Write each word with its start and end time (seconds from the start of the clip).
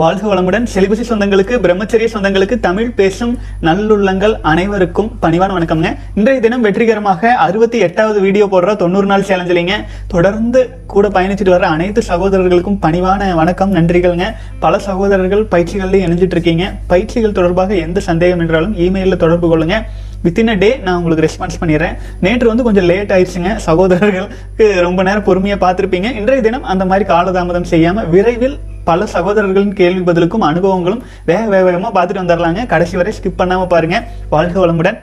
வாழ்க 0.00 0.22
வளமுடன். 0.30 0.64
செலிபசி 0.74 1.04
சொந்தங்களுக்கு 1.08 1.54
பிரம்மச்சரிய 1.64 2.06
சொந்தங்களுக்கு 2.12 2.60
தமிழ் 2.60 2.88
பேசும் 2.90 3.38
நல்லுள்ளங்கள் 3.62 4.32
அனைவருக்கும் 4.42 5.10
பணிவான 5.22 5.50
வணக்கம்ங்க. 5.56 5.90
இன்றைய 6.14 6.40
தினம் 6.40 6.60
வெற்றிகரமாக 6.60 7.34
அறுபத்தி 7.34 7.78
எட்டாவது 7.78 8.20
வீடியோ 8.20 8.46
போடுற 8.52 8.76
தொண்ணூறு 8.76 9.06
நாள் 9.06 9.26
சேலஞ்சிலிங்க 9.28 9.74
தொடர்ந்து 10.08 10.62
கூட 10.86 11.08
பயணிச்சுட்டு 11.08 11.48
வர 11.48 11.66
அனைத்து 11.66 12.02
சகோதரர்களுக்கும் 12.08 12.80
பணிவான 12.86 13.34
வணக்கம் 13.34 13.74
நன்றிகள்ங்க. 13.74 14.34
பல 14.58 14.78
சகோதரர்கள் 14.78 15.44
பயிற்சிகள்லையும் 15.50 16.06
இணைஞ்சிட்டு 16.08 16.36
இருக்கீங்க. 16.38 16.72
பயிற்சிகள் 16.86 17.38
தொடர்பாக 17.40 17.74
எந்த 17.74 18.00
சந்தேகம் 18.00 18.38
என்றாலும் 18.38 18.74
இமெயிலில் 18.76 19.22
தொடர்பு 19.24 19.48
கொள்ளுங்க. 19.52 19.78
வித்தின் 20.24 20.50
அ 20.52 20.54
டே 20.60 20.68
நான் 20.84 20.98
உங்களுக்கு 20.98 21.24
ரெஸ்பான்ஸ் 21.24 21.58
பண்ணிடுறேன். 21.62 21.96
நேற்று 22.24 22.46
வந்து 22.50 22.64
கொஞ்சம் 22.66 22.86
லேட் 22.90 23.10
ஆயிடுச்சுங்க. 23.14 23.50
சகோதரர்களுக்கு 23.66 24.66
ரொம்ப 24.86 25.00
நேரம் 25.08 25.26
பொறுமையாக 25.26 25.58
பார்த்துருப்பீங்க. 25.64 26.10
இன்றைய 26.20 26.42
தினம் 26.46 26.68
அந்த 26.74 26.84
மாதிரி 26.90 27.04
காலதாமதம் 27.10 27.68
செய்யாமல் 27.72 28.08
விரைவில் 28.14 28.56
பல 28.88 29.06
சகோதரர்களின் 29.16 29.74
கேள்வி 29.80 30.02
பதிலுக்கும் 30.08 30.46
அனுபவங்களும் 30.50 31.02
வேக 31.30 31.42
வேக 31.52 31.62
வேகமாக 31.68 31.92
பார்த்துட்டு 31.96 32.22
வந்துடலாங்க 32.22 32.64
கடைசி 32.72 32.96
வரை 33.00 33.12
ஸ்கிப் 33.18 33.40
பண்ணாமல் 33.42 33.70
பாருங்கள் 33.74 34.06
வாழ்க 34.34 34.56
வளமுடன். 34.62 34.98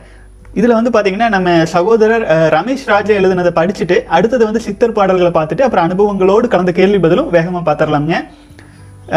இதில் 0.60 0.78
வந்து 0.78 0.92
பார்த்தீங்கன்னா 0.94 1.28
நம்ம 1.36 1.50
சகோதரர் 1.74 2.24
ரமேஷ் 2.56 2.88
ராஜா 2.94 3.14
எழுதுனதை 3.20 3.52
படிச்சுட்டு 3.60 3.98
அடுத்தது 4.16 4.44
வந்து 4.48 4.62
சித்தர் 4.66 4.98
பாடல்களை 4.98 5.32
பார்த்துட்டு 5.38 5.66
அப்புறம் 5.66 5.86
அனுபவங்களோடு 5.88 6.48
கலந்த 6.54 6.72
கேள்வி 6.80 7.00
பதிலும் 7.06 7.30
வேகமாக 7.36 7.64
பார்த்துடலாங்க 7.68 8.16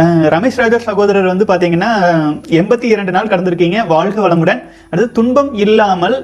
ரமேஷ் 0.03 0.57
ராஜா 0.57 0.79
சகோதரர் 0.79 1.33
வந்து 1.33 1.45
பார்த்தீங்கன்னா 1.45 1.91
எண்பத்தி 2.49 2.83
இரண்டு 2.83 3.11
நாள் 3.11 3.27
கடந்திருக்கீங்க. 3.27 3.87
வாழ்க 3.87 4.29
வளமுடன். 4.29 4.63
அடுத்து 4.91 5.13
துன்பம் 5.13 5.55
இல்லாமல் 5.55 6.17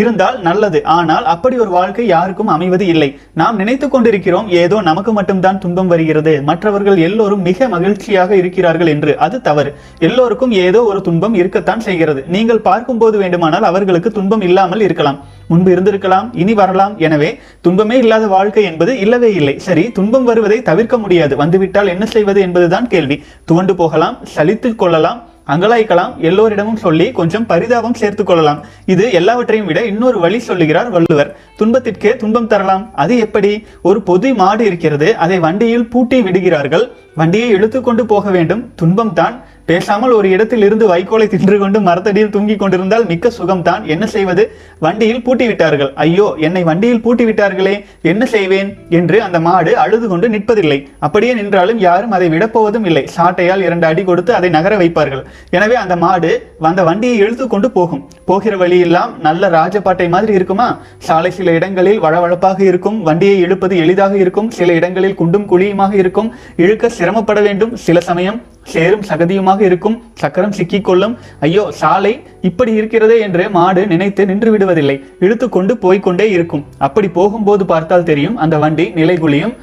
இருந்தால் 0.00 0.40
நல்லது. 0.40 0.78
ஆனால் 0.96 1.24
அப்படி 1.24 1.58
ஒரு 1.58 1.70
வாழ்க்கை 1.70 2.06
யாருக்கும் 2.06 2.46
அமைவது 2.46 2.86
இல்லை. 2.86 3.08
நாம் 3.34 3.56
நினைத்து 3.56 3.88
கொண்டிருக்கிறோம் 3.88 4.48
ஏதோ 4.48 4.80
நமக்கு 4.80 5.12
மட்டும்தான் 5.12 5.58
துன்பம் 5.58 5.86
வருகிறது. 5.86 6.42
மற்றவர்கள் 6.42 6.96
எல்லோரும் 6.96 7.42
மிக 7.42 7.68
மகிழ்ச்சியாக 7.68 8.36
இருக்கிறார்கள் 8.36 8.86
என்று. 8.86 9.18
அது 9.18 9.40
தவறு. 9.40 9.74
எல்லோருக்கும் 9.98 10.50
ஏதோ 10.50 10.82
ஒரு 10.82 11.00
துன்பம் 11.00 11.34
இருக்கத்தான் 11.34 11.80
செய்கிறது. 11.80 12.24
நீங்கள் 12.28 12.60
பார்க்கும்போது 12.60 13.18
வேண்டுமானால் 13.18 13.62
அவர்களுக்கு 13.62 14.10
துன்பம் 14.10 14.40
இல்லாமல் 14.40 14.80
இருக்கலாம். 14.80 15.20
முன்பு 15.48 15.70
இருந்திருக்கலாம் 15.74 16.28
இனி 16.32 16.54
வரலாம். 16.54 16.98
எனவே 16.98 17.38
துன்பமே 17.60 17.98
இல்லாத 17.98 18.26
வாழ்க்கை 18.26 18.64
என்பது 18.64 18.98
இல்லவே 18.98 19.32
இல்லை. 19.34 19.58
சரி 19.58 19.90
துன்பம் 19.90 20.24
வருவதை 20.24 20.62
தவிர்க்க 20.62 20.98
முடியாது. 20.98 21.36
வந்துவிட்டால் 21.36 21.86
என்ன 21.86 22.04
செய்வது 22.06 22.40
என்பதுதான் 22.40 22.88
கேள்வி. 22.88 23.22
துவண்டு 23.44 23.74
போகலாம் 23.74 24.18
சலித்துக் 24.36 24.80
கொள்ளலாம் 24.82 25.20
அங்கலாய்க்கலாம். 25.52 26.16
எல்லோரிடமும் 26.16 26.76
சொல்லி 26.76 27.12
கொஞ்சம் 27.12 27.46
பரிதாபம் 27.46 27.94
சேர்த்து 27.94 28.24
கொள்ளலாம். 28.24 28.64
இது 28.86 29.12
எல்லாவற்றையும் 29.12 29.66
விட 29.66 29.84
இன்னொரு 29.84 30.20
வழி 30.20 30.38
சொல்லுகிறார் 30.38 30.90
வள்ளுவர். 30.90 31.36
துன்பத்திற்கே 31.56 32.16
துன்பம் 32.16 32.46
தரலாம். 32.46 32.90
அது 32.94 33.18
எப்படி? 33.18 33.66
ஒரு 33.82 34.02
பொது 34.02 34.34
மாடு 34.34 34.64
இருக்கிறது. 34.64 35.16
அதை 35.16 35.38
வண்டியில் 35.38 35.90
பூட்டி 35.90 36.22
விடுகிறார்கள். 36.22 36.90
வண்டியை 37.14 37.48
இழுத்து 37.48 37.80
கொண்டு 37.80 38.06
போக 38.06 38.30
வேண்டும். 38.30 38.72
துன்பம் 38.76 39.12
தான் 39.12 39.44
பேசாமல் 39.70 40.14
ஒரு 40.18 40.28
இடத்தில் 40.34 40.64
இருந்து 40.66 40.84
வைக்கோலை 40.92 41.26
தின்று 41.32 41.56
கொண்டு 41.58 41.80
மரத்தடியில் 41.80 42.32
தூங்கிக் 42.34 42.60
கொண்டிருந்தால் 42.62 43.04
மிக்க 43.10 43.30
சுகம்தான். 43.38 43.82
என்ன 43.94 44.04
செய்வது? 44.06 44.42
வண்டியில் 44.84 45.22
பூட்டி 45.26 45.46
விட்டார்கள் 45.46 45.90
ஐயோ 46.04 46.26
என்னை 46.46 46.62
வண்டியில் 46.68 47.02
பூட்டி 47.04 47.24
விட்டார்களே 47.24 47.74
என்ன 48.12 48.26
செய்வேன்? 48.26 48.70
என்று 48.98 49.18
அந்த 49.26 49.40
மாடு 49.46 49.72
அழுது 49.82 50.08
கொண்டு 50.08 50.28
நிற்பதில்லை. 50.28 50.78
அப்படியே 50.98 51.34
நின்றாலும் 51.34 51.78
யாரும் 51.78 52.10
அதை 52.10 52.28
விடப்போவதும் 52.28 52.86
இல்லை. 52.90 53.04
சாட்டையால் 53.16 53.64
இரண்டு 53.66 53.86
அடி 53.86 54.04
கொடுத்து 54.04 54.34
அதை 54.34 54.50
நகர 54.56 54.76
வைப்பார்கள். 54.82 55.22
எனவே 55.50 55.74
அந்த 55.74 55.96
மாடு 55.96 56.32
அந்த 56.70 56.82
வண்டியை 56.90 57.16
இழுத்து 57.24 57.46
கொண்டு 57.46 57.70
போகும். 57.70 58.02
போகிற 58.24 58.56
வழியெல்லாம் 58.56 59.12
நல்ல 59.28 59.50
ராஜபாட்டை 59.58 60.08
மாதிரி 60.08 60.32
இருக்குமா? 60.32 60.68
சாலை 61.08 61.30
சில 61.38 61.52
இடங்களில் 61.52 62.02
வளவழப்பாக 62.06 62.60
இருக்கும். 62.70 62.98
வண்டியை 63.02 63.38
இழுப்பது 63.38 63.76
எளிதாக 63.76 64.16
இருக்கும். 64.16 64.50
சில 64.50 64.72
இடங்களில் 64.72 65.18
குண்டும் 65.22 65.48
குழியுமாக 65.52 65.94
இருக்கும். 66.02 66.30
இழுக்க 66.56 66.88
சிரமப்பட 66.98 67.40
வேண்டும். 67.48 67.76
சில 67.76 68.00
சமயம் 68.10 68.40
சேரும் 68.72 69.04
சகதியுமாக 69.08 69.60
இருக்கும் 69.68 69.96
சக்கரம் 70.20 70.54
சிக்கிக்கொள்ளும். 70.58 71.14
ஐயோ 71.46 71.64
சாலை 71.80 72.12
இப்படி 72.48 72.72
இருக்கிறதே 72.80 73.16
என்று 73.26 73.44
மாடு 73.56 73.82
நினைத்து 73.92 74.22
நின்று 74.30 74.50
விடுவதில்லை. 74.54 74.96
இழுத்து 75.24 75.48
கொண்டு 75.56 75.74
போய்க்கொண்டே 75.84 76.26
இருக்கும். 76.36 76.62
அப்படி 76.86 77.10
போகும்போது 77.18 77.64
பார்த்தால் 77.72 78.08
தெரியும் 78.10 78.38
அந்த 78.44 78.58
வண்டி 78.64 78.86
நிலைகுலியும் 79.00 79.54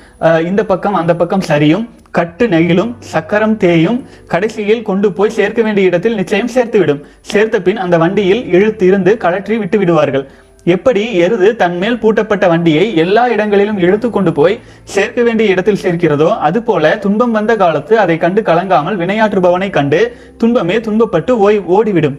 இந்த 0.49 0.61
பக்கம் 0.71 0.99
அந்த 1.01 1.15
பக்கம் 1.21 1.47
சரியும். 1.51 1.85
கட்டு 2.17 2.45
நெகிழும் 2.53 2.91
சக்கரம் 3.13 3.55
தேயும். 3.63 3.97
கடைசியில் 4.33 4.85
கொண்டு 4.89 5.07
போய் 5.17 5.35
சேர்க்க 5.37 5.61
வேண்டிய 5.66 5.89
இடத்தில் 5.89 6.19
நிச்சயம் 6.19 6.53
சேர்த்துவிடும். 6.55 7.01
சேர்த்த 7.31 7.57
பின் 7.66 7.81
அந்த 7.85 7.97
வண்டியில் 8.03 8.43
இழுத்து 8.55 8.85
இருந்து 8.91 9.11
கழற்றி 9.25 9.57
விட்டு 9.63 9.79
விடுவார்கள் 9.81 10.25
எப்படி 10.75 11.03
எருது 11.25 11.47
தன்மேல் 11.62 12.00
பூட்டப்பட்ட 12.02 12.46
வண்டியை 12.52 12.85
எல்லா 13.03 13.24
இடங்களிலும் 13.34 13.81
இழுத்து 13.85 14.07
கொண்டு 14.16 14.31
போய் 14.40 14.56
சேர்க்க 14.94 15.19
வேண்டிய 15.28 15.53
இடத்தில் 15.53 15.81
சேர்க்கிறதோ 15.84 16.30
அதுபோல 16.47 16.94
துன்பம் 17.03 17.35
வந்த 17.38 17.53
காலத்து 17.63 17.94
அதை 18.03 18.16
கண்டு 18.24 18.41
கலங்காமல் 18.50 19.00
வினையாற்றுபவனை 19.02 19.69
கண்டு 19.78 20.00
துன்பமே 20.41 20.78
துன்பப்பட்டு 20.88 21.31
ஓய் 21.46 21.59
ஓடிவிடும். 21.78 22.18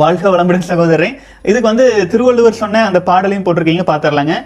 வாழ்க 0.00 0.24
வளமுடன் 0.32 0.68
சகோதரன் 0.70 1.16
இதுக்கு 1.50 1.68
வந்து 1.70 1.86
திருவள்ளுவர் 2.12 2.60
சொன்ன 2.62 2.84
அந்த 2.90 3.00
பாடலையும் 3.08 3.46
போட்டிருக்கீங்க 3.46 3.86
பார்த்துடலாங்க 3.88 4.36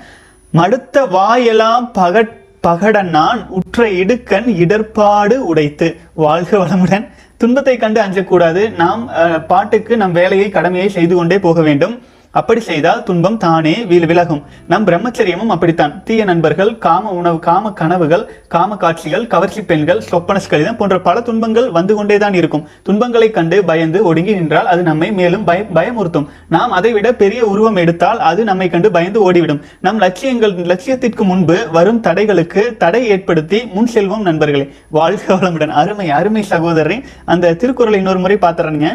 மடுத்த 0.61 1.07
வாயெல்லாம் 1.17 1.87
பகட் 2.01 2.33
பகடன்னான் 2.67 3.41
உற்ற 3.57 3.87
இடுக்கண் 4.01 4.47
இடர்பாடு 4.63 5.37
உடைத்து. 5.51 5.89
வாழ்க 6.25 6.53
வளமுடன். 6.63 7.05
துன்பத்தை 7.43 7.75
கண்டு 7.83 7.99
அஞ்சக்கூடாது. 8.05 8.63
நாம் 8.83 9.03
பாட்டுக்கு 9.51 9.93
நம் 10.03 10.15
வேலையை 10.21 10.47
கடமையை 10.57 10.89
செய்து 10.97 11.15
கொண்டே 11.19 11.39
போக 11.47 11.61
வேண்டும். 11.69 11.95
அப்படி 12.41 12.61
செய்தால் 12.61 13.03
துன்பம் 13.03 13.37
தானே 13.45 13.75
வில் 13.91 14.07
விலகும். 14.07 14.43
நம் 14.69 14.87
பிரம்மச்சரியமும் 14.87 15.53
அப்படித்தான். 15.57 15.93
தீய 16.05 16.25
நண்பர்கள் 16.25 16.79
காம 16.79 17.11
உணவு 17.11 17.39
காம 17.39 17.73
கனவுகள் 17.81 18.25
காம 18.49 18.77
காட்சிகள் 18.77 19.27
கவர்ச்சி 19.27 19.63
பெண்கள் 19.63 20.01
சொப்பனஸ்கலிதம் 20.11 20.77
போன்ற 20.77 21.01
பல 21.01 21.21
துன்பங்கள் 21.21 21.71
வந்து 21.71 21.95
கொண்டேதான் 21.95 22.35
இருக்கும். 22.35 22.65
துன்பங்களை 22.83 23.31
கண்டு 23.31 23.65
பயந்து 23.65 24.05
ஒடுங்கி 24.05 24.35
நின்றால் 24.35 24.67
அது 24.67 24.83
நம்மை 24.83 25.13
மேலும் 25.13 25.45
பய 25.45 25.65
பயமுறுத்தும். 25.75 26.27
நாம் 26.49 26.75
அதை 26.79 26.93
விட 26.93 27.15
பெரிய 27.23 27.45
உருவம் 27.45 27.77
எடுத்தால் 27.77 28.23
அது 28.31 28.45
நம்மை 28.45 28.69
கண்டு 28.71 28.91
பயந்து 28.91 29.23
ஓடிவிடும். 29.23 29.63
நம் 29.81 29.99
லட்சியங்கள் 29.99 30.55
லட்சியத்திற்கு 30.73 31.25
முன்பு 31.25 31.59
வரும் 31.73 32.03
தடைகளுக்கு 32.03 32.77
தடை 32.77 33.09
ஏற்படுத்தி 33.09 33.63
முன் 33.75 33.91
செல்வோம் 33.95 34.29
நண்பர்களே. 34.31 34.67
வாழ்க 34.91 35.35
வளமுடன். 35.35 35.75
அருமை 35.83 36.11
அருமை 36.11 36.45
சகோதரரை. 36.51 36.99
அந்த 37.25 37.55
திருக்குறளை 37.55 37.99
இன்னொரு 37.99 38.19
முறை 38.19 38.37
பார்த்துறேங்க 38.41 38.89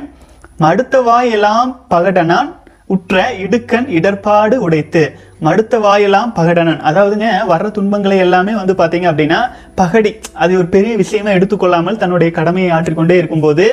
மடுத்த 0.59 1.03
வாயெல்லாம் 1.03 1.69
பகடனான் 1.89 2.57
உற்ற 2.94 3.23
இடுக்கண் 3.45 3.88
இடர்பாடு 3.97 4.55
உடைத்து 4.66 5.01
மடுத்த 5.45 5.73
வாயெல்லாம் 5.83 6.31
பகடனன். 6.38 6.79
அதாவதுங்க 6.89 7.27
வர்ற 7.51 7.67
துன்பங்களை 7.75 8.16
எல்லாமே 8.23 8.53
வந்து 8.59 8.73
பார்த்தீங்க 8.79 9.07
அப்படின்னா 9.11 9.38
பகடி 9.79 10.11
அது 10.44 10.51
ஒரு 10.61 10.67
பெரிய 10.75 10.94
விஷயமா 11.01 11.31
எடுத்துக்கொள்ளாமல் 11.38 12.00
தன்னுடைய 12.01 12.29
கடமையை 12.38 12.72
ஆற்றிக்கொண்டே 12.77 13.17
இருக்கும்போது 13.22 13.66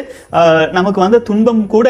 நமக்கு 0.78 1.00
வந்த 1.04 1.22
துன்பம் 1.30 1.64
கூட 1.74 1.88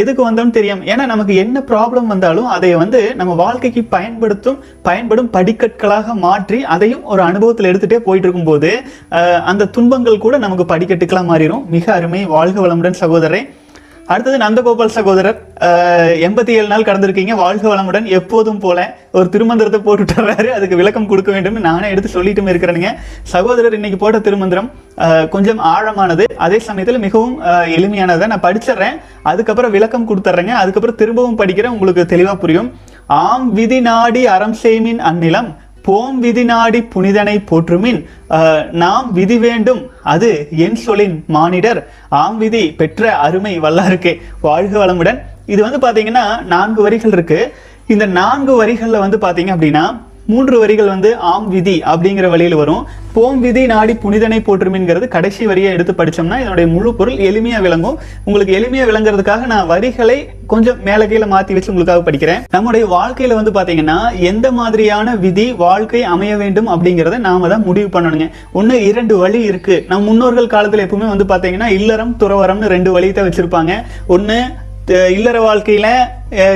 எதுக்கு 0.00 0.22
வந்தோம்னு 0.28 0.56
தெரியும். 0.58 0.82
ஏன்னா 0.92 1.06
நமக்கு 1.12 1.36
என்ன 1.44 1.64
ப்ராப்ளம் 1.70 2.10
வந்தாலும் 2.14 2.50
அதை 2.56 2.72
வந்து 2.82 3.02
நம்ம 3.20 3.36
வாழ்க்கைக்கு 3.44 3.84
பயன்படுத்தும் 3.96 4.60
பயன்படும் 4.88 5.32
படிக்கற்களாக 5.38 6.14
மாற்றி 6.26 6.60
அதையும் 6.76 7.06
ஒரு 7.14 7.22
அனுபவத்தில் 7.30 7.70
எடுத்துகிட்டே 7.72 8.02
போயிட்டு 8.08 8.28
இருக்கும்போது 8.28 8.72
அந்த 9.52 9.70
துன்பங்கள் 9.78 10.24
கூட 10.26 10.36
நமக்கு 10.46 10.66
படிக்கட்டுக்களாக 10.74 11.30
மாறிடும் 11.32 11.66
மிக 11.76 11.86
அருமை. 11.98 12.22
வாழ்க 12.36 12.58
வளமுடன் 12.66 13.02
சகோதரன் 13.04 13.48
அடுத்தது 14.06 14.38
நந்தகோபால் 14.44 14.94
சகோதரர். 14.96 15.38
எண்பத்தி 16.26 16.52
ஏழு 16.58 16.66
நாள் 16.72 16.86
கடந்திருக்கீங்க. 16.88 17.34
வாழ்க 17.42 17.74
வளமுடன். 17.74 18.06
எப்போதும் 18.18 18.58
போல 18.58 18.78
ஒரு 19.12 19.28
திருமந்திரத்தை 19.32 19.80
போட்டுட்டாரு 19.86 20.46
அதுக்கு 20.58 20.76
விளக்கம் 20.80 21.06
கொடுக்க 21.10 21.30
வேண்டும் 21.32 21.58
நானே 21.66 21.90
எடுத்து 21.90 22.10
சொல்லிட்டும் 22.14 22.50
இருக்கிறேனுங்க. 22.52 22.90
சகோதரர் 23.34 23.76
இன்னைக்கு 23.78 23.98
போட்ட 24.02 24.18
திருமந்திரம் 24.18 24.70
கொஞ்சம் 25.34 25.60
ஆழமானது. 25.74 26.24
அதே 26.46 26.58
சமயத்தில் 26.68 27.02
மிகவும் 27.06 27.36
எளிமையானதை. 27.76 28.26
நான் 28.32 28.46
படிச்சிடுறேன். 28.46 28.96
அதுக்கப்புறம் 29.32 29.74
விளக்கம் 29.76 30.08
கொடுத்துட்றேங்க. 30.08 30.54
அதுக்கப்புறம் 30.62 31.00
திரும்பவும் 31.02 31.38
படிக்கிறேன். 31.38 31.74
உங்களுக்கு 31.76 32.06
தெளிவாக 32.14 32.36
புரியும். 32.36 32.70
ஆம் 33.06 33.52
விதி 33.52 33.80
நாடி 33.80 34.24
அறம் 34.26 34.56
செய்மின் 34.62 35.02
அந்நிலம். 35.10 35.50
போம் 35.86 36.18
விதி 36.24 36.44
நாடி 36.50 36.80
புனிதனை 36.94 37.34
போற்றுமின் 37.50 38.00
நாம் 38.82 39.06
விதி 39.18 39.36
வேண்டும். 39.44 39.80
அது 40.12 40.30
என் 40.64 40.78
சொலின் 40.84 41.16
மானிடர். 41.36 41.80
ஆம் 42.20 42.38
விதி 42.42 42.62
பெற்ற 42.80 43.10
அருமை 43.26 43.54
வல்லாருக்கே. 43.64 44.12
வாழ்க 44.46 44.74
வளமுடன். 44.84 45.18
இது 45.52 45.60
வந்து 45.66 45.80
பார்த்தீங்கன்னா 45.84 46.24
நான்கு 46.54 46.80
வரிகள் 46.86 47.14
இருக்கு. 47.16 47.40
இந்த 47.92 48.06
நான்கு 48.20 48.52
வரிகள்ல 48.62 49.04
வந்து 49.04 49.18
பார்த்தீங்க 49.24 49.52
அப்படின்னா 49.56 49.84
மூன்று 50.32 50.56
வரிகள் 50.64 50.92
வந்து 50.94 51.12
ஆம் 51.34 51.48
விதி 51.54 51.76
அப்படிங்கிற 51.92 52.26
வழியில் 52.34 52.60
வரும். 52.62 52.82
போம் 53.16 53.40
விதி 53.44 53.62
நாடி 53.72 53.94
புனிதனை 54.02 54.36
போற்றுமின்கிறது 54.44 55.06
கடைசி 55.14 55.42
வரியை 55.48 55.70
எடுத்து 55.76 55.92
படித்தோம்னா 55.96 56.36
இதனுடைய 56.42 56.66
முழு 56.74 56.90
பொருள் 56.98 57.18
எளிமையாக 57.28 57.64
விளங்கும். 57.66 57.96
உங்களுக்கு 58.26 58.54
எளிமையாக 58.58 58.88
விளங்குறதுக்காக 58.90 59.48
நான் 59.52 59.68
வரிகளை 59.72 60.16
கொஞ்சம் 60.52 60.78
மேலே 60.86 61.04
கீழே 61.10 61.26
மாற்றி 61.32 61.56
வச்சு 61.56 61.70
உங்களுக்காக 61.72 62.02
படிக்கிறேன். 62.06 62.40
நம்முடைய 62.54 62.86
வாழ்க்கையில் 62.94 63.38
வந்து 63.40 63.52
பார்த்தீங்கன்னா 63.58 63.98
எந்த 64.30 64.46
மாதிரியான 64.60 65.16
விதி 65.24 65.46
வாழ்க்கை 65.64 66.02
அமைய 66.14 66.32
வேண்டும் 66.42 66.70
அப்படிங்கிறத 66.74 67.20
நாம 67.28 67.48
தான் 67.54 67.66
முடிவு 67.68 67.90
பண்ணணுங்க. 67.96 68.28
ஒன்று 68.60 68.78
இரண்டு 68.90 69.16
வழி 69.22 69.42
இருக்குது 69.52 69.84
நம்ம 69.92 70.06
முன்னோர்கள் 70.10 70.52
காலத்தில் 70.56 70.86
எப்பவுமே 70.86 71.08
வந்து 71.14 71.30
பார்த்தீங்கன்னா 71.32 71.70
இல்லறம் 71.78 72.18
துறவரம்னு 72.22 72.74
ரெண்டு 72.76 72.92
வழியை 72.96 73.14
தான் 73.14 73.28
வச்சுருப்பாங்க. 73.28 73.74
ஒன்று 74.16 74.38
இல்லற 74.90 75.54
வாழ்க்கையில 75.54 75.86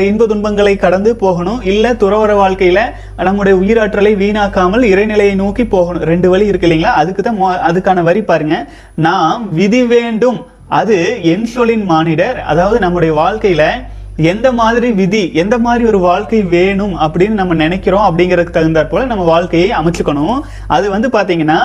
இன்ப 0.06 0.26
துன்பங்களை 0.26 0.76
கடந்து 0.76 1.11
போகணும். 1.17 1.62
இல்ல 1.73 1.93
துறவர 1.93 2.32
வாழ்க்கையில 2.40 2.81
நம்முடைய 3.26 3.55
உயிராற்றலை 3.61 4.12
வீணாக்காமல் 4.23 4.84
இறைநிலையை 4.93 5.34
நோக்கி 5.34 5.64
போகணும். 5.67 6.02
ரெண்டு 6.02 6.31
வழி 6.31 6.46
இருக்கு 6.46 6.69
இல்லைங்களா? 6.69 6.94
அதுக்கு 7.02 7.23
தான் 7.23 7.40
அதுக்கான 7.69 8.02
வரி 8.02 8.23
பாருங்க. 8.23 8.56
நாம் 8.94 9.49
விதி 9.52 9.82
வேண்டும். 9.94 10.46
அது 10.69 10.96
என் 11.23 11.46
சொல்லின் 11.46 11.84
மானிடர். 11.84 12.40
அதாவது 12.40 12.81
நம்முடைய 12.81 13.14
வாழ்க்கையில 13.23 13.64
எந்த 14.17 14.52
மாதிரி 14.52 14.90
விதி 14.90 15.32
எந்த 15.34 15.58
மாதிரி 15.58 15.84
ஒரு 15.84 15.99
வாழ்க்கை 15.99 16.43
வேணும் 16.43 16.94
அப்படின்னு 17.06 17.40
நம்ம 17.40 17.55
நினைக்கிறோம் 17.55 18.06
அப்படிங்கிறதுக்கு 18.06 18.58
தகுந்தாற் 18.58 18.93
போல 18.93 19.05
நம்ம 19.05 19.25
வாழ்க்கையை 19.25 19.70
அமைச்சுக்கணும். 19.81 20.38
அது 20.67 20.87
வந்து 20.90 21.08
பாத்தீங்கன்னா 21.08 21.58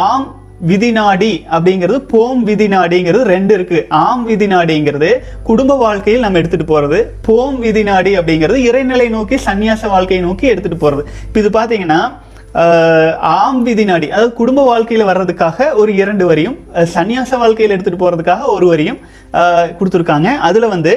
ஆம் 0.00 0.26
விதிநாடி 0.70 1.32
அப்படிங்கிறது 1.54 1.98
போம் 2.12 2.42
விதிநாடிங்கிறது 2.50 3.24
ரெண்டு 3.34 3.52
இருக்கு. 3.58 3.80
ஆம் 4.04 4.22
விதிநாடிங்கிறது 4.28 5.10
குடும்ப 5.48 5.72
வாழ்க்கையில் 5.84 6.24
நம்ம 6.26 6.40
எடுத்துட்டு 6.42 6.68
போறது 6.74 7.00
போம் 7.26 7.58
விதிநாடி 7.66 8.12
அப்படிங்கிறது 8.20 8.60
இறைநிலை 8.68 9.08
நோக்கி 9.16 9.38
சன்னியாச 9.48 9.82
வாழ்க்கையை 9.94 10.22
நோக்கி 10.28 10.46
எடுத்துட்டு 10.52 10.80
போறது. 10.84 11.04
இப்போ 11.26 11.40
இது 11.42 11.50
பாத்தீங்கன்னா 11.58 12.00
ஆம் 13.34 13.62
விதி 13.66 13.84
நாடி 13.90 14.06
அதாவது 14.12 14.32
குடும்ப 14.38 14.60
வாழ்க்கையில் 14.70 15.08
வர்றதுக்காக 15.08 15.66
ஒரு 15.80 15.90
இரண்டு 16.02 16.24
வரியும் 16.30 16.56
சன்னியாச 16.94 17.14
சந்நியாச 17.16 17.38
வாழ்க்கையில் 17.42 17.74
எடுத்துகிட்டு 17.74 18.02
போகிறதுக்காக 18.02 18.46
ஒரு 18.54 18.66
வரியும் 18.70 18.98
கொடுத்துருக்காங்க. 19.78 20.28
அதில் 20.48 20.72
வந்து 20.74 20.92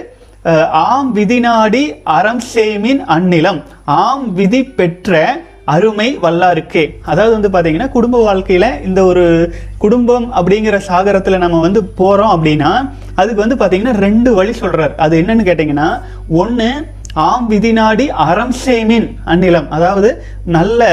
ஆம் 0.81 1.09
விதி 1.17 1.37
நாடி 1.45 1.81
அறம் 2.17 2.41
சேமின் 2.53 3.01
அந்நிலம் 3.15 3.59
ஆம் 4.03 4.27
விதி 4.37 4.61
பெற்ற 4.79 5.17
அருமை 5.73 6.07
வல்லாருக்கே. 6.25 6.83
அதாவது 7.11 7.33
வந்து 7.37 7.51
பார்த்தீங்கன்னா 7.53 7.89
குடும்ப 7.97 8.23
வாழ்க்கையில் 8.27 8.69
இந்த 8.87 8.99
ஒரு 9.11 9.25
குடும்பம் 9.83 10.27
அப்படிங்கிற 10.39 10.77
சாகரத்தில் 10.89 11.43
நம்ம 11.45 11.61
வந்து 11.67 11.81
போகிறோம் 12.01 12.33
அப்படின்னா 12.35 12.71
அதுக்கு 13.21 13.43
வந்து 13.45 13.59
பார்த்தீங்கன்னா 13.61 13.95
ரெண்டு 14.05 14.31
வழி 14.39 14.53
சொல்கிறார் 14.61 14.93
அது 15.05 15.15
என்னன்னு 15.21 15.47
கேட்டிங்கன்னா 15.49 15.89
ஒன்று 16.41 16.69
ஆம் 17.29 17.47
விதி 17.53 17.71
நாடி 17.79 18.05
அறம் 18.29 18.53
சேமின் 18.63 19.09
அந்நிலம். 19.31 19.67
அதாவது 19.77 20.09
நல்ல 20.57 20.87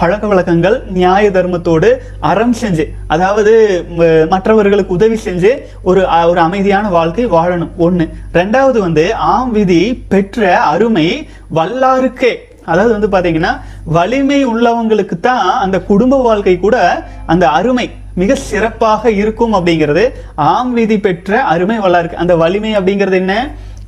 பழக்க 0.00 0.24
வழக்கங்கள் 0.30 0.76
நியாய 0.94 1.24
தர்மத்தோடு 1.34 1.88
அறம் 2.30 2.54
செஞ்சு 2.60 2.84
அதாவது 3.14 3.52
மற்றவர்களுக்கு 4.32 4.96
உதவி 4.96 5.18
செஞ்சு 5.26 5.50
ஒரு 5.88 6.00
ஒரு 6.30 6.40
அமைதியான 6.46 6.88
வாழ்க்கை 6.96 7.26
வாழணும். 7.36 7.70
ஒன்று 7.86 8.06
ரெண்டாவது 8.38 8.78
வந்து 8.86 9.04
ஆம் 9.34 9.52
விதி 9.58 9.82
பெற்ற 10.12 10.40
அருமை 10.72 11.06
வல்லாருக்கே. 11.58 12.32
அதாவது 12.66 12.92
வந்து 12.98 13.10
பாத்தீங்கன்னா 13.14 13.52
வலிமை 13.84 14.44
உள்ளவங்களுக்கு 14.44 15.20
தான் 15.20 15.44
அந்த 15.64 15.76
குடும்ப 15.80 16.22
வாழ்க்கை 16.22 16.58
கூட 16.58 16.76
அந்த 17.26 17.48
அருமை 17.48 17.86
மிக 18.14 18.34
சிறப்பாக 18.34 19.10
இருக்கும் 19.10 19.54
அப்படிங்கிறது. 19.54 20.04
ஆம் 20.34 20.72
விதி 20.72 20.98
பெற்ற 20.98 21.42
அருமை 21.42 21.78
வளர்க்கு 21.78 22.16
அந்த 22.16 22.36
வலிமை 22.36 22.72
அப்படிங்கிறது 22.76 23.16
என்ன? 23.16 23.34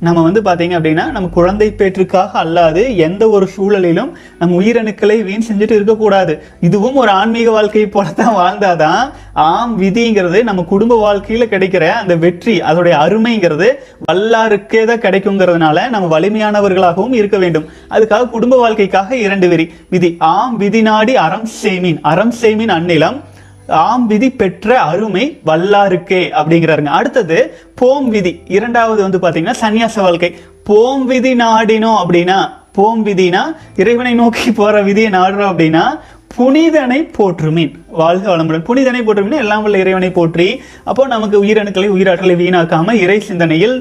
நம்ம 0.05 0.23
வந்து 0.25 0.41
பார்த்தீங்க 0.45 0.73
அப்படின்னா 0.77 1.03
நம்ம 1.13 1.27
குழந்தை 1.35 1.67
பேற்றுக்காக 1.77 2.31
அல்லாது 2.41 2.81
எந்த 3.05 3.23
ஒரு 3.35 3.45
சூழலிலும் 3.53 4.11
நம்ம 4.39 4.57
உயிரணுக்களை 4.61 5.15
வீண் 5.27 5.45
செஞ்சுட்டு 5.47 5.75
இருக்கக்கூடாது. 5.77 6.33
இதுவும் 6.67 6.97
ஒரு 7.01 7.11
ஆன்மீக 7.19 7.51
வாழ்க்கையை 7.55 7.87
தான் 8.19 8.35
வாழ்ந்தாதான் 8.41 9.03
ஆம் 9.45 9.73
விதிங்கிறது 9.81 10.41
நம்ம 10.49 10.65
குடும்ப 10.73 10.97
வாழ்க்கையில் 11.05 11.51
கிடைக்கிற 11.53 11.85
அந்த 12.01 12.15
வெற்றி 12.25 12.55
அதோடைய 12.69 12.97
அருமைங்கிறது 13.05 13.69
வல்லாருக்கே 14.09 14.83
தான் 14.91 15.03
கிடைக்குங்கிறதுனால 15.05 15.87
நம்ம 15.95 16.19
வலிமையானவர்களாகவும் 16.19 17.17
இருக்க 17.21 17.39
வேண்டும். 17.45 17.65
அதுக்காக 17.95 18.29
குடும்ப 18.35 18.57
வாழ்க்கைக்காக 18.63 19.17
இரண்டு 19.25 19.49
விதி. 19.53 19.67
விதி 19.95 20.11
ஆம் 20.33 20.57
விதி 20.57 20.83
நாடி 20.89 21.15
அறம் 21.25 21.49
செய்மின் 21.63 21.99
அறம் 22.13 22.35
செய்மின் 22.41 22.75
அந்நிலம். 22.77 23.19
ஆம் 23.67 24.07
விதி 24.07 24.29
பெற்ற 24.29 24.79
அருமை 24.79 25.25
வல்லாருக்கே 25.45 26.21
அப்படிங்கிறாருங்க. 26.39 26.93
அடுத்தது 26.99 27.37
போம் 27.75 28.09
விதி. 28.09 28.33
இரண்டாவது 28.47 29.01
வந்து 29.01 29.19
பார்த்தீங்கன்னா 29.23 29.55
சன்னியாச 29.61 30.01
வாழ்க்கை. 30.01 30.35
போம் 30.63 31.05
விதி 31.05 31.33
நாடினோம் 31.35 31.99
அப்படின்னா 32.03 32.37
போம் 32.71 33.05
விதினா 33.05 33.41
இறைவனை 33.75 34.13
நோக்கி 34.13 34.51
போற 34.51 34.81
விதியை 34.81 35.11
நாடுறோம் 35.11 35.51
அப்படின்னா 35.51 35.83
புனிதனை 36.35 36.99
போற்றுமீன். 37.17 37.71
வாழ்க 37.87 38.25
வளமுடன். 38.31 38.65
புனிதனை 38.69 39.01
போற்றுமீன் 39.01 39.43
எல்லாம் 39.43 39.63
உள்ள 39.63 39.77
இறைவனை 39.77 40.09
போற்றி 40.09 40.61
அப்போ 40.83 41.07
நமக்கு 41.07 41.43
உயிரணுக்களை 41.43 41.87
உயிராற்றலை 41.95 42.35
வீணாக்காம 42.43 42.93
இறை 43.03 43.19
சிந்தனையில் 43.19 43.75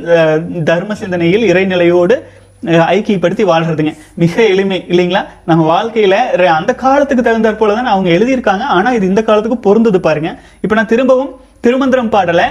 தர்ம 0.64 0.94
சிந்தனையில் 0.94 1.44
இறைநிலையோடு 1.52 2.16
ஐக்கியப்படுத்தி 2.64 3.44
வாழ்றதுங்க. 3.50 3.96
மிக 4.14 4.44
எளிமை 4.46 4.84
இல்லைங்களா? 4.88 5.22
நம்ம 5.46 5.62
வாழ்க்கையில 5.72 6.14
அந்த 6.44 6.74
காலத்துக்கு 6.74 7.24
தகுந்தாற் 7.26 7.56
போல 7.56 7.74
தான் 7.74 7.86
அவங்க 7.86 8.10
எழுதியிருக்காங்க. 8.10 8.64
ஆனா 8.76 8.92
இது 8.92 9.06
இந்த 9.06 9.22
காலத்துக்கு 9.22 9.58
பொருந்தது 9.58 10.00
பாருங்க. 10.00 10.38
இப்ப 10.60 10.74
நான் 10.74 10.86
திரும்பவும் 10.86 11.34
திருமந்திரம் 11.60 12.08
பாடலை. 12.08 12.44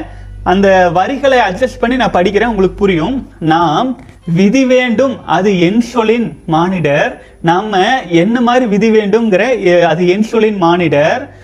அந்த 0.44 0.90
வரிகளை 0.90 1.38
அட்ஜஸ்ட் 1.38 1.80
பண்ணி 1.80 1.96
நான் 1.96 2.12
படிக்கிறேன். 2.12 2.52
உங்களுக்கு 2.54 2.78
புரியும். 2.82 3.30
நாம் 3.40 3.90
விதி 4.36 4.66
வேண்டும். 4.66 5.26
அது 5.26 5.60
என் 5.60 5.82
சொல்லின் 5.82 6.28
மானிடர். 6.46 7.12
நாம 7.42 8.02
என்ன 8.08 8.42
மாதிரி 8.42 8.66
விதி 8.66 8.90
வேண்டும்ங்கிற 8.90 9.44
அது 9.84 10.08
என் 10.08 10.24
சொல்லின் 10.24 10.58
மானிடர். 10.58 11.36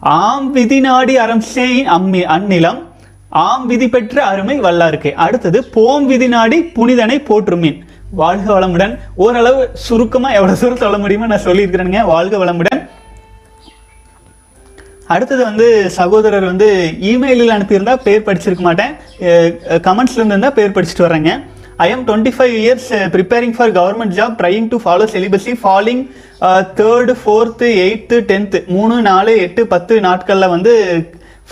ஆம் 0.00 0.50
விதி 0.52 0.80
நாடி 0.80 1.16
அறம் 1.16 1.40
செய் 1.40 1.84
அம்மி 1.96 2.22
அந்நிலம். 2.36 2.82
ஆம் 3.30 3.66
விதி 3.66 3.88
பெற்ற 3.88 4.24
அருமை 4.24 4.60
வல்லாருக்கே. 4.60 5.12
அடுத்தது 5.12 5.64
போம் 5.64 6.06
விதி 6.06 6.28
நாடி 6.28 6.62
புனிதனை 6.76 7.16
போற்றுமின். 7.28 7.78
வாழ்க 8.20 8.46
வளமுடன். 8.56 8.92
ஓரளவு 9.24 9.62
சுருக்கமாக 9.86 10.36
எவ்வளோ 10.38 10.54
தூரம் 10.60 10.82
சொல்ல 10.84 10.98
முடியுமோ 11.02 11.26
நான் 11.32 11.46
சொல்லியிருக்கிறேனுங்க. 11.46 12.02
வாழ்க 12.12 12.36
வளமுடன். 12.44 12.80
அடுத்தது 15.14 15.42
வந்து 15.48 15.66
சகோதரர் 15.98 16.46
வந்து 16.50 16.68
இமெயிலில் 17.10 17.54
அனுப்பியிருந்தா 17.56 17.94
பேர் 18.06 18.26
படிச்சிருக்க 18.26 18.64
மாட்டேன். 18.68 18.92
கமெண்ட்ஸ்ல 19.86 20.24
இருந்தால் 20.24 20.56
பேர் 20.58 20.74
படிச்சுட்டு 20.76 21.06
வரேங்க 21.06 21.32
I 21.84 21.86
M 21.94 22.04
twenty 22.06 22.32
five 22.36 22.54
years 22.62 22.88
preparing 23.14 23.54
for 23.56 23.72
government 23.78 24.14
job 24.18 24.34
trying 24.40 24.68
to 24.72 24.78
follow 24.84 25.04
celibacy 25.14 25.52
falling 25.62 26.02
third 26.80 27.14
fourth 27.22 27.68
eighth 27.84 28.16
tenth 28.30 28.60
மூணு 28.76 28.96
நாலு 29.08 29.34
எட்டு 29.46 29.64
பத்து 29.74 30.00
நாட்களில் 30.06 30.52
வந்து 30.54 30.72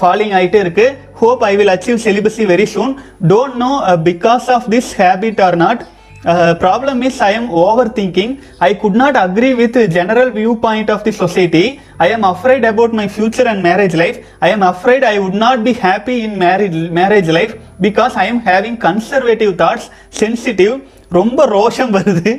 ஃபாலிங் 0.00 0.32
ஆகிட்டே 0.38 0.60
இருக்கு. 0.64 0.86
Hope 1.20 1.44
I 1.50 1.52
will 1.58 1.74
achieve 1.74 2.00
celibacy 2.06 2.46
very 2.52 2.66
soon 2.74 2.94
don't 3.32 3.58
know 3.64 3.70
because 4.08 4.48
of 4.56 4.66
this 4.74 4.90
habit 5.02 5.42
are 5.48 5.56
not 5.64 5.82
problem 6.24 7.02
is 7.02 7.20
I 7.20 7.32
am 7.32 7.48
overthinking. 7.50 8.40
I 8.58 8.74
could 8.74 8.94
not 8.94 9.16
agree 9.16 9.54
with 9.54 9.72
the 9.74 9.86
general 9.88 10.30
viewpoint 10.30 10.90
of 10.90 11.04
the 11.04 11.12
society. 11.12 11.80
I 11.98 12.08
am 12.08 12.24
afraid 12.24 12.64
about 12.64 12.92
my 12.92 13.06
future 13.08 13.46
and 13.46 13.62
marriage 13.62 13.94
life. 13.94 14.18
I 14.40 14.50
am 14.50 14.62
afraid 14.62 15.04
I 15.04 15.18
would 15.18 15.34
not 15.34 15.62
be 15.64 15.72
happy 15.72 16.22
in 16.22 16.38
marriage 16.38 16.90
marriage 16.90 17.28
life 17.28 17.54
because 17.80 18.16
I 18.16 18.26
am 18.32 18.40
having 18.40 18.76
conservative 18.78 19.56
thoughts, 19.56 19.86
sensitive. 20.10 20.76
ரொம்ப 21.08 21.46
ரோஷம் 21.46 21.92
வருது 21.92 22.32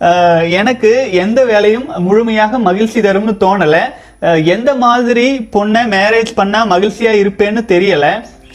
அஹ் 0.00 0.50
எனக்கு 0.50 1.08
எந்த 1.12 1.44
வேலையும் 1.44 1.86
முழுமையாக 1.98 2.58
மகிழ்ச்சி 2.58 3.00
தரும்னு 3.00 3.34
தோணல 3.40 3.76
அஹ் 4.20 4.44
எந்த 4.44 4.74
மாதிரி 4.74 5.48
பொண்ணை 5.52 5.84
மேரேஜ் 5.94 6.32
பண்ணா 6.34 6.66
மகிழ்ச்சியா 6.66 7.12
இருப்பேன்னு 7.22 7.62
தெரியல 7.72 8.06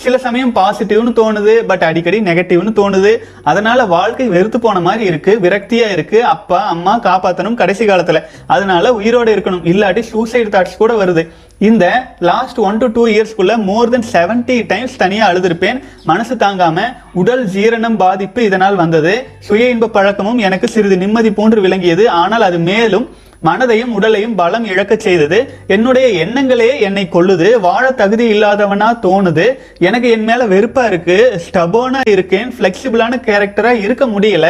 சில 0.03 0.17
சமயம் 0.25 0.53
பாசிட்டிவ்னு 0.55 1.11
தோணுது 1.19 1.53
பட் 1.69 1.83
அடிக்கடி 1.87 2.19
நெகட்டிவ்னு 2.19 2.71
தோணுது. 2.79 3.11
அதனால 3.43 3.85
வாழ்க்கை 3.85 4.27
வெறுத்து 4.27 4.59
போன 4.59 4.79
மாதிரி 4.87 5.03
இருக்கு 5.11 5.31
விரக்தியா 5.41 5.87
இருக்கு. 5.95 6.19
அப்பா 6.35 6.59
அம்மா 6.73 6.93
காப்பாற்றணும் 6.99 7.59
கடைசி 7.61 7.85
காலத்துல. 7.85 8.21
அதனால 8.47 8.91
உயிரோட 8.99 9.27
இருக்கணும். 9.35 9.65
இல்லாட்டி 9.71 9.99
சூசைட் 9.99 10.53
தாட்ஸ் 10.55 10.79
கூட 10.83 10.93
வருது. 11.03 11.23
இந்த 11.69 11.85
லாஸ்ட் 12.19 12.59
ஒன் 12.67 12.77
டு 12.77 12.87
டூ 12.95 13.03
இயர்ஸ்க்குள்ள 13.07 13.53
மோர் 13.69 13.89
தென் 13.89 14.07
70 14.13 14.57
டைம்ஸ் 14.71 14.97
தனியாக 14.97 15.29
அழுதுருப்பேன். 15.31 15.79
மனசு 16.03 16.35
தாங்காம 16.35 16.79
உடல் 17.13 17.45
ஜீரணம் 17.55 17.97
பாதிப்பு 17.97 18.43
இதனால் 18.43 18.75
வந்தது. 18.75 19.13
சுய 19.39 19.69
இன்ப 19.69 19.87
பழக்கமும் 19.87 20.37
எனக்கு 20.47 20.67
சிறிது 20.67 20.97
நிம்மதி 20.97 21.31
போன்று 21.39 21.61
விளங்கியது. 21.61 22.09
ஆனால் 22.23 22.41
அது 22.41 22.59
மேலும் 22.71 23.07
மனதையும் 23.47 23.93
உடலையும் 23.97 24.35
பலம் 24.39 24.65
இழக்கச் 24.71 25.05
செய்தது. 25.05 25.39
என்னுடைய 25.75 26.07
எண்ணங்களே 26.23 26.69
என்னை 26.87 27.05
கொள்ளுது 27.15 27.49
வாழ 27.67 27.85
தகுதி 28.01 28.25
இல்லாதவனா 28.35 28.89
தோணுது. 29.05 29.45
எனக்கு 29.87 30.09
என் 30.15 30.27
மேல 30.29 30.47
வெறுப்பா 30.53 30.85
இருக்கு. 30.91 31.17
ஸ்டபோனா 31.45 32.01
இருக்கேன். 32.15 32.49
ஃபிளெக்சிபிளான 32.57 33.19
கேரக்டரா 33.29 33.73
இருக்க 33.85 34.05
முடியல. 34.15 34.49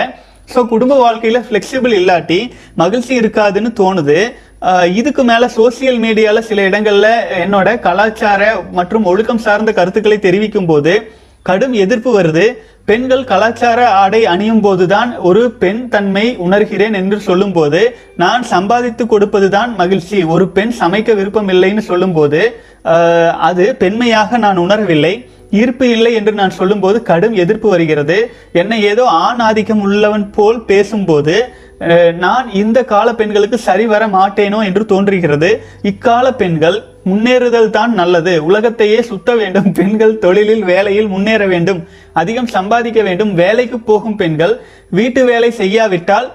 ஸோ 0.53 0.59
குடும்ப 0.73 0.93
வாழ்க்கையில 1.05 1.39
ஃபிளெக்சிபிள் 1.45 1.93
இல்லாட்டி 2.01 2.39
மகிழ்ச்சி 2.81 3.13
இருக்காதுன்னு 3.21 3.71
தோணுது. 3.81 4.19
இதுக்கு 4.99 5.23
மேல 5.29 5.47
சோசியல் 5.55 5.99
மீடியால 6.03 6.39
சில 6.49 6.61
இடங்கள்ல 6.69 7.07
என்னோட 7.43 7.67
கலாச்சார 7.87 8.43
மற்றும் 8.77 9.07
ஒழுக்கம் 9.11 9.43
சார்ந்த 9.45 9.71
கருத்துக்களை 9.79 10.17
தெரிவிக்கும் 10.19 10.69
போது 10.71 10.93
கடும் 11.49 11.75
எதிர்ப்பு 11.83 12.11
வருது. 12.17 12.45
பெண்கள் 12.89 13.23
கலாச்சார 13.31 13.79
ஆடை 14.01 14.19
அணியும் 14.33 14.61
போதுதான் 14.65 15.09
ஒரு 15.29 15.41
பெண் 15.61 15.81
தன்மை 15.93 16.25
உணர்கிறேன் 16.45 16.95
என்று 16.99 17.17
சொல்லும்போது 17.27 17.81
நான் 18.23 18.43
சம்பாதித்து 18.53 19.05
கொடுப்பதுதான் 19.13 19.71
மகிழ்ச்சி. 19.81 20.19
ஒரு 20.33 20.45
பெண் 20.57 20.73
சமைக்க 20.81 21.15
விருப்பம் 21.19 21.49
இல்லைன்னு 21.55 21.83
சொல்லும்போது 21.91 22.41
அது 23.49 23.65
பெண்மையாக 23.81 24.37
நான் 24.45 24.63
உணரவில்லை. 24.65 25.13
ஈர்ப்பு 25.59 25.85
இல்லை 25.95 26.11
என்று 26.19 26.31
நான் 26.39 26.57
சொல்லும்போது 26.59 26.97
கடும் 27.09 27.35
எதிர்ப்பு 27.43 27.67
வருகிறது. 27.73 28.17
என்னை 28.61 28.77
ஏதோ 28.91 29.03
ஆண் 29.25 29.41
ஆதிக்கம் 29.47 29.83
உள்ளவன் 29.87 30.25
போல் 30.37 30.59
பேசும்போது 30.71 31.35
நான் 32.23 32.45
இந்த 32.61 32.79
கால 32.91 33.07
பெண்களுக்கு 33.19 33.57
சரி 33.65 33.85
வர 33.91 34.03
மாட்டேனோ 34.15 34.59
என்று 34.69 34.83
தோன்றுகிறது. 34.91 35.49
இக்கால 35.91 36.27
பெண்கள் 36.41 36.77
முன்னேறுதல் 37.09 37.73
தான் 37.77 37.93
நல்லது. 38.01 38.33
உலகத்தையே 38.49 38.99
சுத்த 39.09 39.35
வேண்டும். 39.41 39.69
பெண்கள் 39.79 40.15
தொழிலில் 40.25 40.63
வேலையில் 40.71 41.11
முன்னேற 41.13 41.43
வேண்டும். 41.53 41.81
அதிகம் 42.21 42.53
சம்பாதிக்க 42.57 43.01
வேண்டும். 43.09 43.33
வேலைக்கு 43.43 43.79
போகும் 43.89 44.17
பெண்கள் 44.23 44.55
வீட்டு 44.99 45.23
வேலை 45.31 45.51
செய்யாவிட்டால் 45.61 46.27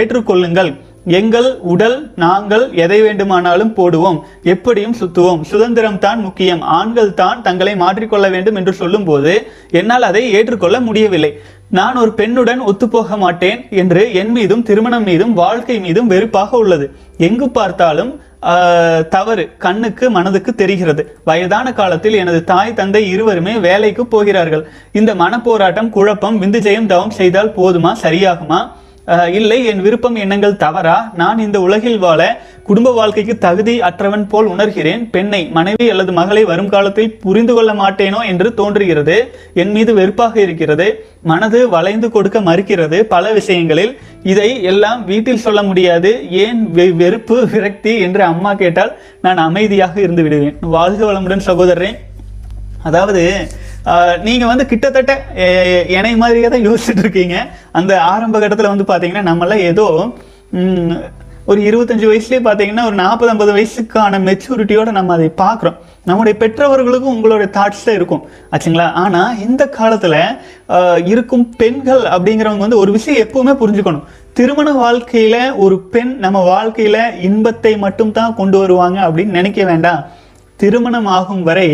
ஏற்றுக்கொள்ளுங்கள். 0.00 0.72
எங்கள் 1.18 1.48
உடல் 1.72 1.96
நாங்கள் 2.22 2.64
எதை 2.82 2.98
வேண்டுமானாலும் 3.04 3.72
போடுவோம். 3.78 4.18
எப்படியும் 4.52 4.98
சுத்துவோம். 4.98 5.40
சுதந்திரம் 5.52 5.98
தான் 6.04 6.20
முக்கியம். 6.26 6.62
ஆண்கள் 6.76 7.10
தான் 7.20 7.42
தங்களை 7.46 7.72
மாற்றிக்கொள்ள 7.80 8.26
வேண்டும் 8.34 8.58
என்று 8.60 8.72
சொல்லும்போது 8.80 9.32
என்னால் 9.80 10.08
அதை 10.10 10.22
ஏற்றுக்கொள்ள 10.38 10.78
முடியவில்லை. 10.88 11.32
நான் 11.78 11.98
ஒரு 12.02 12.12
பெண்ணுடன் 12.20 12.62
ஒத்துப்போக 12.70 13.16
மாட்டேன் 13.24 13.60
என்று 13.82 14.02
என் 14.20 14.32
மீதும் 14.36 14.64
திருமணம் 14.68 15.06
மீதும் 15.10 15.32
வாழ்க்கை 15.42 15.78
மீதும் 15.86 16.10
வெறுப்பாக 16.12 16.56
உள்ளது. 16.62 16.86
எங்கு 17.28 17.48
பார்த்தாலும் 17.58 18.12
தவறு 19.08 19.52
கண்ணுக்கு 19.58 20.10
மனதுக்கு 20.10 20.54
தெரிகிறது. 20.54 21.18
வயதான 21.24 21.72
காலத்தில் 21.72 22.12
எனது 22.12 22.44
தாய் 22.44 22.72
தந்தை 22.72 23.08
இருவருமே 23.08 23.58
வேலைக்கு 23.58 24.06
போகிறார்கள். 24.06 24.68
இந்த 24.92 25.14
மனப்போராட்டம் 25.14 25.90
குழப்பம் 25.90 26.42
விந்துஜெயம் 26.42 26.86
தவம் 26.86 27.10
செய்தால் 27.10 27.54
போதுமா? 27.56 27.92
சரியாகுமா? 28.02 28.60
இல்லை 29.06 29.64
என் 29.64 29.80
விருப்பம் 29.80 30.14
எண்ணங்கள் 30.14 30.56
தவறா? 30.56 31.12
நான் 31.14 31.38
இந்த 31.38 31.60
உலகில் 31.60 31.98
வாழ 31.98 32.40
குடும்ப 32.62 32.92
வாழ்க்கைக்கு 32.92 33.38
தகுதி 33.38 33.80
அற்றவன் 33.80 34.28
போல் 34.28 34.48
உணர்கிறேன். 34.48 35.08
பெண்ணை 35.10 35.48
மனைவி 35.48 35.90
அல்லது 35.90 36.12
மகளை 36.12 36.44
வரும் 36.44 36.68
காலத்தில் 36.68 37.18
புரிந்து 37.18 37.54
கொள்ள 37.54 37.74
மாட்டேனோ 37.74 38.26
என்று 38.26 38.54
தோன்றுகிறது. 38.54 39.34
என் 39.54 39.70
மீது 39.70 39.94
வெறுப்பாக 39.94 40.40
இருக்கிறது. 40.40 41.04
மனது 41.22 41.68
வளைந்து 41.68 42.10
கொடுக்க 42.10 42.40
மறுக்கிறது 42.40 43.00
பல 43.00 43.32
விஷயங்களில். 43.32 43.98
இதை 44.22 44.62
எல்லாம் 44.62 45.04
வீட்டில் 45.04 45.38
சொல்ல 45.38 45.62
முடியாது. 45.62 46.30
ஏன் 46.30 46.68
வெ- 46.74 46.92
வெறுப்பு 46.92 47.46
விரக்தி 47.46 47.98
என்று 47.98 48.22
அம்மா 48.22 48.54
கேட்டால் 48.54 48.98
நான் 49.22 49.36
அமைதியாக 49.36 50.00
இருந்து 50.00 50.22
விடுவேன். 50.22 50.56
வாழ்க 50.60 51.12
வளமுடன் 51.12 51.38
சகோதரன் 51.38 51.98
அதாவது 52.82 53.46
நீங்கள் 54.22 54.48
வந்து 54.48 54.66
கிட்டத்தட்ட 54.66 55.12
எ- 55.34 55.86
என்னை 55.88 56.16
மாதிரியே 56.16 56.48
தான் 56.48 56.66
யோசிச்சுட்டு 56.68 56.98
இருக்கீங்க 56.98 57.36
அந்த 57.72 58.00
ஆரம்ப 58.02 58.38
கட்டத்தில் 58.38 58.72
வந்து 58.74 58.84
பார்த்தீங்கன்னா 58.84 59.28
நம்மளாம் 59.30 59.66
ஏதோ 59.70 59.86
ஒரு 61.46 61.60
இருபத்தஞ்சு 61.60 62.06
வயசுலேயே 62.08 62.42
பார்த்தீங்கன்னா 62.44 62.84
ஒரு 62.84 62.94
நாற்பது 62.94 63.30
ஐம்பது 63.30 63.52
வயசுக்கான 63.52 64.18
மெச்சூரிட்டியோட 64.18 64.90
நம்ம 64.90 65.12
அதை 65.12 65.30
பார்க்குறோம் 65.36 65.78
நம்முடைய 66.04 66.38
பெற்றவர்களுக்கும் 66.38 67.14
உங்களுடைய 67.14 67.48
தாட்ஸ் 67.52 67.84
தான் 67.84 67.94
இருக்கும். 67.94 68.22
ஆச்சுங்களா? 68.50 68.92
ஆனால் 68.92 69.38
இந்த 69.38 69.68
காலத்தில் 69.68 70.16
இருக்கும் 71.04 71.54
பெண்கள் 71.56 72.02
அப்படிங்கிறவங்க 72.04 72.58
வந்து 72.58 72.78
ஒரு 72.78 72.92
விஷயம் 72.92 73.28
எப்பவுமே 73.28 73.54
புரிஞ்சுக்கணும். 73.62 74.04
திருமண 74.32 74.72
வாழ்க்கையில் 74.72 75.52
ஒரு 75.54 75.80
பெண் 75.80 76.16
நம்ம 76.16 76.42
வாழ்க்கையில் 76.44 77.00
இன்பத்தை 77.20 77.76
மட்டும் 77.76 78.12
தான் 78.12 78.34
கொண்டு 78.34 78.58
வருவாங்க 78.58 79.00
அப்படின்னு 79.08 79.38
நினைக்க 79.40 79.64
வேண்டாம். 79.64 80.00
திருமணம் 80.62 81.10
ஆகும் 81.16 81.42
வரை 81.48 81.68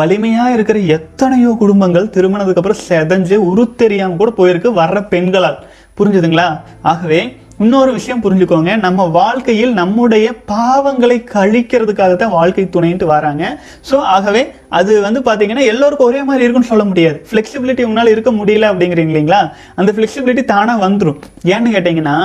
வலிமையாக 0.00 0.54
இருக்கிற 0.56 0.78
எத்தனையோ 0.98 1.52
குடும்பங்கள் 1.62 2.12
திருமணத்துக்கு 2.18 2.62
அப்புறம் 2.62 2.84
செதஞ்சு 2.88 3.38
உருத்தெரியாமல் 3.52 4.20
கூட 4.22 4.32
போயிருக்கு 4.38 4.70
வர்ற 4.82 5.00
பெண்களால். 5.14 5.58
புரிஞ்சுதுங்களா? 5.98 6.46
ஆகவே 6.92 7.18
இன்னொரு 7.64 7.90
விஷயம் 7.98 8.22
புரிஞ்சுக்கோங்க. 8.24 8.72
நம்ம 8.84 9.04
வாழ்க்கையில் 9.18 9.70
நம்முடைய 9.78 10.26
பாவங்களை 10.50 11.16
கழிக்கிறதுக்காக 11.34 12.16
தான் 12.22 12.34
வாழ்க்கை 12.34 12.64
துணைன்ட்டு 12.74 13.06
வராங்க. 13.12 13.44
ஸோ 13.90 13.98
ஆகவே 14.14 14.42
அது 14.78 14.92
வந்து 15.06 15.20
பார்த்தீங்கன்னா 15.28 15.64
எல்லோருக்கும் 15.72 16.08
ஒரே 16.10 16.20
மாதிரி 16.30 16.44
இருக்குன்னு 16.44 16.70
சொல்ல 16.72 16.84
முடியாது. 16.90 17.16
ஃப்ளெக்சிபிலிட்டி 17.30 17.86
உங்களால் 17.88 18.12
இருக்க 18.14 18.32
முடியல 18.40 18.70
அப்படிங்கிறீங்க 18.72 19.12
இல்லைங்களா? 19.14 19.40
அந்த 19.78 19.92
ஃப்ளெக்சிபிலிட்டி 19.96 20.44
தானாக 20.52 20.84
வந்துடும் 20.84 21.18
ஏன்னு 21.54 21.74
கேட்டிங்கன்னா 21.76 22.18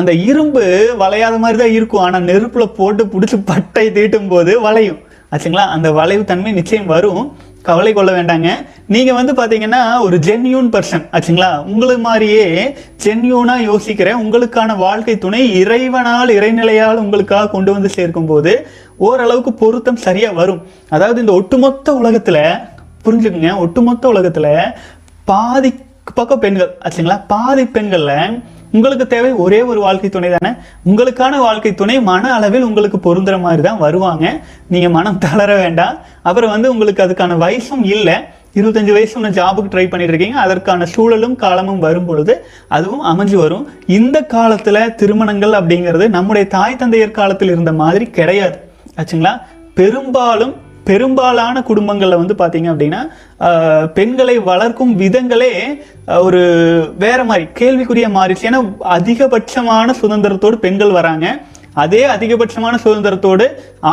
அந்த 0.00 0.12
இரும்பு 0.30 0.64
வளையாத 1.04 1.36
மாதிரி 1.44 1.60
தான் 1.64 1.76
இருக்கும். 1.78 2.04
ஆனால் 2.06 2.26
நெருப்பில் 2.30 2.74
போட்டு 2.80 3.04
பிடிச்சி 3.14 3.38
பட்டை 3.52 3.86
தீட்டும் 3.98 4.32
போது 4.34 4.54
வளையும். 4.68 5.00
ஆச்சுங்களா? 5.32 5.64
அந்த 5.76 5.88
வளைவு 5.92 6.24
தன்மை 6.24 6.52
நிச்சயம் 6.52 6.90
வரும். 6.94 7.24
கவலை 7.68 7.92
கொள்ள 7.92 8.10
வேண்டாங்க. 8.12 8.48
நீங்கள் 8.94 9.16
வந்து 9.18 9.32
பார்த்தீங்கன்னா 9.38 9.80
ஒரு 10.00 10.16
ஜென்யூன் 10.26 10.68
பர்சன் 10.74 11.04
ஆச்சுங்களா? 11.16 11.50
உங்களை 11.72 11.96
மாதிரியே 11.98 12.46
ஜென்யூனாக 13.04 13.66
யோசிக்கிற 13.70 14.12
உங்களுக்கான 14.22 14.76
வாழ்க்கை 14.76 15.18
துணை 15.18 15.42
இறைவனால் 15.60 16.30
இறைநிலையால் 16.38 17.02
உங்களுக்காக 17.04 17.50
கொண்டு 17.54 17.72
வந்து 17.72 17.88
சேர்க்கும் 17.96 18.26
போது 18.26 18.54
ஓரளவுக்கு 18.96 19.52
பொருத்தம் 19.52 20.02
சரியாக 20.06 20.38
வரும். 20.40 20.62
அதாவது 20.88 21.20
இந்த 21.20 21.32
ஒட்டுமொத்த 21.32 21.94
உலகத்தில் 22.00 22.42
புரிஞ்சுக்குங்க 23.04 23.52
ஒட்டுமொத்த 23.64 24.08
உலகத்தில் 24.08 24.52
பாதி 25.24 25.72
பக்கம் 26.14 26.42
பெண்கள் 26.44 26.72
ஆச்சுங்களா? 26.84 27.18
பாதி 27.26 27.64
பெண்களில் 27.66 28.42
உங்களுக்கு 28.72 29.06
தேவை 29.06 29.32
ஒரே 29.32 29.62
ஒரு 29.62 29.80
வாழ்க்கை 29.80 30.10
துணை 30.10 30.30
தானே? 30.38 30.56
உங்களுக்கான 30.86 31.38
வாழ்க்கை 31.38 31.74
துணை 31.74 32.00
மன 32.00 32.34
அளவில் 32.34 32.62
உங்களுக்கு 32.62 32.98
பொருந்துற 32.98 33.40
மாதிரி 33.40 33.62
தான் 33.62 33.78
வருவாங்க. 33.78 34.40
நீங்கள் 34.66 34.90
மனம் 34.90 35.18
தளர 35.18 35.56
வேண்டாம். 35.56 35.96
அப்புறம் 36.22 36.50
வந்து 36.50 36.70
உங்களுக்கு 36.70 37.02
அதுக்கான 37.02 37.38
வயசும் 37.46 37.84
இல்லை. 37.84 38.14
இருபத்தஞ்சு 38.54 38.92
வயசு 38.92 39.20
ஒன்று 39.20 39.42
ஜாபுக்கு 39.42 39.70
ட்ரை 39.70 39.88
பண்ணிட்டு 39.88 40.14
இருக்கீங்க. 40.14 40.38
அதற்கான 40.38 40.86
சூழலும் 40.86 41.36
காலமும் 41.36 41.78
வரும் 41.78 42.06
பொழுது 42.06 42.46
அதுவும் 42.68 43.04
அமைஞ்சு 43.04 43.34
வரும். 43.34 43.68
இந்த 43.86 44.22
காலத்தில் 44.22 44.94
திருமணங்கள் 44.94 45.50
அப்படிங்கிறது 45.50 46.08
நம்முடைய 46.08 46.48
தாய் 46.48 46.76
தந்தையர் 46.76 47.10
காலத்தில் 47.10 47.50
இருந்த 47.50 47.72
மாதிரி 47.72 48.06
கிடையாது. 48.06 48.58
ஆச்சுங்களா? 48.96 49.40
பெரும்பாலும் 49.74 50.54
பெரும்பாலான 50.90 51.62
குடும்பங்களில் 51.70 52.20
வந்து 52.22 52.34
பார்த்தீங்க 52.42 52.68
அப்படின்னா 52.72 53.00
பெண்களை 53.98 54.36
வளர்க்கும் 54.50 54.92
விதங்களே 55.02 55.52
ஒரு 56.26 56.42
வேற 57.04 57.18
மாதிரி 57.30 57.46
கேள்விக்குரிய 57.60 58.08
மாறிடுச்சு 58.16 58.48
ஏன்னா 58.50 58.60
அதிகபட்சமான 58.98 59.94
சுதந்திரத்தோடு 60.02 60.56
பெண்கள் 60.66 60.96
வராங்க. 60.98 61.26
அதே 61.82 62.02
அதிகபட்சமான 62.14 62.74
சுதந்திரத்தோடு 62.84 63.44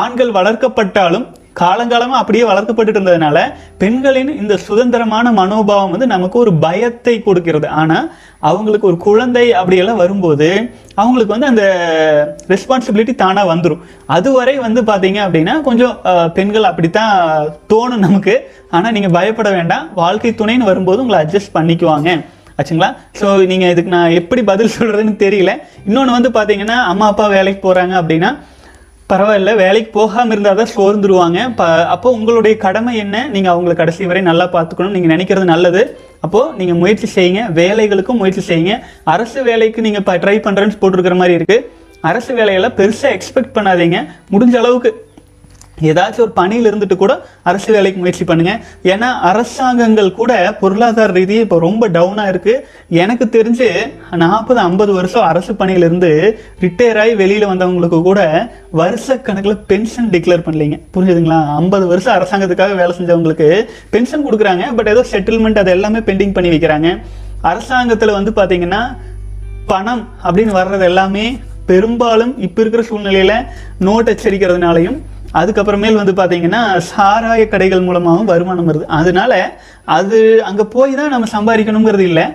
ஆண்கள் 0.02 0.32
வளர்க்கப்பட்டாலும் 0.38 1.26
காலங்காலமாக 1.62 2.22
அப்படியே 2.22 2.44
வளர்க்கப்பட்டு 2.50 2.92
இருந்ததுனால 2.94 3.38
பெண்களின் 3.82 4.32
இந்த 4.42 4.54
சுதந்திரமான 4.68 5.32
மனோபாவம் 5.40 5.94
வந்து 5.96 6.08
நமக்கு 6.14 6.38
ஒரு 6.44 6.52
பயத்தை 6.66 7.16
கொடுக்கிறது. 7.28 7.68
ஆனால் 7.82 8.08
அவங்களுக்கு 8.50 8.90
ஒரு 8.92 8.98
குழந்தை 9.06 9.46
அப்படியெல்லாம் 9.60 10.02
வரும்போது 10.04 10.50
அவங்களுக்கு 11.02 11.36
வந்து 11.36 11.50
அந்த 11.52 11.64
ரெஸ்பான்சிபிலிட்டி 12.54 13.14
தானாக 13.24 13.52
வந்துடும் 13.52 13.84
அதுவரை 14.16 14.56
வந்து 14.66 14.82
பார்த்தீங்க 14.90 15.20
அப்படின்னா 15.28 15.56
கொஞ்சம் 15.68 15.96
பெண்கள் 16.38 16.70
அப்படித்தான் 16.72 17.14
தோணும் 17.74 18.06
நமக்கு. 18.08 18.36
ஆனால் 18.78 18.96
நீங்கள் 18.98 19.16
பயப்பட 19.18 19.52
வேண்டாம். 19.58 19.88
வாழ்க்கை 20.04 20.34
துணைன்னு 20.42 20.70
வரும்போது 20.72 21.02
உங்களை 21.04 21.22
அட்ஜஸ்ட் 21.24 21.56
பண்ணிக்குவாங்க. 21.58 22.10
ஆச்சுங்களா? 22.60 22.92
ஸோ 23.20 23.26
நீங்கள் 23.50 23.72
இதுக்கு 23.74 23.92
நான் 23.96 24.16
எப்படி 24.20 24.42
பதில் 24.52 24.76
சொல்கிறதுன்னு 24.76 25.16
தெரியல. 25.26 25.52
இன்னொன்று 25.88 26.16
வந்து 26.18 26.30
பார்த்தீங்கன்னா 26.38 26.78
அம்மா 26.92 27.08
அப்பா 27.12 27.26
வேலைக்கு 27.38 27.62
போகிறாங்க 27.66 27.96
அப்படின்னா 28.02 28.32
பரவாயில்ல 29.12 29.52
வேலைக்கு 29.56 29.92
போகாமல் 29.98 30.34
இருந்தால் 30.34 30.58
தான் 30.60 30.74
சோர்ந்துருவாங்க. 30.76 31.40
ப 31.60 31.66
அப்போ 31.94 32.08
உங்களுடைய 32.16 32.58
கடமை 32.64 32.94
என்ன? 33.04 33.18
நீங்கள் 33.34 33.54
அவங்கள 33.54 33.74
கடைசி 33.82 34.10
வரை 34.10 34.22
நல்லா 34.22 34.46
பார்த்துக்கணும். 34.56 34.96
நீங்கள் 34.96 35.14
நினைக்கிறது 35.16 35.48
நல்லது. 35.54 35.82
அப்போது 36.26 36.52
நீங்கள் 36.60 36.80
முயற்சி 36.82 37.08
செய்யுங்க. 37.16 37.42
வேலைகளுக்கும் 37.60 38.20
முயற்சி 38.22 38.44
செய்யுங்க. 38.50 38.76
அரசு 39.14 39.40
வேலைக்கு 39.50 39.86
நீங்கள் 39.86 40.04
இப்போ 40.04 40.16
ட்ரை 40.24 40.36
பண்ணுறேன்னு 40.48 40.80
போட்டிருக்கிற 40.82 41.18
மாதிரி 41.22 41.38
இருக்கு. 41.40 41.58
அரசு 42.10 42.32
வேலையெல்லாம் 42.40 42.78
பெருசாக 42.80 43.16
எக்ஸ்பெக்ட் 43.18 43.56
பண்ணாதீங்க. 43.58 44.00
முடிஞ்ச 44.34 44.56
அளவுக்கு 44.64 44.92
ஏதாச்சும் 45.82 46.24
ஒரு 46.26 46.32
பணியில் 46.32 46.70
இருந்துட்டு 46.72 46.96
கூட 46.96 47.14
அரசு 47.44 47.70
வேலைக்கு 47.74 48.00
முயற்சி 48.00 48.24
பண்ணுங்க. 48.24 48.54
ஏன்னா 48.84 49.10
அரசாங்கங்கள் 49.30 50.12
கூட 50.20 50.32
பொருளாதார 50.62 51.12
ரீதியாக 51.12 51.46
இப்போ 51.46 51.60
ரொம்ப 51.60 51.90
டவுனாக 51.90 52.32
இருக்கு. 52.34 52.68
எனக்கு 52.90 53.26
தெரிஞ்சு 53.36 53.68
நாற்பது 54.24 54.60
ஐம்பது 54.60 54.94
வருஷம் 54.94 55.28
அரசு 55.32 55.54
பணியிலிருந்து 55.56 56.40
ரிட்டையர் 56.62 57.00
ஆகி 57.04 57.14
வெளியில் 57.14 57.50
வந்தவங்களுக்கு 57.52 58.02
கூட 58.02 58.22
வருஷ 58.72 59.18
கணக்கில் 59.18 59.58
பென்ஷன் 59.58 60.10
டிக்ளேர் 60.10 60.46
பண்ணலீங்க. 60.48 60.80
புரிஞ்சுதுங்களா? 60.96 61.40
ஐம்பது 61.56 61.88
வருஷம் 61.88 62.16
அரசாங்கத்துக்காக 62.18 62.76
வேலை 62.76 62.96
செஞ்சவங்களுக்கு 63.00 63.50
பென்ஷன் 63.90 64.26
கொடுக்குறாங்க. 64.28 64.76
பட் 64.76 64.88
ஏதோ 64.88 65.06
செட்டில்மெண்ட் 65.12 65.62
அது 65.64 65.72
எல்லாமே 65.72 66.00
பெண்டிங் 66.00 66.34
பண்ணி 66.34 66.50
வைக்கிறாங்க. 66.50 67.00
அரசாங்கத்தில் 67.42 68.18
வந்து 68.18 68.32
பார்த்தீங்கன்னா 68.32 68.98
பணம் 69.68 70.08
அப்படின்னு 70.24 70.54
வர்றது 70.62 70.80
எல்லாமே 70.80 71.40
பெரும்பாலும் 71.66 72.40
இப்போ 72.46 72.62
இருக்கிற 72.62 72.84
சூழ்நிலையில 72.90 73.34
நோட் 73.88 74.12
அச்சரிக்கிறதுனாலையும் 74.14 74.98
அதுக்கப்புறமேல் 75.40 76.00
வந்து 76.02 76.14
பார்த்தீங்கன்னா 76.20 76.62
சாராய 76.92 77.42
கடைகள் 77.54 77.88
மூலமாகவும் 77.88 78.30
வருமானம் 78.34 78.70
வருது. 78.70 78.86
அதனால 79.00 79.34
அது 79.98 80.20
அங்கே 80.50 80.66
போய் 80.76 81.00
தான் 81.00 81.14
நம்ம 81.16 81.28
சம்பாதிக்கணுங்கிறது 81.38 82.06
இல்லை. 82.12 82.28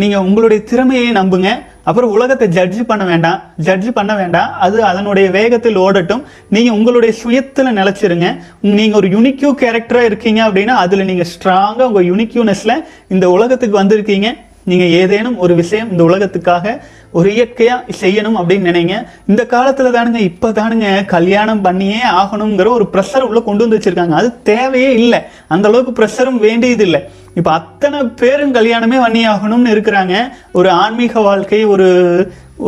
நீங்கள் 0.00 0.24
உங்களுடைய 0.28 0.60
திறமையை 0.70 1.10
நம்புங்க. 1.18 1.50
அப்புறம் 1.88 2.10
உலகத்தை 2.16 2.46
ஜட்ஜ் 2.56 2.80
பண்ண 2.90 3.04
வேண்டாம். 3.10 3.38
ஜட்ஜ் 3.66 3.88
பண்ண 3.98 4.12
வேண்டாம். 4.18 4.50
அது 4.64 4.78
அதனுடைய 4.90 5.26
வேகத்தில் 5.38 5.78
ஓடட்டும். 5.84 6.22
நீங்கள் 6.54 6.76
உங்களுடைய 6.78 7.12
சுயத்தில் 7.22 7.76
நிலச்சிருங்க. 7.78 8.28
நீங்கள் 8.76 8.98
ஒரு 9.00 9.08
யுனிக்யூ 9.16 9.50
கேரக்டராக 9.62 10.10
இருக்கீங்க 10.10 10.42
அப்படின்னா 10.48 10.76
அதில் 10.84 11.08
நீங்கள் 11.10 11.30
ஸ்ட்ராங்காக 11.32 11.88
உங்கள் 11.90 12.08
யுனிக்யூனஸில் 12.12 12.76
இந்த 13.16 13.28
உலகத்துக்கு 13.36 13.82
வந்திருக்கீங்க. 13.82 14.30
நீங்கள் 14.70 14.94
ஏதேனும் 15.02 15.38
ஒரு 15.44 15.54
விஷயம் 15.60 15.90
இந்த 15.92 16.02
உலகத்துக்காக 16.08 16.74
ஒரு 17.12 17.30
இயற்கையா 17.30 17.82
செய்யணும் 18.00 18.36
அப்படின்னு 18.38 18.68
நினைங்க. 18.70 19.06
இந்த 19.26 19.46
காலத்துல 19.50 19.94
தானுங்க 19.94 20.14
இப்ப 20.14 20.50
தானுங்க 20.50 21.04
கல்யாணம் 21.04 21.60
பண்ணியே 21.60 22.00
ஆகணுங்கிற 22.22 22.68
ஒரு 22.68 22.88
ப்ரெஷர் 22.92 23.20
உள்ள 23.20 23.40
கொண்டு 23.40 23.68
வந்து 23.68 23.78
வச்சிருக்காங்க. 23.78 24.10
அது 24.10 24.42
தேவையே 24.42 24.92
இல்லை. 24.92 25.18
அந்த 25.48 25.68
அளவுக்கு 25.68 26.04
ப்ரெஷரும் 26.04 26.38
வேண்டியது 26.38 26.84
இல்லை. 26.84 27.04
இப்ப 27.34 27.52
அத்தனை 27.52 28.02
பேரும் 28.02 28.54
கல்யாணமே 28.54 29.00
பண்ணி 29.00 29.28
ஆகணும்னு 29.28 29.74
இருக்கிறாங்க. 29.76 30.28
ஒரு 30.52 30.70
ஆன்மீக 30.70 31.20
வாழ்க்கை 31.20 31.64
ஒரு 31.64 31.88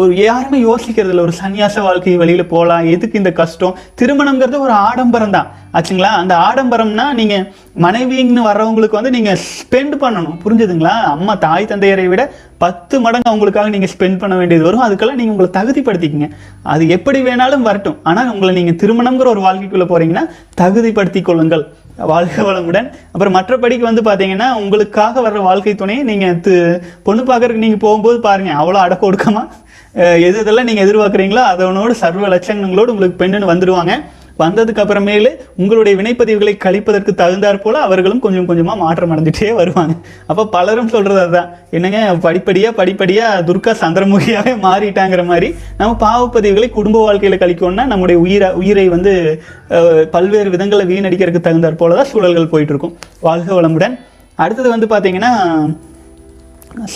ஒரு 0.01 0.13
யாருமே 0.25 0.59
யோசிக்கிறது 0.69 1.13
இல்லை 1.13 1.25
ஒரு 1.27 1.35
சன்னியாச 1.41 1.83
வாழ்க்கை 1.87 2.15
வழியில் 2.21 2.51
போகலாம். 2.53 2.87
எதுக்கு 2.95 3.21
இந்த 3.21 3.33
கஷ்டம்? 3.41 3.75
திருமணங்கிறது 4.01 4.59
ஒரு 4.67 4.75
ஆடம்பரம் 4.87 5.35
தான். 5.37 5.49
ஆச்சுங்களா? 5.79 6.11
அந்த 6.21 6.35
ஆடம்பரம்னா 6.47 7.07
நீங்கள் 7.19 7.45
மனைவின்னு 7.85 8.43
வர்றவங்களுக்கு 8.49 8.99
வந்து 8.99 9.13
நீங்கள் 9.17 9.41
ஸ்பெண்ட் 9.59 9.95
பண்ணணும். 10.05 10.39
புரிஞ்சுதுங்களா? 10.45 10.95
அம்மா 11.17 11.35
தாய் 11.45 11.71
தந்தையரை 11.73 12.07
விட 12.13 12.25
பத்து 12.65 12.97
மடங்கு 13.05 13.31
அவங்களுக்காக 13.31 13.71
நீங்கள் 13.75 13.93
ஸ்பெண்ட் 13.93 14.21
பண்ண 14.23 14.35
வேண்டியது 14.41 14.67
வரும். 14.69 14.85
அதுக்கெல்லாம் 14.87 15.21
நீங்கள் 15.21 15.35
உங்களை 15.35 15.51
தகுதிப்படுத்திக்கங்க. 15.59 16.29
அது 16.73 16.83
எப்படி 16.97 17.21
வேணாலும் 17.29 17.67
வரட்டும். 17.69 17.97
ஆனால் 18.11 18.33
உங்களை 18.35 18.53
நீங்கள் 18.61 18.79
திருமணங்கிற 18.83 19.29
ஒரு 19.35 19.43
வாழ்க்கைக்குள்ளே 19.47 19.89
போகிறீங்கன்னா 19.93 20.25
தகுதிப்படுத்தி 20.61 21.23
கொள்ளுங்கள். 21.29 21.65
வாழ்க 22.11 22.37
வளமுடன். 22.49 22.87
அப்புறம் 23.15 23.35
மற்றபடிக்கு 23.37 23.85
வந்து 23.89 24.03
பார்த்தீங்கன்னா 24.07 24.47
உங்களுக்காக 24.61 25.23
வர்ற 25.25 25.41
வாழ்க்கை 25.49 25.75
துணையை 25.81 26.03
நீங்கள் 26.11 26.39
பொண்ணு 27.07 27.23
பார்க்கறதுக்கு 27.31 27.65
நீங்கள் 27.67 27.85
போகும்போது 27.87 28.19
பாருங்கள் 28.29 28.59
அவ்வளோ 28.61 28.81
அடக்க 28.85 29.11
ஒடுக்கமாக 29.11 29.47
எது 30.27 30.37
இதெல்லாம் 30.43 30.69
நீங்கள் 30.69 30.85
எதிர்பார்க்குறீங்களோ 30.87 31.45
அதனோட 31.53 31.93
சர்வ 32.03 32.27
லட்சணங்களோடு 32.35 32.93
உங்களுக்கு 32.95 33.23
பெண்ணுன்னு 33.23 33.53
வந்துடுவாங்க 33.53 33.95
வந்ததுக்கு 34.41 34.81
அப்புறமேலே 34.83 35.31
உங்களுடைய 35.63 35.95
வினைப்பதிவுகளை 35.99 36.53
கழிப்பதற்கு 36.65 37.13
தகுந்தாற் 37.21 37.61
போல 37.65 37.81
அவர்களும் 37.87 38.23
கொஞ்சம் 38.25 38.47
கொஞ்சமாக 38.51 38.81
மாற்றம் 38.83 39.13
அடைஞ்சிட்டே 39.15 39.51
வருவாங்க. 39.59 39.95
அப்போ 40.31 40.43
பலரும் 40.55 40.91
சொல்கிறது 40.95 41.21
அதுதான். 41.25 41.51
என்னங்க 41.77 41.99
படிப்படியாக 42.27 42.73
படிப்படியாக 42.81 43.43
துர்கா 43.49 43.73
சந்திரமுகியாகவே 43.83 44.55
மாறிட்டாங்கிற 44.67 45.25
மாதிரி 45.33 45.49
நம்ம 45.81 45.93
பாவப்பதிவுகளை 46.05 46.69
குடும்ப 46.79 47.03
வாழ்க்கையில் 47.07 47.41
கழிக்கணும்னா 47.43 47.87
நம்முடைய 47.93 48.19
உயிரை 48.25 48.49
உயிரை 48.63 48.87
வந்து 48.97 49.13
பல்வேறு 50.17 50.51
விதங்களை 50.55 50.87
வீணடிக்கிறதுக்கு 50.93 51.47
தகுந்தாற் 51.49 51.81
போல 51.83 51.99
தான் 52.01 52.11
சூழல்கள் 52.13 52.53
போயிட்டு 52.55 52.75
இருக்கும். 52.75 52.97
வாழ்க 53.29 53.51
வளமுடன். 53.61 53.97
அடுத்தது 54.45 54.69
வந்து 54.75 54.89
பார்த்தீங்கன்னா 54.95 55.33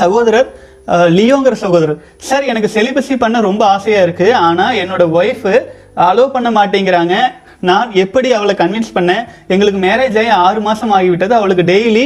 சகோதரர் 0.01 0.49
லியோங்கிற 1.17 1.55
சகோதரர். 1.65 2.03
சார் 2.29 2.51
எனக்கு 2.53 2.69
செலிபஸி 2.77 3.17
பண்ண 3.25 3.41
ரொம்ப 3.49 3.63
ஆசையாக 3.75 4.07
இருக்குது 4.07 4.39
ஆனால் 4.47 4.79
என்னோட 4.83 5.05
ஒய்ஃபு 5.19 5.55
அலோவ் 6.11 6.37
பண்ண 6.37 6.49
மாட்டேங்கிறாங்க. 6.61 7.17
நான் 7.69 7.93
எப்படி 8.03 8.29
அவளை 8.37 8.55
கன்வின்ஸ் 8.61 8.95
பண்ணேன்? 8.97 9.23
எங்களுக்கு 9.55 9.79
மேரேஜ் 9.85 10.17
ஆகி 10.21 10.31
ஆறு 10.47 10.61
மாதம் 10.67 10.93
ஆகிவிட்டது. 10.97 11.33
அவளுக்கு 11.39 11.65
டெய்லி 11.71 12.05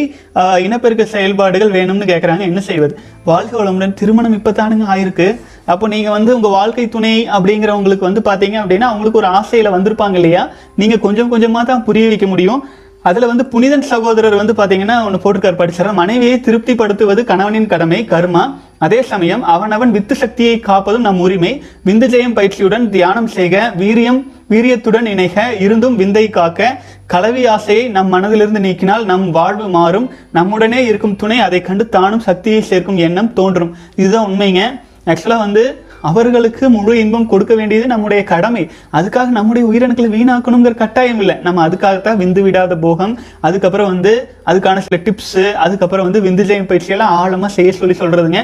இனப்பெருக்க 0.66 1.04
செயல்பாடுகள் 1.14 1.74
வேணும்னு 1.76 2.10
கேட்குறாங்க 2.10 2.42
என்ன 2.50 2.60
செய்வது? 2.68 2.94
வாழ்க்கை 3.30 3.56
வளமுடன் 3.60 3.96
திருமணம் 4.00 4.36
இப்போதானுங்க 4.38 4.86
ஆயிருக்கு. 4.94 5.28
அப்போ 5.72 5.86
நீங்கள் 5.94 6.16
வந்து 6.16 6.30
உங்கள் 6.36 6.54
வாழ்க்கை 6.58 6.84
துணை 6.94 7.14
அப்படிங்கிறவங்களுக்கு 7.36 8.08
வந்து 8.08 8.22
பார்த்தீங்க 8.28 8.58
அப்படின்னா 8.62 8.90
அவங்களுக்கு 8.92 9.20
ஒரு 9.22 9.30
ஆசையில் 9.38 9.74
வந்திருப்பாங்க 9.76 10.16
இல்லையா? 10.20 10.44
நீங்கள் 10.82 11.02
கொஞ்சம் 11.06 11.32
கொஞ்சமாக 11.34 11.64
தான் 11.72 11.84
புரிய 11.88 12.06
வைக்க 12.12 12.28
முடியும். 12.34 12.62
அதுல 13.02 13.26
வந்து 13.26 13.46
புனிதன் 13.46 13.82
சகோதரர் 13.82 14.34
வந்து 14.34 14.52
பாத்தீங்கன்னா 14.52 15.04
ஒன்று 15.04 15.20
போட்டுக்கார் 15.22 15.54
படிச்சார்? 15.54 15.92
மனைவியை 15.92 16.40
திருப்திப்படுத்துவது 16.40 17.24
கணவனின் 17.24 17.66
கடமை 17.66 18.06
கர்மா. 18.10 18.54
அதே 18.78 19.02
சமயம் 19.02 19.42
அவனவன் 19.42 19.90
வித்து 19.90 20.14
சக்தியை 20.14 20.58
காப்பதும் 20.58 21.00
நம் 21.00 21.20
உரிமை. 21.20 21.62
விந்து 21.86 22.06
ஜெயம் 22.14 22.36
பயிற்சியுடன் 22.36 22.88
தியானம் 22.88 23.26
செய்க 23.26 23.72
வீரியம் 23.78 24.20
வீரியத்துடன் 24.50 25.06
இணைக 25.06 25.56
இருந்தும் 25.60 25.96
விந்தை 25.96 26.30
காக்க. 26.30 26.82
கலவி 27.06 27.46
ஆசையை 27.46 27.88
நம் 27.88 28.12
மனதிலிருந்து 28.12 28.60
நீக்கினால் 28.66 29.04
நம் 29.04 29.30
வாழ்வு 29.30 29.68
மாறும். 29.68 30.10
நம்முடனே 30.34 30.78
இருக்கும் 30.86 31.16
துணை 31.16 31.38
அதை 31.38 31.60
கண்டு 31.60 31.88
தானும் 31.88 32.20
சக்தியை 32.20 32.62
சேர்க்கும் 32.62 32.96
எண்ணம் 32.96 33.32
தோன்றும். 33.32 33.76
இதுதான் 33.96 34.30
உண்மைங்க. 34.30 34.80
ஆக்சுவலாக 35.06 35.38
வந்து 35.38 35.84
அவர்களுக்கு 36.02 36.68
முழு 36.68 36.98
இன்பம் 36.98 37.26
கொடுக்க 37.26 37.54
வேண்டியது 37.54 37.86
நம்முடைய 37.86 38.24
கடமை. 38.24 38.62
அதுக்காக 38.92 39.28
நம்முடைய 39.28 39.66
உயிரணுக்களை 39.70 40.08
வீணாக்கணுங்கிற 40.08 40.74
கட்டாயம் 40.74 41.20
இல்லை. 41.20 41.36
நம்ம 41.42 41.68
அதுக்காகத்தான் 41.68 42.16
விந்து 42.16 42.42
விடாத 42.42 42.78
போகம் 42.78 43.14
அதுக்கப்புறம் 43.40 43.86
வந்து 43.86 44.12
அதுக்கான 44.46 44.78
சில 44.78 44.98
டிப்ஸு 45.04 45.52
அதுக்கப்புறம் 45.64 46.04
வந்து 46.04 46.20
விந்து 46.20 46.44
ஜெயம் 46.44 46.66
பயிற்சியெல்லாம் 46.66 47.14
ஆழமாக 47.18 47.52
செய்ய 47.52 47.72
சொல்லி 47.72 47.94
சொல்றதுங்க. 47.94 48.42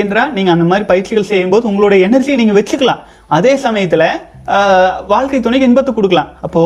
என்றால் 0.00 0.32
நீங்கள் 0.32 0.52
அந்த 0.52 0.64
மாதிரி 0.64 0.84
பயிற்சிகள் 0.84 1.30
செய்யும்போது 1.30 1.66
உங்களுடைய 1.66 2.08
எனர்ஜியை 2.08 2.36
நீங்கள் 2.36 2.58
வச்சுக்கலாம். 2.60 3.02
அதே 3.28 3.54
சமயத்துல 3.56 4.04
ஆஹ், 4.48 5.04
வாழ்க்கை 5.06 5.40
துணைக்கு 5.40 5.66
இன்பத்தை 5.66 5.94
கொடுக்கலாம். 5.94 6.28
அப்போ 6.40 6.62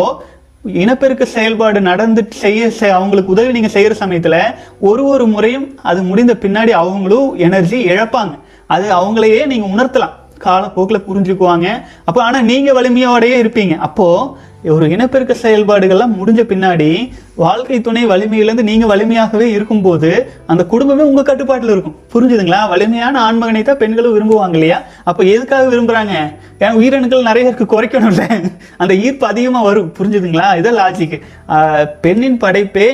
இனப்பெருக்க 0.65 1.25
செயல்பாடு 1.25 1.81
நடந்து 1.81 2.23
செய்ய 2.35 2.63
அவங்களுக்கு 2.93 3.31
உதவி 3.31 3.53
நீங்க 3.53 3.69
செய்யற 3.75 3.95
சமயத்துல 4.01 4.37
ஒரு 4.81 5.05
ஒரு 5.05 5.27
முறையும் 5.27 5.67
அது 5.83 6.03
முடிந்த 6.03 6.35
பின்னாடி 6.35 6.71
அவங்களும் 6.75 7.37
எனர்ஜி 7.39 7.89
இழப்பாங்க. 7.89 8.35
அது 8.67 8.87
அவங்களையே 8.93 9.47
நீங்க 9.47 9.67
உணர்த்தலாம். 9.67 10.15
காலப்போக்கில் 10.47 11.07
புரிஞ்சுக்குவாங்க. 11.09 11.69
அப்போ 12.09 12.21
ஆனால் 12.27 12.47
நீங்கள் 12.51 12.79
வலிமையோடயே 12.81 13.39
இருப்பீங்க. 13.45 13.77
அப்போது 13.89 14.47
ஒரு 14.75 14.85
இனப்பெருக்க 14.93 15.35
செயல்பாடுகள்லாம் 15.43 16.15
முடிஞ்ச 16.21 16.41
பின்னாடி 16.53 16.89
வாழ்க்கை 17.43 17.77
துணை 17.87 18.01
வலிமையிலேருந்து 18.13 18.65
நீங்கள் 18.69 18.91
வலிமையாகவே 18.93 19.47
இருக்கும்போது 19.57 20.11
அந்த 20.53 20.63
குடும்பமே 20.73 21.05
உங்கள் 21.11 21.27
கட்டுப்பாட்டில் 21.29 21.73
இருக்கும். 21.75 21.95
புரிஞ்சுதுங்களா? 22.15 22.61
வலிமையான 22.73 23.21
ஆண்மகனை 23.27 23.63
தான் 23.69 23.81
பெண்களும் 23.83 24.15
விரும்புவாங்க 24.17 24.59
இல்லையா? 24.59 24.79
அப்போ 25.11 25.23
எதுக்காக 25.35 25.69
விரும்புகிறாங்க 25.75 26.15
ஏன் 26.65 26.79
உயிரணுக்கள் 26.81 27.29
நிறைய 27.31 27.51
இருக்கு 27.51 27.67
குறைக்கணும்ல? 27.75 28.27
அந்த 28.83 28.93
ஈர்ப்பு 29.05 29.27
அதிகமாக 29.33 29.69
வரும். 29.69 29.93
புரிஞ்சுதுங்களா? 29.99 30.49
இதான் 30.61 30.79
லாஜிக் 30.81 31.17
பெண்ணின் 32.07 32.43
படைப்பே 32.45 32.89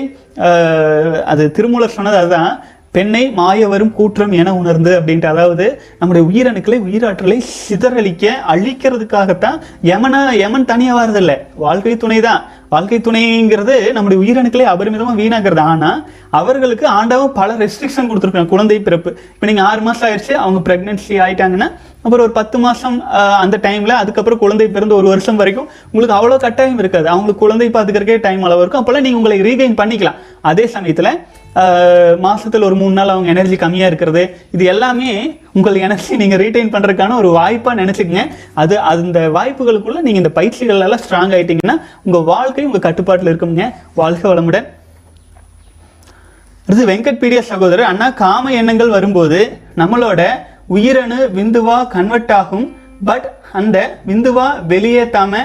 அது 1.33 1.43
திருமூலர் 1.57 1.97
சொன்னது 1.99 2.17
அதுதான். 2.23 2.53
பெண்ணை 2.95 3.23
மாயவரும் 3.37 3.93
கூற்றம் 3.93 4.33
என 4.33 4.55
உணர்ந்து 4.55 4.91
அப்படின்ட்டு 4.99 5.27
அதாவது 5.27 5.65
நம்முடைய 5.99 6.23
உயிரணுக்களை 6.29 6.79
உயிராற்றலை 6.87 7.39
சிதறளிக்க 7.69 8.25
அழிக்கிறதுக்காகத்தான் 8.55 9.57
யமனா 9.85 10.21
யமன் 10.35 10.65
தனியாக 10.65 10.99
வரதில்லை 10.99 11.37
வாழ்க்கை 11.57 11.95
துணை 11.97 12.19
தான் 12.21 12.43
வாழ்க்கை 12.69 12.99
துணைங்கிறது 13.01 13.75
நம்முடைய 13.93 14.19
உயிரணுக்களை 14.23 14.67
அபரிமிதமாக 14.67 15.21
வீணாகிறது 15.21 15.63
ஆனால் 15.65 15.99
அவர்களுக்கு 16.31 16.87
ஆண்டவன் 16.93 17.33
பல 17.33 17.57
ரெஸ்ட்ரிக்ஷன் 17.57 18.09
கொடுத்துருக்காங்க 18.09 18.49
குழந்தை 18.49 18.79
பிறப்பு. 18.81 19.11
இப்போ 19.35 19.47
நீங்கள் 19.47 19.65
ஆறு 19.65 19.83
மாதம் 19.83 20.07
ஆயிடுச்சு 20.09 20.35
அவங்க 20.37 20.61
ப்ரெக்னென்சி 20.69 21.15
ஆயிட்டாங்கன்னா 21.21 21.69
அப்புறம் 22.05 22.25
ஒரு 22.27 22.35
பத்து 22.39 22.57
மாதம் 22.65 22.97
அந்த 23.43 23.57
டைமில் 23.67 24.01
அதுக்கப்புறம் 24.01 24.41
குழந்தை 24.43 24.67
பிறந்து 24.75 24.95
ஒரு 24.99 25.07
வருஷம் 25.13 25.39
வரைக்கும் 25.41 25.69
உங்களுக்கு 25.93 26.17
அவ்வளோ 26.17 26.37
கட்டாயம் 26.43 26.81
இருக்காது. 26.83 27.07
அவங்களுக்கு 27.13 27.43
குழந்தை 27.45 27.69
பார்த்துக்கிறக்கே 27.77 28.17
டைம் 28.27 28.45
அளவு 28.49 28.63
இருக்கும். 28.63 28.81
அப்போல்லாம் 28.83 29.07
நீங்கள் 29.07 29.21
உங்களை 29.21 29.39
ரீகெயின் 29.49 29.79
பண்ணிக்கலாம். 29.81 30.19
அதே 30.51 30.67
சமயத்தில் 30.75 31.11
மாதத்தில் 32.25 32.67
ஒரு 32.69 32.77
மூணு 32.79 32.95
நாள் 32.99 33.13
அவங்க 33.15 33.29
எனர்ஜி 33.33 33.57
கம்மியாக 33.63 33.91
இருக்கிறது 33.91 34.23
இது 34.55 34.65
எல்லாமே 34.73 35.11
உங்கள் 35.57 35.77
எனர்ஜி 35.87 36.15
நீங்கள் 36.23 36.41
ரீடைன் 36.43 36.73
பண்ணுறதுக்கான 36.73 37.17
ஒரு 37.23 37.29
வாய்ப்பாக 37.39 37.75
நினச்சிக்கங்க. 37.83 38.23
அது 38.63 38.75
அந்த 38.93 39.19
வாய்ப்புகளுக்குள்ளே 39.37 40.01
நீங்கள் 40.07 40.23
இந்த 40.23 40.33
பயிற்சிகள் 40.39 40.87
எல்லாம் 40.87 41.03
ஸ்ட்ராங் 41.05 41.35
ஆயிட்டீங்கன்னா 41.37 41.77
உங்கள் 42.07 42.27
வாழ்க்கை 42.33 42.65
உங்கள் 42.71 42.87
கட்டுப்பாட்டில் 42.87 43.31
இருக்குங்க 43.33 43.67
வாழ்க 44.01 44.25
வளமுடன். 44.33 44.67
அடுத்து 46.67 46.91
வெங்கட்பீடிய 46.91 47.41
சகோதரர் 47.53 47.91
அண்ணா 47.93 48.07
காம 48.25 48.53
எண்ணங்கள் 48.61 48.95
வரும்போது 48.97 49.39
நம்மளோட 49.81 50.21
உயிரணு 50.77 51.19
விந்துவா 51.39 51.77
கன்வெர்ட் 51.95 52.33
ஆகும் 52.41 52.67
பட் 53.09 53.27
அந்த 53.61 53.79
விந்துவா 54.09 54.49
வெளியேற்றாம 54.73 55.43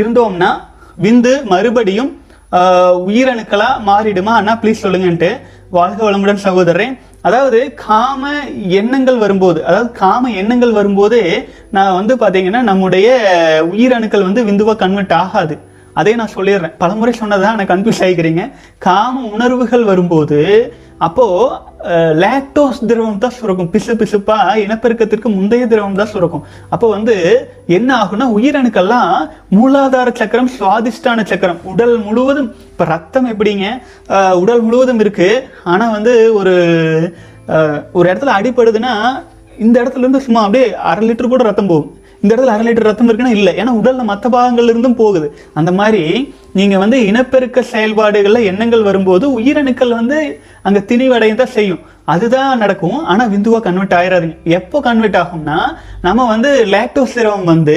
இருந்தோம்னா 0.00 0.50
விந்து 1.04 1.32
மறுபடியும் 1.52 2.10
உயிரணுக்களாக 2.56 3.02
உயிரணுக்களா 3.08 3.68
மாறிடுமா? 3.88 4.32
அண்ணா 4.38 4.54
ப்ளீஸ் 4.62 4.82
சொல்லுங்கன்ட்டு 4.84 5.30
வாழ்க 5.76 6.00
வளமுடன் 6.06 6.42
சகோதரரே. 6.44 6.86
அதாவது 7.26 7.58
காம 7.74 8.30
எண்ணங்கள் 8.78 9.18
வரும்போது 9.18 9.64
அதாவது 9.68 9.90
காம 9.92 10.30
எண்ணங்கள் 10.40 10.72
வரும்போது 10.78 11.20
நான் 11.76 11.96
வந்து 11.98 12.14
பாத்தீங்கன்னா 12.22 12.62
நம்முடைய 12.70 13.08
உயிரணுக்கள் 13.72 14.26
வந்து 14.28 14.42
விந்துவா 14.48 14.74
கன்வெர்ட் 14.82 15.14
ஆகாது. 15.22 15.56
அதே 16.00 16.12
நான் 16.20 16.34
சொல்லிடுறேன். 16.36 16.74
பலமுறை 16.82 17.14
சொன்னதான் 17.20 17.54
எனக்கு 17.56 17.74
கன்ஃபியூஸ் 17.74 18.02
ஆகிக்கிறீங்க 18.04 18.44
காம 18.78 19.24
உணர்வுகள் 19.34 19.84
வரும்போது 19.84 20.40
அப்போது 21.06 21.70
லாக்டோஸ் 22.22 22.80
திரவம் 22.90 23.22
தான் 23.22 23.34
சுரக்கும். 23.38 23.70
பிசு 23.74 23.92
பிசுப்பாக 24.00 24.56
இனப்பெருக்கத்திற்கு 24.64 25.28
முந்தைய 25.36 25.64
திரவம் 25.72 25.98
தான் 26.00 26.10
சுரக்கும். 26.12 26.44
அப்போ 26.74 26.86
வந்து 26.96 27.14
என்ன 27.76 27.90
ஆகும்னா 28.02 28.28
உயிரணுக்கள்லாம் 28.36 29.14
மூலாதார 29.56 30.08
சக்கரம் 30.20 30.52
சுவாதிஷ்டான 30.56 31.24
சக்கரம் 31.32 31.60
உடல் 31.72 31.96
முழுவதும் 32.06 32.50
இப்போ 32.72 32.86
ரத்தம் 32.94 33.28
எப்படிங்க? 33.32 33.66
உடல் 34.42 34.64
முழுவதும் 34.66 35.02
இருக்குது 35.04 35.42
ஆனால் 35.72 35.94
வந்து 35.96 36.14
ஒரு 36.40 36.54
ஒரு 37.98 38.06
இடத்துல 38.10 38.34
அடிபடுதுன்னா 38.38 38.92
இந்த 39.64 39.76
இடத்துல 39.82 40.04
இருந்து 40.04 40.24
சும்மா 40.26 40.42
அப்படியே 40.44 40.66
அரை 40.90 41.02
லிட்டர் 41.08 41.32
கூட 41.32 41.42
ரத்தம் 41.48 41.70
போகும். 41.72 41.90
இந்த 42.22 42.30
இடத்துல 42.32 42.54
அரை 42.54 42.64
லிட்டர் 42.66 42.88
ரத்தம் 42.88 43.08
இருக்குன்னா 43.10 43.34
இல்லை. 43.38 43.52
ஏன்னா 43.60 43.72
உடலில் 43.80 44.10
மற்ற 44.10 44.26
பாகங்கள்லேருந்தும் 44.34 45.00
போகுது. 45.00 45.28
அந்த 45.60 45.70
மாதிரி 45.80 46.04
நீங்க 46.54 46.78
வந்து 46.78 47.06
இனப்பெருக்க 47.06 47.60
செயல்பாடுகள்ல 47.72 48.42
எண்ணங்கள் 48.44 48.82
வரும்போது 48.82 49.26
உயிரணுக்கள் 49.38 49.94
வந்து 49.94 50.18
அங்க 50.62 50.78
திணிவடைய 50.88 51.34
தான் 51.34 51.54
செய்யும். 51.54 51.82
அதுதான் 52.04 52.58
நடக்கும். 52.58 52.98
ஆனா 53.04 53.24
விந்துவா 53.26 53.60
கன்வெர்ட் 53.60 53.96
ஆயிடாதுங்க 53.98 54.36
எப்போ 54.52 54.80
கன்வெர்ட் 54.80 55.16
ஆகும்னா 55.16 55.58
நம்ம 56.00 56.26
வந்து 56.26 56.50
லாக்டோஸ் 56.66 57.14
சிரமம் 57.14 57.44
வந்து 57.44 57.76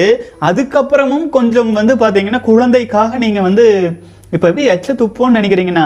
அதுக்கப்புறமும் 0.50 1.28
கொஞ்சம் 1.28 1.72
வந்து 1.72 1.94
பாத்தீங்கன்னா 1.94 2.40
குழந்தைக்காக 2.40 3.18
நீங்க 3.18 3.40
வந்து 3.40 3.66
இப்போ 4.32 4.48
எப்படி 4.48 4.64
எச்ச 4.66 4.92
துப்போன்னு 4.92 5.38
நினைக்கிறீங்கன்னா 5.38 5.84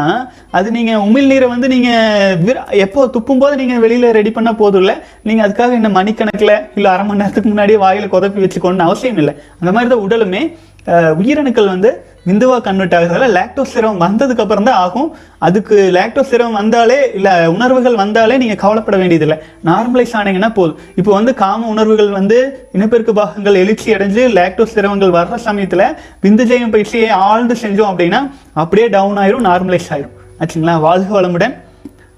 அது 0.50 0.70
நீங்கள் 0.70 1.02
உமிழ்நீரை 1.02 1.48
வந்து 1.48 1.68
நீங்கள் 1.68 2.36
விர- 2.38 2.64
எப்போ 2.76 3.06
துப்பும் 3.06 3.38
போது 3.38 3.56
நீங்கள் 3.56 3.78
வெளியில் 3.78 4.12
ரெடி 4.12 4.30
பண்ணால் 4.30 4.56
போதும் 4.56 4.80
இல்லை 4.80 4.94
நீங்கள் 5.22 5.46
அதுக்காக 5.46 5.72
என்ன 5.72 5.88
மணிக்கணக்கில் 5.88 6.54
இல்லை 6.74 6.90
அரை 6.90 7.04
மணி 7.04 7.20
நேரத்துக்கு 7.20 7.48
முன்னாடியே 7.48 7.78
வாயில் 7.78 8.12
குதப்பி 8.12 8.40
வச்சுக்கோன்னு 8.40 8.78
அவசியம் 8.78 9.16
இல்லை. 9.16 9.34
அந்த 9.60 9.72
மாதிரி 9.72 9.90
தான் 9.90 10.04
உடலுமே. 10.06 10.42
உயிரணுக்கள் 10.86 11.66
வந்து 11.66 12.08
விந்துவா 12.28 12.60
கன்வெர்ட் 12.60 12.94
ஆகிறதால 12.96 13.26
லாக்டோஸ் 13.36 13.72
சிரமம் 13.74 14.00
வந்ததுக்கு 14.00 14.42
அப்புறம் 14.44 14.64
தான் 14.64 14.74
ஆகும். 14.74 15.16
அதுக்கு 15.38 15.90
லாக்டோஸ் 15.96 16.30
சிரமம் 16.32 16.52
வந்தாலே 16.52 17.10
இல்லை 17.14 17.46
உணர்வுகள் 17.46 17.94
வந்தாலே 17.94 18.36
நீங்கள் 18.36 18.56
கவலைப்பட 18.56 18.96
வேண்டியதில்லை. 18.96 19.38
நார்மலைஸ் 19.64 20.12
ஆனீங்கன்னா 20.12 20.54
போதும். 20.54 20.78
இப்போ 20.94 21.12
வந்து 21.12 21.34
காம 21.34 21.66
உணர்வுகள் 21.66 22.10
வந்து 22.10 22.68
இனப்பெருக்கு 22.72 23.12
பாகங்கள் 23.12 23.54
எழுச்சி 23.54 23.94
அடைஞ்சு 23.94 24.24
லாக்டோஸ் 24.38 24.74
சிரமங்கள் 24.74 25.16
வர்ற 25.18 25.34
சமயத்தில் 25.34 25.86
விந்துஜயம் 26.22 26.70
பயிற்சியை 26.70 27.08
ஆழ்ந்து 27.08 27.56
செஞ்சோம் 27.62 27.90
அப்படின்னா 27.92 28.30
அப்படியே 28.52 28.88
டவுன் 28.88 29.16
ஆயிரும் 29.16 29.46
நார்மலைஸ் 29.50 29.90
ஆயிரும். 29.90 30.14
ஆச்சுங்களா? 30.40 30.80
வாழ்க 30.80 31.20
வளமுடன். 31.20 31.54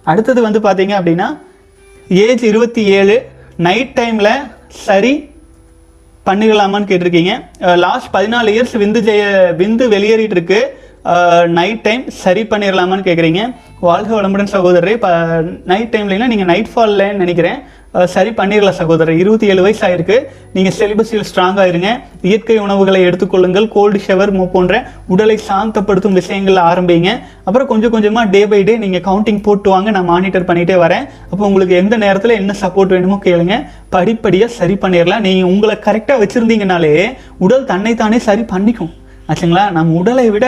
அடுத்தது 0.05 0.42
வந்து 0.42 0.61
பார்த்தீங்க 0.61 0.94
அப்படின்னா 1.01 1.38
ஏஜ் 2.09 2.44
இருபத்தி 2.44 2.85
ஏழு 2.85 3.16
நைட் 3.57 3.94
டைமில் 4.01 4.35
சரி 4.68 5.31
பண்ணிக்கலாமான்னு 6.28 6.88
கேட்டிருக்கீங்க. 6.90 7.32
லாஸ்ட் 7.85 8.12
பதினாலு 8.16 8.54
இயர்ஸ் 8.54 8.74
விந்து 8.82 9.00
ஜெய 9.08 9.22
விந்து 9.61 9.85
வெளியேறிட்டு 9.94 10.37
இருக்கு 10.38 10.61
நைட் 11.58 11.80
டைம் 11.87 12.02
சரி 12.22 12.42
பண்ணிடலாமான்னு 12.50 13.06
கேட்குறீங்க 13.06 13.42
வாழ்க 13.87 14.11
வளமுடன் 14.16 14.52
சகோதரரே 14.52 14.92
இப்போ 14.98 15.11
நைட் 15.70 15.92
டைம்லாம் 15.94 16.32
நீங்கள் 16.32 16.50
நைட் 16.50 16.70
ஃபால்லன்னு 16.72 17.22
நினைக்கிறேன். 17.22 17.58
சரி 18.12 18.31
பண்ணிடலாம் 18.38 18.76
சகோதரர். 18.78 19.18
இருபத்தி 19.22 19.46
ஏழு 19.52 19.62
வயசு 19.64 19.83
ஆயிருக்கு 19.87 20.16
நீங்கள் 20.55 20.74
செலிபஸில் 20.78 21.26
ஸ்ட்ராங்காக 21.31 21.66
இருங்க. 21.72 21.88
இயற்கை 22.28 22.57
உணவுகளை 22.66 23.00
எடுத்துக்கொள்ளுங்கள். 23.09 23.66
கோல்டு 23.74 23.98
ஷவர் 24.07 24.33
போன்ற 24.55 24.78
உடலை 25.14 25.37
சாந்தப்படுத்தும் 25.48 26.16
விஷயங்கள் 26.20 26.61
ஆரம்பிங்க. 26.70 27.11
அப்புறம் 27.46 27.70
கொஞ்சம் 27.72 27.94
கொஞ்சமாக 27.96 28.33
டே 28.35 28.42
பை 28.52 28.61
டே 28.68 28.76
நீங்கள் 28.85 29.05
கவுண்டிங் 29.09 29.42
போட்டு 29.48 29.70
வாங்க. 29.74 29.90
நான் 29.96 30.11
மானிட்டர் 30.12 30.48
பண்ணிகிட்டே 30.50 30.78
வரேன். 30.85 31.05
அப்போ 31.31 31.42
உங்களுக்கு 31.50 31.76
எந்த 31.83 31.96
நேரத்தில் 32.05 32.38
என்ன 32.40 32.57
சப்போர்ட் 32.62 32.94
வேணுமோ 32.96 33.18
கேளுங்க. 33.28 33.59
படிப்படியாக 33.96 34.57
சரி 34.59 34.76
பண்ணிடலாம் 34.87 35.24
நீங்கள் 35.28 35.52
உங்களை 35.52 35.76
கரெக்டாக 35.88 36.20
வச்சுருந்தீங்கனாலே 36.24 36.94
உடல் 37.46 37.70
தன்னைத்தானே 37.72 38.20
சரி 38.31 38.44
பண்ணிக்கும். 38.55 38.92
ஆச்சுங்களா? 39.33 39.71
நம் 39.71 39.95
உடலை 39.95 40.31
விட 40.31 40.47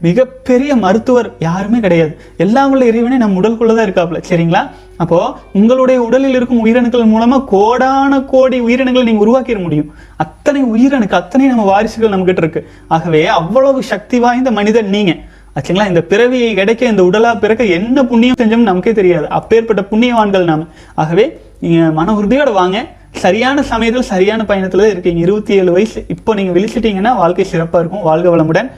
மிகப்பெரிய 0.00 0.76
மருத்துவர் 0.76 1.32
யாருமே 1.38 1.80
கிடையாது. 1.80 2.18
எல்லாம் 2.36 2.70
உள்ள 2.70 2.84
இறைவனே 2.84 3.16
நம் 3.16 3.42
உடலுக்குள்ளே 3.42 3.74
தான் 3.74 3.86
இருக்காப்புல. 3.86 4.22
சரிங்களா? 4.28 4.70
அப்போ 4.96 5.38
உங்களுடைய 5.52 6.02
உடலில் 6.02 6.34
இருக்கும் 6.34 6.66
உயிரணுக்கள் 6.66 7.12
மூலமா 7.14 7.44
கோடான 7.44 8.24
கோடி 8.24 8.60
உயிரினங்களை 8.60 9.12
நீங்க 9.12 9.24
உருவாக்கிட 9.24 9.58
முடியும். 9.58 9.94
அத்தனை 10.16 10.64
உயிரணுக்கு 10.64 11.12
அத்தனை 11.12 11.46
நம்ம 11.46 11.64
வாரிசுகள் 11.64 12.08
நம்ம 12.08 12.24
கிட்ட 12.24 12.40
இருக்கு. 12.40 12.68
ஆகவே 12.88 13.26
அவ்வளவு 13.26 13.82
சக்தி 13.82 14.18
வாய்ந்த 14.18 14.50
மனிதன் 14.50 14.88
நீங்க. 14.88 15.16
ஆச்சுங்களா? 15.54 15.88
இந்த 15.88 16.00
பிறவியை 16.00 16.54
கிடைக்க 16.54 16.86
இந்த 16.86 17.02
உடலா 17.02 17.38
பிறக்க 17.38 17.64
என்ன 17.64 18.04
புண்ணியம் 18.04 18.34
செஞ்சோம்னு 18.40 18.70
நமக்கே 18.70 18.92
தெரியாது. 18.92 19.28
அப்பேற்பட்ட 19.28 19.82
புண்ணியவான்கள் 19.90 20.44
நாம. 20.44 20.64
ஆகவே 20.94 21.40
நீங்க 21.60 21.90
மன 21.90 22.12
உறுதியோட 22.12 22.52
வாங்க. 22.52 22.86
சரியான 23.24 23.62
சமயத்தில் 23.62 24.08
சரியான 24.12 24.44
பயணத்தில் 24.44 24.90
இருக்கீங்க. 24.90 25.20
இருபத்தி 25.20 25.54
ஏழு 25.54 25.72
வயசு 25.72 26.04
இப்போ 26.08 26.34
நீங்கள் 26.34 26.56
விழிச்சிட்டிங்கன்னா 26.56 27.12
வாழ்க்கை 27.16 27.44
சிறப்பாக 27.44 27.80
இருக்கும். 27.84 28.04
வாழ்க 28.08 28.28
வளமுடன். 28.36 28.68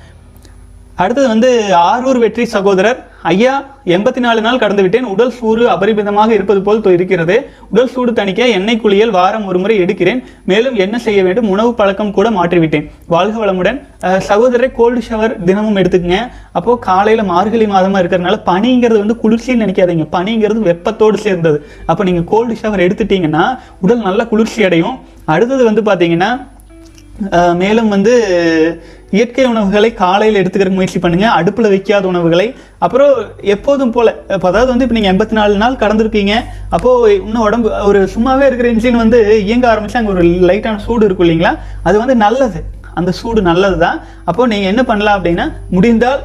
அடுத்தது 1.02 1.28
வந்து 1.32 1.50
ஆரூர் 1.90 2.18
வெற்றி 2.22 2.44
சகோதரர். 2.54 2.98
ஐயா 3.30 3.52
எண்பத்தி 3.94 4.20
நாலு 4.24 4.40
நாள் 4.44 4.60
கடந்து 4.62 4.82
விட்டேன். 4.84 5.06
உடல் 5.12 5.32
சூடு 5.36 5.62
அபரிமிதமாக 5.74 6.30
இருப்பது 6.36 6.60
போல் 6.66 6.80
இருக்கிறது. 6.96 7.36
உடல் 7.72 7.90
சூடு 7.94 8.10
தணிக்க 8.18 8.42
எண்ணெய் 8.56 8.80
குளியல் 8.82 9.12
வாரம் 9.16 9.46
ஒரு 9.50 9.58
முறை 9.62 9.76
எடுக்கிறேன். 9.84 10.20
மேலும் 10.50 10.76
என்ன 10.84 10.98
செய்ய 11.06 11.20
வேண்டும்? 11.26 11.48
உணவு 11.54 11.70
பழக்கம் 11.80 12.12
கூட 12.18 12.28
மாற்றிவிட்டேன். 12.38 12.86
வாழ்க 13.14 13.36
வளமுடன். 13.44 13.78
சகோதரரை 14.28 14.70
கோல்டு 14.78 15.02
ஷவர் 15.08 15.34
தினமும் 15.48 15.78
எடுத்துக்கங்க. 15.82 16.20
அப்போ 16.58 16.78
காலையில 16.88 17.24
மார்கழி 17.32 17.66
மாதமா 17.74 18.00
இருக்கிறதுனால 18.02 18.38
பனிங்கிறது 18.50 19.00
வந்து 19.04 19.18
குளிர்ச்சின்னு 19.24 19.64
நினைக்காதீங்க. 19.66 20.06
பனிங்கிறது 20.18 20.62
வெப்பத்தோடு 20.70 21.18
சேர்ந்தது. 21.26 21.60
அப்போ 21.92 22.04
நீங்க 22.10 22.24
கோல்டு 22.34 22.56
ஷவர் 22.62 22.86
எடுத்துட்டீங்கன்னா 22.88 23.46
உடல் 23.86 24.06
நல்லா 24.10 24.26
குளிர்ச்சி 24.34 24.62
அடையும். 24.70 24.96
அடுத்தது 25.34 25.62
வந்து 25.70 25.82
பாத்தீங்கன்னா 25.90 26.30
மேலும் 27.62 27.90
வந்து 27.94 28.12
இயற்கை 29.16 29.44
உணவுகளை 29.50 29.90
காலையில் 30.00 30.38
எடுத்துக்கிற 30.40 30.70
முயற்சி 30.76 30.98
பண்ணுங்கள் 31.04 31.34
அடுப்பில் 31.38 31.70
வைக்காத 31.72 32.04
உணவுகளை. 32.12 32.46
அப்புறம் 32.84 33.12
எப்போதும் 33.54 33.92
போல் 33.96 34.10
இப்போ 34.34 34.48
அதாவது 34.50 34.70
வந்து 34.72 34.84
இப்போ 34.86 34.96
நீங்கள் 34.98 35.12
எண்பத்தி 35.12 35.34
நாலு 35.38 35.54
நாள் 35.62 35.80
கடந்திருக்கீங்க. 35.82 36.34
அப்போது 36.76 37.14
இன்னும் 37.26 37.44
உடம்பு 37.48 37.70
ஒரு 37.90 38.00
சும்மாவே 38.14 38.48
இருக்கிற 38.48 38.70
இன்ஜின் 38.74 39.02
வந்து 39.04 39.20
இயங்க 39.50 39.66
ஆரம்பிச்சு 39.72 40.00
அங்கே 40.00 40.14
ஒரு 40.16 40.24
லைட்டான 40.50 40.82
சூடு 40.86 41.06
இருக்கும் 41.08 41.26
இல்லைங்களா? 41.28 41.54
அது 41.88 41.96
வந்து 42.02 42.16
நல்லது. 42.26 42.60
அந்த 42.98 43.10
சூடு 43.20 43.40
நல்லது 43.50 43.76
தான் 43.86 43.98
அப்போது 44.28 44.50
நீங்கள் 44.52 44.72
என்ன 44.72 44.82
பண்ணலாம் 44.90 45.18
அப்படின்னா 45.18 45.46
முடிந்தால் 45.76 46.22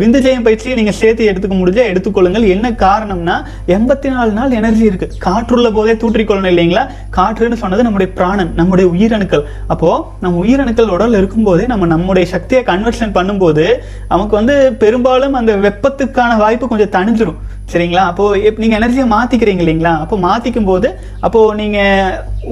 விந்து 0.00 0.18
ஜெயம் 0.24 0.44
பயிற்சியை 0.46 0.74
நீங்கள் 0.78 0.96
சேர்த்து 1.00 1.28
எடுத்துக்க 1.30 1.54
முடிஞ்சா 1.60 1.84
எடுத்துக்கொள்ளுங்கள். 1.92 2.44
என்ன 2.54 2.66
காரணம்னா 2.84 3.36
எண்பத்தி 3.76 4.08
நாலு 4.14 4.32
நாள் 4.38 4.56
எனர்ஜி 4.58 4.84
இருக்கு. 4.90 5.08
காற்றுள்ள 5.26 5.70
போதே 5.76 5.94
தூற்றிக்கொள்ளணும் 6.02 6.52
இல்லைங்களா? 6.52 6.84
காற்றுன்னு 7.18 7.60
சொன்னது 7.62 7.86
நம்முடைய 7.86 8.10
பிராணன் 8.18 8.52
நம்முடைய 8.60 8.88
உயிரணுக்கள். 8.94 9.44
அப்போ 9.74 9.90
நம்ம 10.24 10.44
உயிரணுக்கள் 10.44 10.92
உடல் 10.96 11.18
இருக்கும்போதே 11.20 11.66
நம்ம 11.72 11.88
நம்முடைய 11.94 12.26
சக்தியை 12.34 12.62
கன்வர்ஷன் 12.72 13.16
பண்ணும்போது 13.18 13.66
நமக்கு 14.12 14.36
வந்து 14.40 14.56
பெரும்பாலும் 14.84 15.38
அந்த 15.40 15.54
வெப்பத்துக்கான 15.68 16.36
வாய்ப்பு 16.44 16.70
கொஞ்சம் 16.74 16.94
தணிஞ்சிடும் 16.98 17.40
சரிங்களா? 17.72 18.02
அப்போ 18.10 18.24
இப்ப 18.46 18.60
நீங்க 18.62 18.76
எனர்ஜியை 18.78 19.04
மாத்திக்கிறீங்க 19.12 19.62
இல்லைங்களா? 19.64 19.92
அப்போ 20.04 20.14
மாத்திக்கும் 20.24 20.66
போது 20.70 20.88
அப்போ 21.26 21.40
நீங்க 21.60 21.78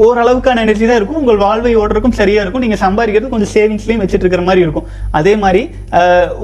ஓரளவுக்கான 0.04 0.60
எனர்ஜி 0.66 0.84
தான் 0.88 0.98
இருக்கும். 0.98 1.18
உங்கள் 1.22 1.40
வாழ்வை 1.42 1.72
ஓடுறதுக்கும் 1.80 2.16
சரியா 2.20 2.42
இருக்கும். 2.42 2.64
நீங்க 2.64 2.76
சம்பாதிக்கிறது 2.84 3.32
கொஞ்சம் 3.32 3.52
சேவிங்ஸ்லயும் 3.54 4.02
வச்சுட்டு 4.02 4.24
இருக்கிற 4.24 4.44
மாதிரி 4.48 4.64
இருக்கும். 4.66 4.86
அதே 5.18 5.32
மாதிரி 5.44 5.62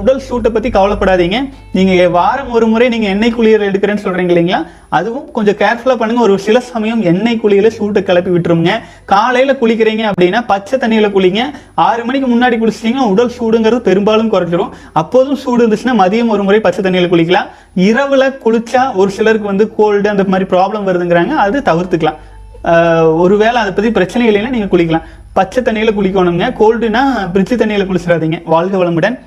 உடல் 0.01 0.15
உடல் 0.17 0.23
சூட்டை 0.37 0.53
பத்தி 0.53 0.69
கவலைப்படாதீங்க. 0.69 1.49
நீங்க 1.73 2.09
வாரம் 2.09 2.51
ஒரு 2.51 2.67
முறை 2.67 2.89
நீங்க 2.89 3.07
எண்ணெய் 3.07 3.31
குளியல் 3.31 3.71
எடுக்கிறேன்னு 3.71 4.05
சொல்றீங்க 4.05 4.33
இல்லைங்களா? 4.33 4.67
அதுவும் 4.89 5.31
கொஞ்சம் 5.31 5.55
கேர்ஃபுல்லா 5.55 5.97
பண்ணுங்க. 5.97 6.23
ஒரு 6.23 6.39
சில 6.39 6.61
சமயம் 6.61 7.03
எண்ணெய் 7.03 7.41
குளியல 7.45 7.69
சூட்டை 7.69 8.03
கிளப்பி 8.03 8.31
விட்டுருங்க. 8.31 8.71
காலையில 9.05 9.53
குளிக்கிறீங்க 9.53 10.11
அப்படின்னா 10.11 10.47
பச்சை 10.47 10.79
தண்ணியில 10.79 11.09
குளிங்க. 11.09 11.39
ஆறு 11.75 12.05
மணிக்கு 12.05 12.39
முன்னாடி 12.39 12.53
குளிச்சிட்டிங்கன்னா 12.53 12.99
உடல் 12.99 13.31
சூடுங்கிறது 13.39 13.79
பெரும்பாலும் 13.79 14.33
குறைஞ்சிரும். 14.33 14.69
அப்போதும் 14.93 15.37
சூடு 15.37 15.69
இருந்துச்சுன்னா 15.69 15.95
மதியம் 15.99 16.29
ஒரு 16.29 16.45
முறை 16.45 16.61
பச்சை 16.61 16.85
தண்ணியில 16.85 17.09
குளிக்கலாம். 17.09 17.47
இரவுல 17.77 18.35
குளிச்சா 18.45 18.95
ஒரு 18.95 19.11
சிலருக்கு 19.11 19.47
வந்து 19.47 19.75
கோல்டு 19.75 20.09
அந்த 20.09 20.25
மாதிரி 20.25 20.57
ப்ராப்ளம் 20.57 20.89
வருதுங்கிறாங்க. 20.89 21.29
அது 21.29 21.61
தவிர்த்துக்கலாம். 21.61 22.17
ஆஹ் 22.65 23.19
ஒருவேளை 23.19 23.57
அதை 23.57 23.73
பத்தி 23.73 23.91
பிரச்சனை 23.91 24.29
இல்லைன்னா 24.29 24.49
நீங்க 24.49 24.77
குளிக்கலாம். 24.77 25.03
பச்சை 25.33 25.63
தண்ணியில 25.63 25.93
குளிக்கணுங்க. 25.93 26.53
கோல்டுனா 26.61 27.31
பிரிட்ஜ் 27.33 27.55
தண்ணியில 27.55 27.87
குளிச்சிடாதீங்க. 27.87 28.43
வாழ்க 28.45 28.85
வளமுடன். 28.85 29.19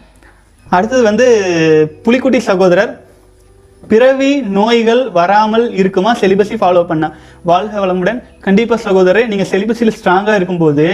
அடுத்தது 0.71 1.03
வந்து 1.03 1.27
புலிக்குட்டி 2.05 2.37
சகோதரர் 2.37 2.91
பிறவி 3.91 4.31
நோய்கள் 4.57 5.01
வராமல் 5.17 5.65
இருக்குமா? 5.81 6.11
செலிபஸை 6.21 6.55
ஃபாலோ 6.61 6.81
பண்ணா. 6.89 7.07
வாழ்க 7.49 7.73
வளமுடன். 7.83 8.19
கண்டிப்பா 8.45 8.75
சகோதரர் 8.83 9.29
நீங்க 9.31 9.45
செலிபஸில் 9.51 9.93
ஸ்ட்ராங்கா 9.97 10.33
இருக்கும்போது 10.39 10.85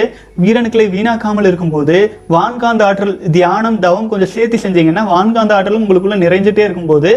வீரணுக்களை 0.44 0.86
வீணாக்காமல் 0.96 1.48
இருக்கும்போது 1.50 1.96
வான்காந்த 2.36 2.84
ஆற்றல் 2.88 3.14
தியானம் 3.36 3.80
தவம் 3.86 4.10
கொஞ்சம் 4.12 4.32
சேர்த்து 4.36 4.58
செஞ்சீங்கன்னா 4.64 5.04
வான்காந்த 5.12 5.56
ஆற்றலும் 5.58 5.84
உங்களுக்குள்ள 5.86 6.18
நிறைஞ்சிட்டே 6.24 6.64
இருக்கும்போது 6.68 7.12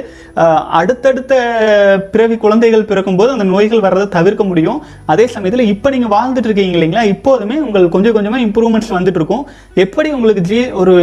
அடுத்தடுத்த 0.81 1.35
பிறவி 2.14 2.37
குழந்தைகள் 2.45 2.88
பிறக்கும்போது 2.91 3.31
அந்த 3.37 3.47
நோய்கள் 3.53 3.85
வர்றதை 3.87 4.09
தவிர்க்க 4.17 4.45
முடியும். 4.51 4.81
அதே 5.12 5.27
சமயத்தில் 5.35 5.71
இப்போ 5.75 5.91
நீங்க 5.95 6.11
வாழ்ந்துட்டு 6.17 6.51
இருக்கீங்க 6.51 6.77
இல்லைங்களா? 6.79 7.05
இப்போதுமே 7.14 7.59
உங்களுக்கு 7.67 7.95
கொஞ்சம் 7.97 8.17
கொஞ்சமா 8.19 8.41
இம்ப்ரூவ்மெண்ட்ஸ் 8.47 8.93
வந்துட்டு 8.99 9.21
இருக்கும். 9.23 9.45
எப்படி 9.87 10.11
உங்களுக்கு 10.19 10.45
ஜி 10.51 10.61
ஒரு 10.83 10.95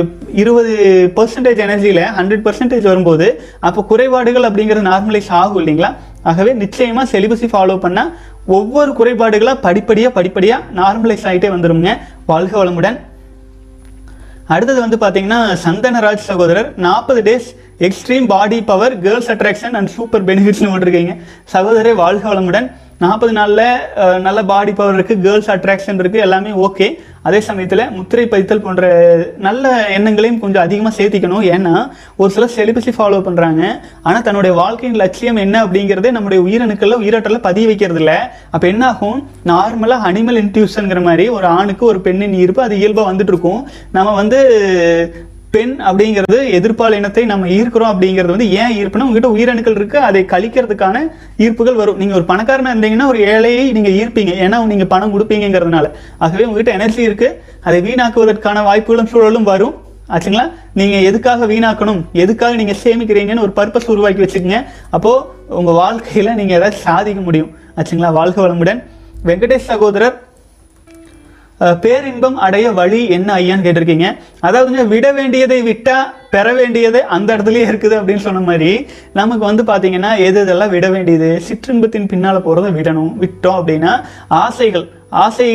இருபது 0.43 0.75
பர்சன்டேஜ் 1.17 1.63
எனர்ஜியில 1.67 2.03
ஹண்ட்ரட் 2.19 2.45
பர்சன்டேஜ் 2.47 2.89
வரும்போது 2.91 3.27
அப்போ 3.69 3.83
குறைபாடுகள் 3.93 4.47
அப்படி 4.49 4.63
அப்படிங்கிறது 4.65 4.89
நார்மலைஸ் 4.91 5.29
ஆகும் 5.29 5.67
இல்லைங்களா? 5.67 5.95
ஆகவே 6.23 6.53
நிச்சயமா 6.53 7.01
செலிபஸை 7.11 7.47
ஃபாலோ 7.53 7.75
பண்ணால் 7.87 8.13
ஒவ்வொரு 8.45 8.91
குறைபாடுகளாக 8.91 9.57
படிப்படியா 9.67 10.09
படிப்படியா 10.17 10.57
நார்மலைஸ் 10.75 11.27
ஆகிட்டே 11.29 11.49
வந்துடுங்க 11.55 11.97
வாழ்க 12.25 12.65
வளமுடன். 12.65 12.97
அடுத்தது 14.47 14.79
வந்து 14.79 14.97
பாத்தீங்கன்னா 15.03 15.39
சந்தனராஜ் 15.65 16.25
சகோதரர் 16.29 16.73
நாற்பது 16.77 17.21
days 17.27 17.47
extreme 17.87 18.27
body 18.27 18.61
power 18.61 19.01
girls 19.01 19.31
attraction 19.31 19.73
and 19.73 19.87
super 19.87 20.25
பெனிஃபிட்ஸ்னு 20.25 20.69
போட்டிருக்கீங்க. 20.73 21.15
சகோதரே 21.53 21.93
வாழ்க 21.93 22.33
வளமுடன். 22.33 22.67
நாற்பது 23.05 23.33
நாளில் 23.39 23.65
நல்ல 24.27 24.39
பாடி 24.51 24.71
பவர் 24.77 24.97
இருக்குது 24.97 25.23
கேர்ள்ஸ் 25.25 25.51
அட்ராக்ஷன் 25.55 25.99
இருக்குது 26.01 26.25
எல்லாமே 26.27 26.53
ஓகே 26.67 26.87
அதே 27.27 27.39
சமயத்தில் 27.47 27.83
முத்திரை 27.95 28.23
பைத்தல் 28.31 28.63
போன்ற 28.65 28.83
நல்ல 29.45 29.71
எண்ணங்களையும் 29.95 30.39
கொஞ்சம் 30.43 30.63
அதிகமாக 30.65 30.93
சேர்த்திக்கணும். 30.97 31.45
ஏன்னா 31.53 31.73
ஒரு 32.21 32.29
சிலர் 32.35 32.53
செலிபஸை 32.57 32.93
ஃபாலோ 32.97 33.19
பண்ணுறாங்க 33.27 33.61
ஆனால் 34.07 34.25
தன்னுடைய 34.27 34.53
வாழ்க்கையின் 34.61 34.99
லட்சியம் 35.03 35.41
என்ன 35.45 35.55
அப்படிங்கிறதே 35.65 36.11
நம்முடைய 36.17 36.41
உயிரணுக்களில் 36.47 37.01
உயிராற்றல 37.03 37.39
பதிய 37.47 37.67
வைக்கிறது 37.71 38.01
இல்லை 38.03 38.17
அப்போ 38.55 38.65
என்ன 38.73 38.83
ஆகும்? 38.91 39.19
நார்மலாக 39.51 40.07
அனிமல் 40.11 40.41
இன்ட்யூஷனுங்கிற 40.43 41.03
மாதிரி 41.09 41.25
ஒரு 41.37 41.47
ஆணுக்கு 41.59 41.85
ஒரு 41.91 42.01
பெண்ணின் 42.07 42.37
ஈர்ப்பு 42.43 42.67
அது 42.67 42.77
இயல்பாக 42.81 43.09
வந்துட்டு 43.11 43.33
இருக்கும். 43.35 43.63
நம்ம 43.97 44.13
வந்து 44.21 44.41
பெண் 45.55 45.73
அப்படிங்கிறது 45.89 46.37
எதிர்ப்பால் 46.57 46.97
இனத்தை 46.99 47.25
நம்ம 47.31 47.47
ஈர்க்கிறோம் 47.57 47.91
அப்படிங்கிறது 47.93 48.33
வந்து 48.35 48.49
ஏன் 48.61 48.73
ஈர்ப்புனா 48.79 49.05
உங்ககிட்ட 49.07 49.29
உயிரணுக்கள் 49.35 49.77
இருக்கு 49.79 49.99
அதை 49.99 50.21
கழிக்கிறதுக்கான 50.33 50.97
ஈர்ப்புகள் 51.37 51.79
வரும். 51.81 51.97
நீங்க 51.97 52.13
ஒரு 52.19 52.25
பணக்காரனா 52.31 52.73
இருந்தீங்கன்னா 52.75 53.05
ஒரு 53.05 53.19
ஏழையை 53.33 53.71
நீங்க 53.71 53.89
ஈர்ப்பீங்க. 53.89 54.33
ஏன்னா 54.45 54.65
நீங்க 54.65 54.85
பணம் 54.85 55.13
கொடுப்பீங்கிறதுனால 55.15 55.91
ஆகவே 56.17 56.43
உங்ககிட்ட 56.43 56.71
எனர்ஜி 56.71 57.01
இருக்கு 57.01 57.29
அதை 57.63 57.81
வீணாக்குவதற்கான 57.81 58.63
வாய்ப்புகளும் 58.63 59.11
சூழலும் 59.13 59.43
வரும். 59.43 59.75
ஆச்சுங்களா? 60.15 60.43
நீங்க 60.73 60.97
எதுக்காக 61.09 61.45
வீணாக்கணும்? 61.47 62.01
எதுக்காக 62.13 62.55
நீங்க 62.55 62.73
சேமிக்கிறீங்கன்னு 62.83 63.45
ஒரு 63.45 63.53
பர்பஸ் 63.55 63.87
உருவாக்கி 63.87 64.21
வச்சுக்கோங்க. 64.23 64.59
அப்போ 64.89 65.11
உங்க 65.49 65.71
வாழ்க்கையில 65.71 66.33
நீங்க 66.33 66.53
ஏதாவது 66.53 66.77
சாதிக்க 66.77 67.21
முடியும். 67.21 67.49
ஆச்சுங்களா? 67.77 68.11
வாழ்க 68.13 68.47
வளமுடன். 68.47 68.81
வெங்கடேஷ் 69.25 69.69
சகோதரர் 69.71 70.15
பேரின்பம் 71.81 72.37
அடைய 72.45 72.71
வழி 72.71 73.01
என்ன 73.07 73.29
ஐயான்னு 73.35 73.65
கேட்டிருக்கீங்க. 73.65 74.07
அதாவதுங்க 74.41 74.87
விட 74.87 75.11
வேண்டியதை 75.11 75.59
விட்டா 75.63 75.97
பெற 76.29 76.53
வேண்டியது 76.53 77.03
அந்த 77.15 77.37
இடத்துலயே 77.37 77.67
இருக்குது 77.71 77.95
அப்படின்னு 77.99 78.25
சொன்ன 78.27 78.39
மாதிரி 78.39 78.87
நமக்கு 79.13 79.45
வந்து 79.45 79.63
பாத்தீங்கன்னா 79.63 80.17
எது 80.17 80.41
இதெல்லாம் 80.41 80.69
விட 80.69 80.89
வேண்டியது? 80.89 81.41
சிற்றின்பத்தின் 81.47 82.09
பின்னால 82.13 82.41
போறதை 82.47 82.71
விடணும் 82.79 83.13
விட்டோம் 83.23 83.59
அப்படின்னா 83.61 83.93
ஆசைகள். 84.27 84.85
ஆசை 85.09 85.49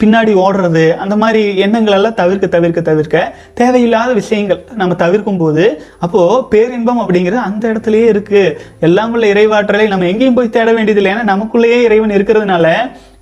பின்னாடி 0.00 0.32
ஓடுறது 0.44 0.84
அந்த 1.02 1.14
மாதிரி 1.22 1.42
எண்ணங்கள் 1.64 1.96
எல்லாம் 1.96 2.16
தவிர்க்க 2.20 2.46
தவிர்க்க 2.54 2.80
தவிர்க்க 2.88 3.18
தேவையில்லாத 3.60 4.10
விஷயங்கள் 4.18 4.60
நம்ம 4.80 4.96
தவிர்க்கும் 5.02 5.40
போது 5.42 5.64
அப்போ 6.04 6.20
பேரின்பம் 6.52 7.00
அப்படிங்கிறது 7.02 7.40
அந்த 7.48 7.64
இடத்துலயே 7.72 8.06
இருக்கு. 8.12 8.42
எல்லாம் 8.86 9.12
உள்ள 9.14 9.26
இறைவாற்றலை 9.32 9.86
நம்ம 9.92 10.08
எங்கேயும் 10.12 10.38
போய் 10.38 10.54
தேட 10.56 10.72
வேண்டியது 10.76 11.00
இல்லை 11.02 11.12
ஏன்னா 11.14 11.24
நமக்குள்ளேயே 11.32 11.78
இறைவன் 11.88 12.16
இருக்கிறதுனால 12.16 12.66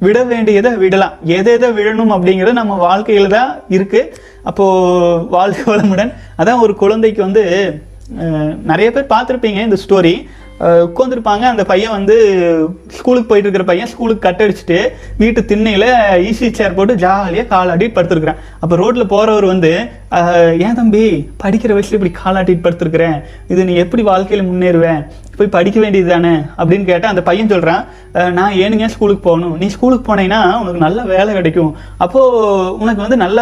விட 0.07 0.19
வேண்டியதை 0.33 0.71
விடலாம். 0.83 1.17
எதை 1.39 1.53
எதை 1.57 1.71
விடணும் 1.79 2.15
அப்படிங்கிறது 2.17 2.61
நம்ம 2.61 2.79
வாழ்க்கையில 2.89 3.33
தான் 3.37 3.51
இருக்கு. 3.77 4.03
அப்போ 4.51 4.65
வாழ்க்கை 5.37 5.65
வளமுடன். 5.73 6.13
அதான் 6.41 6.63
ஒரு 6.67 6.75
குழந்தைக்கு 6.83 7.23
வந்து 7.29 7.45
நிறைய 8.71 8.89
பேர் 8.95 9.13
பார்த்துருப்பீங்க 9.13 9.61
இந்த 9.69 9.77
ஸ்டோரி 9.85 10.15
உட்காந்துருப்பாங்க 10.61 11.45
அந்த 11.53 11.63
பையன் 11.71 11.95
வந்து 11.97 12.17
ஸ்கூலுக்கு 12.97 13.29
போயிட்டு 13.31 13.49
இருக்கிற 13.49 13.65
பையன் 13.71 13.91
ஸ்கூலுக்கு 13.93 14.25
கட் 14.27 14.43
அடிச்சுட்டு 14.45 14.79
வீட்டு 15.23 15.41
திண்ணையில் 15.51 15.87
ஈஸி 16.29 16.49
சேர் 16.59 16.77
போட்டு 16.79 16.95
ஜாலியாக 17.05 17.51
காலாட்டிட்டு 17.55 17.97
படுத்துருக்குறேன். 17.97 18.41
அப்போ 18.63 18.77
ரோட்டில் 18.83 19.11
போகிறவர் 19.15 19.47
வந்து 19.53 19.73
ஏன் 20.67 20.79
தம்பி? 20.81 21.05
படிக்கிற 21.45 21.73
வயசுல 21.77 21.99
இப்படி 21.99 22.15
காலாட்டிட்டு 22.23 22.65
படுத்துருக்குறேன். 22.67 23.19
இது 23.55 23.65
நீ 23.71 23.75
எப்படி 23.85 24.03
வாழ்க்கையில் 24.11 24.49
முன்னேறுவேன் 24.51 25.03
போய் 25.37 25.53
படிக்க 25.55 25.79
வேண்டியது 25.81 26.09
தானே 26.11 26.33
அப்படின்னு 26.61 26.87
கேட்டால் 26.89 27.13
அந்த 27.13 27.23
பையன் 27.29 27.53
சொல்றான் 27.53 27.85
நான் 28.39 28.57
ஏனுங்க 28.63 28.87
ஸ்கூலுக்கு 28.95 29.23
போகணும்? 29.29 29.55
நீ 29.61 29.67
ஸ்கூலுக்கு 29.75 30.05
போனேன்னா 30.09 30.41
உனக்கு 30.63 30.85
நல்ல 30.87 31.03
வேலை 31.13 31.31
கிடைக்கும். 31.35 31.71
அப்போ 32.05 32.21
உனக்கு 32.83 33.01
வந்து 33.05 33.19
நல்ல 33.25 33.41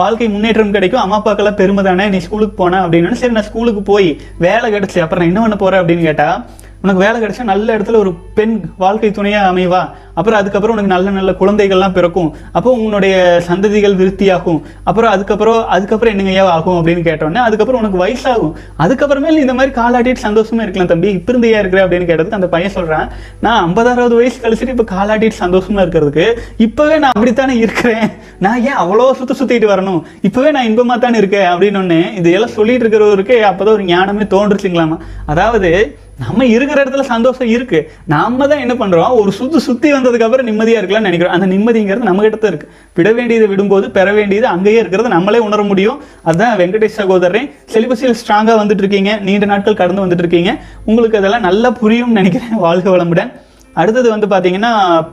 வாழ்க்கை 0.00 0.28
முன்னேற்றம் 0.34 0.76
கிடைக்கும். 0.76 1.02
அம்மா 1.04 1.18
அப்பாக்கெல்லாம் 1.20 1.60
பெருமை 1.60 1.84
தானே? 1.88 2.06
நீ 2.14 2.20
ஸ்கூலுக்கு 2.28 2.56
போன 2.62 2.80
அப்படின்னு. 2.86 3.20
சரி 3.22 3.36
நான் 3.38 3.48
ஸ்கூலுக்கு 3.50 3.82
போய் 3.92 4.08
வேலை 4.46 4.68
கிடச்சி 4.76 5.00
அப்புறம் 5.04 5.22
நான் 5.22 5.30
என்ன 5.32 5.42
பண்ண 5.44 5.58
போறேன் 5.64 5.82
அப்படின்னு 5.82 6.08
கேட்டால் 6.10 6.38
உனக்கு 6.82 7.02
வேலை 7.04 7.16
கிடைச்சா 7.20 7.42
நல்ல 7.42 7.76
இடத்துல 7.76 7.96
ஒரு 7.96 8.14
பெண் 8.34 8.70
வாழ்க்கை 8.76 9.10
துணையாக 9.10 9.48
அமைவா. 9.52 9.80
அப்புறம் 10.14 10.38
அதுக்கப்புறம் 10.38 10.76
உனக்கு 10.76 10.94
நல்ல 10.94 11.10
நல்ல 11.10 11.32
குழந்தைகள்லாம் 11.40 11.92
பிறக்கும். 11.92 12.36
அப்போ 12.52 12.70
உன்னுடைய 12.70 13.42
சந்ததிகள் 13.48 13.96
விருத்தியாகும். 14.00 14.60
அப்புறம் 14.84 15.10
அதுக்கப்புறம் 15.10 15.68
அதுக்கப்புறம் 15.68 16.18
என்னங்கய்யா 16.18 16.44
ஆகும் 16.56 16.78
அப்படின்னு 16.78 17.02
கேட்டோன்னே 17.08 17.40
அதுக்கப்புறம் 17.48 17.80
உனக்கு 17.82 18.00
வயசாகும். 18.04 18.52
அதுக்கப்புறமேல் 18.78 19.42
இந்த 19.44 19.54
மாதிரி 19.54 19.74
காலாட்டிட்டு 19.80 20.24
சந்தோஷமா 20.26 20.62
இருக்கலாம் 20.62 20.86
தம்பி. 20.86 21.10
இப்போ 21.10 21.32
இருந்து 21.32 21.52
ஏன் 21.52 21.58
இருக்கிற 21.58 21.86
அப்படின்னு 21.86 22.08
கேட்டதுக்கு 22.10 22.38
அந்த 22.40 22.48
பையன் 22.48 22.70
சொல்கிறான் 22.70 23.08
நான் 23.40 23.60
ஐம்பதாறாவது 23.68 24.14
வயசு 24.14 24.38
கழிச்சுட்டு 24.42 24.74
இப்போ 24.76 24.86
காலாட்டிட்டு 24.96 25.40
சந்தோஷமா 25.40 25.82
இருக்கிறதுக்கு 25.84 26.26
இப்போவே 26.58 26.98
நான் 26.98 27.14
அப்படித்தானே 27.14 27.56
இருக்கிறேன்? 27.56 28.08
நான் 28.38 28.62
ஏன் 28.62 28.80
அவ்வளோ 28.82 29.12
சுத்த 29.12 29.34
சுத்திட்டு 29.40 29.70
வரணும்? 29.74 30.02
இப்போவே 30.22 30.50
நான் 30.50 30.64
இன்பமாக 30.64 31.00
தானே 31.00 31.18
இருக்கேன்? 31.18 31.48
அப்படின்னு 31.52 31.76
ஒன்று 31.76 32.14
இது 32.14 32.48
சொல்லிட்டு 32.48 32.84
இருக்கிறவருக்கு 32.84 33.38
அப்போதான் 33.50 33.76
ஒரு 33.78 33.84
ஞானமே 33.84 34.22
தோன்றுச்சுங்களாமா. 34.22 34.98
அதாவது 35.26 35.98
நம்ம 36.22 36.44
இருக்கிற 36.44 36.78
இடத்துல 36.84 37.00
சந்தோஷம் 37.00 37.50
இருக்கு. 37.54 37.78
நாம 38.12 38.46
தான் 38.46 38.62
என்ன 38.64 38.74
பண்றோம்? 38.74 39.10
ஒரு 39.20 39.32
சுத்து 39.38 39.58
சுத்தி 39.66 39.92
வந்ததுக்கு 39.92 40.26
அப்புறம் 40.26 40.46
நிம்மதியா 40.48 40.78
இருக்கலாம்னு 40.80 41.08
நினைக்கிறோம். 41.08 41.34
அந்த 41.36 41.46
நிம்மதிங்கிறது 41.46 42.08
நம்ம 42.08 42.22
கிட்ட 42.22 42.36
தான் 42.36 42.50
இருக்கு. 42.52 42.68
விட 42.94 43.12
வேண்டியதை 43.12 43.46
விடும்போது 43.48 43.86
பெற 43.90 44.12
வேண்டியது 44.12 44.46
அங்கேயே 44.46 44.78
இருக்கிறது 44.78 45.08
நம்மளே 45.08 45.38
உணர 45.38 45.62
முடியும். 45.62 45.98
அதுதான் 46.22 46.58
வெங்கடேஷ் 46.58 46.98
சகோதரன் 47.00 47.50
செலிபஸில் 47.74 48.18
ஸ்ட்ராங்கா 48.20 48.54
வந்துட்டு 48.62 48.84
இருக்கீங்க 48.84 49.12
நீண்ட 49.16 49.46
நாட்கள் 49.46 49.80
கடந்து 49.82 50.04
வந்துட்டு 50.06 50.24
இருக்கீங்க 50.24 50.52
உங்களுக்கு 50.84 51.18
அதெல்லாம் 51.18 51.46
நல்லா 51.48 51.70
புரியும்னு 51.82 52.18
நினைக்கிறேன். 52.20 52.54
வாழ்க 52.66 52.96
வளமுடன். 52.96 53.32
அடுத்தது 53.74 54.08
வந்து 54.14 54.26
பாத்தீங்கன்னா 54.34 54.72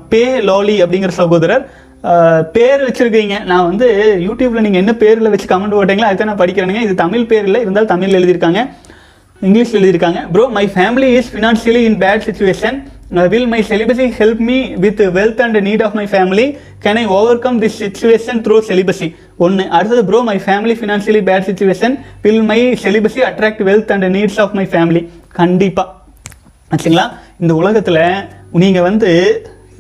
பே 0.10 0.24
லோலி 0.50 0.84
அப்படிங்கிற 0.84 1.08
சகோதரர். 1.08 1.66
பேர் 2.56 2.82
வச்சிருக்கீங்க. 2.88 3.44
நான் 3.44 3.68
வந்து 3.70 3.88
யூடியூப்ல 4.28 4.64
நீங்க 4.66 4.78
என்ன 4.78 4.92
பேர்ல 5.00 5.30
வச்சு 5.30 5.48
கமெண்ட் 5.52 5.78
போட்டீங்களோ 5.78 6.10
அதுதான் 6.10 6.30
நான் 6.32 6.42
படிக்கிறேனுங்க. 6.42 6.82
இது 6.88 6.96
தமிழ் 6.96 7.26
பேர் 7.26 7.44
இல்லை. 7.44 7.62
இருந்தாலும் 7.62 7.92
தமிழில் 7.94 8.18
எழுதியிருக்காங்க. 8.20 8.62
இங்கிலீஷ் 9.48 9.74
எழுதியிருக்காங்க. 9.78 10.20
Bro 10.36 10.44
my 10.58 10.66
family 10.76 11.10
is 11.20 11.32
financially 11.36 11.82
in 11.90 11.98
bad 12.04 12.26
situation 12.28 12.78
will 13.32 13.50
my 13.52 13.60
celibacy 13.70 14.06
help 14.20 14.42
me 14.48 14.58
with 14.84 15.02
wealth 15.18 15.42
and 15.46 15.58
need 15.68 15.84
of 15.88 15.96
my 16.00 16.06
family 16.14 16.46
can 16.86 17.00
I 17.02 17.04
overcome 17.44 17.58
this 17.64 17.78
situation 17.84 18.40
through 18.46 18.56
celibacy 18.70 19.08
ஒன்று 19.46 19.66
அடுத்தது 19.78 20.04
bro 20.10 20.20
my 20.30 20.38
family 20.46 20.76
financially 20.80 21.22
bad 21.30 21.46
situation 21.50 21.96
will 22.26 22.42
my 22.52 22.60
celibacy 22.86 23.22
attract 23.30 23.64
wealth 23.70 23.94
and 23.96 24.08
needs 24.18 24.40
of 24.46 24.56
my 24.60 24.66
family 24.74 25.04
கண்டிப்பாக 25.40 25.94
ஆச்சுங்களா? 26.74 27.06
இந்த 27.44 27.54
உலகத்தில் 27.62 28.02
நீங்கள் 28.64 28.88
வந்து 28.90 29.12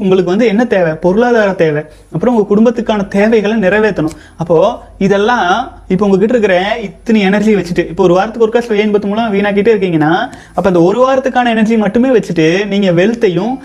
உங்களுக்கு 0.03 0.31
வந்து 0.33 0.47
என்ன 0.53 0.63
தேவை? 0.73 0.91
பொருளாதார 1.03 1.51
தேவை. 1.63 1.81
அப்புறம் 2.15 2.33
உங்கள் 2.35 2.49
குடும்பத்துக்கான 2.51 3.07
தேவைகளை 3.15 3.55
நிறைவேற்றணும். 3.65 4.15
அப்போது 4.41 4.73
இதெல்லாம் 5.05 5.47
இப்போ 5.93 6.03
உங்ககிட்ட 6.07 6.33
இருக்கிற 6.35 6.57
இத்தனை 6.87 7.19
எனர்ஜி 7.29 7.53
வச்சுட்டு 7.59 7.83
இப்போ 7.91 8.03
ஒரு 8.07 8.13
வாரத்துக்கு 8.17 8.45
ஒருக்கா 8.47 8.63
சுய 8.67 8.87
பத்து 8.95 9.09
மூலம் 9.11 9.31
வீணாக்கிட்டே 9.35 9.73
இருக்கீங்கன்னா 9.73 10.11
அப்போ 10.55 10.67
அந்த 10.71 10.81
ஒரு 10.89 10.99
வாரத்துக்கான 11.05 11.51
எனர்ஜி 11.55 11.77
மட்டுமே 11.85 12.11
வச்சுட்டு 12.17 12.47
நீங்கள் 12.73 12.97
வெல்த்தையும் 12.99 13.55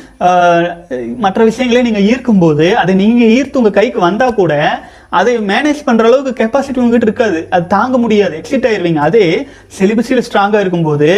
மற்ற 1.27 1.41
விஷயங்களையும் 1.51 1.89
நீங்கள் 1.91 2.09
ஈர்க்கும்போது 2.13 2.69
அதை 2.83 2.95
நீங்கள் 3.03 3.33
ஈர்த்து 3.37 3.61
உங்கள் 3.63 3.79
கைக்கு 3.79 4.01
வந்தால் 4.09 4.39
கூட 4.41 4.55
அதை 5.19 5.33
மேனேஜ் 5.53 5.87
பண்ணுற 5.87 6.09
அளவுக்கு 6.09 6.33
கெப்பாசிட்டி 6.41 6.81
உங்ககிட்ட 6.83 7.07
இருக்காது. 7.09 7.39
அது 7.55 7.65
தாங்க 7.77 7.97
முடியாது. 8.03 8.35
எக்ஸிட் 8.41 8.67
ஆயிடுவீங்க 8.69 9.01
அதே 9.09 9.25
செலிபஸியில் 9.79 10.27
ஸ்ட்ராங்காக 10.27 10.63
இருக்கும்போது 10.65 11.09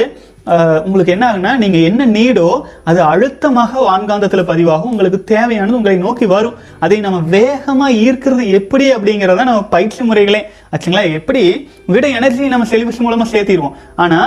உங்களுக்கு 0.85 1.13
என்ன 1.13 1.25
ஆகுனா 1.33 1.51
நீங்க 1.63 1.79
என்ன 1.89 2.07
நீடோ 2.07 2.47
அது 2.85 3.01
அழுத்தமாக 3.03 3.73
வான்காந்தத்தில் 3.89 4.49
பதிவாகும். 4.51 4.93
உங்களுக்கு 4.95 5.25
தேவையானது 5.25 5.77
உங்களை 5.77 5.97
நோக்கி 5.97 6.27
வரும். 6.27 6.57
அதை 6.85 7.01
நம்ம 7.01 7.19
வேகமா 7.37 7.89
ஈர்க்கிறது 8.05 8.47
எப்படி 8.61 8.87
அப்படிங்கிறத 8.95 9.45
நம்ம 9.51 9.65
பயிற்சி 9.77 10.03
முறைகளே 10.09 10.41
ஆச்சுங்களா? 10.73 11.05
எப்படி 11.19 11.45
விட 11.87 12.09
எனர்ஜி 12.09 12.55
நம்ம 12.55 12.67
செலிபஸ் 12.73 13.05
மூலமா 13.05 13.27
சேர்த்திடுவோம். 13.35 13.77
ஆனா 14.05 14.21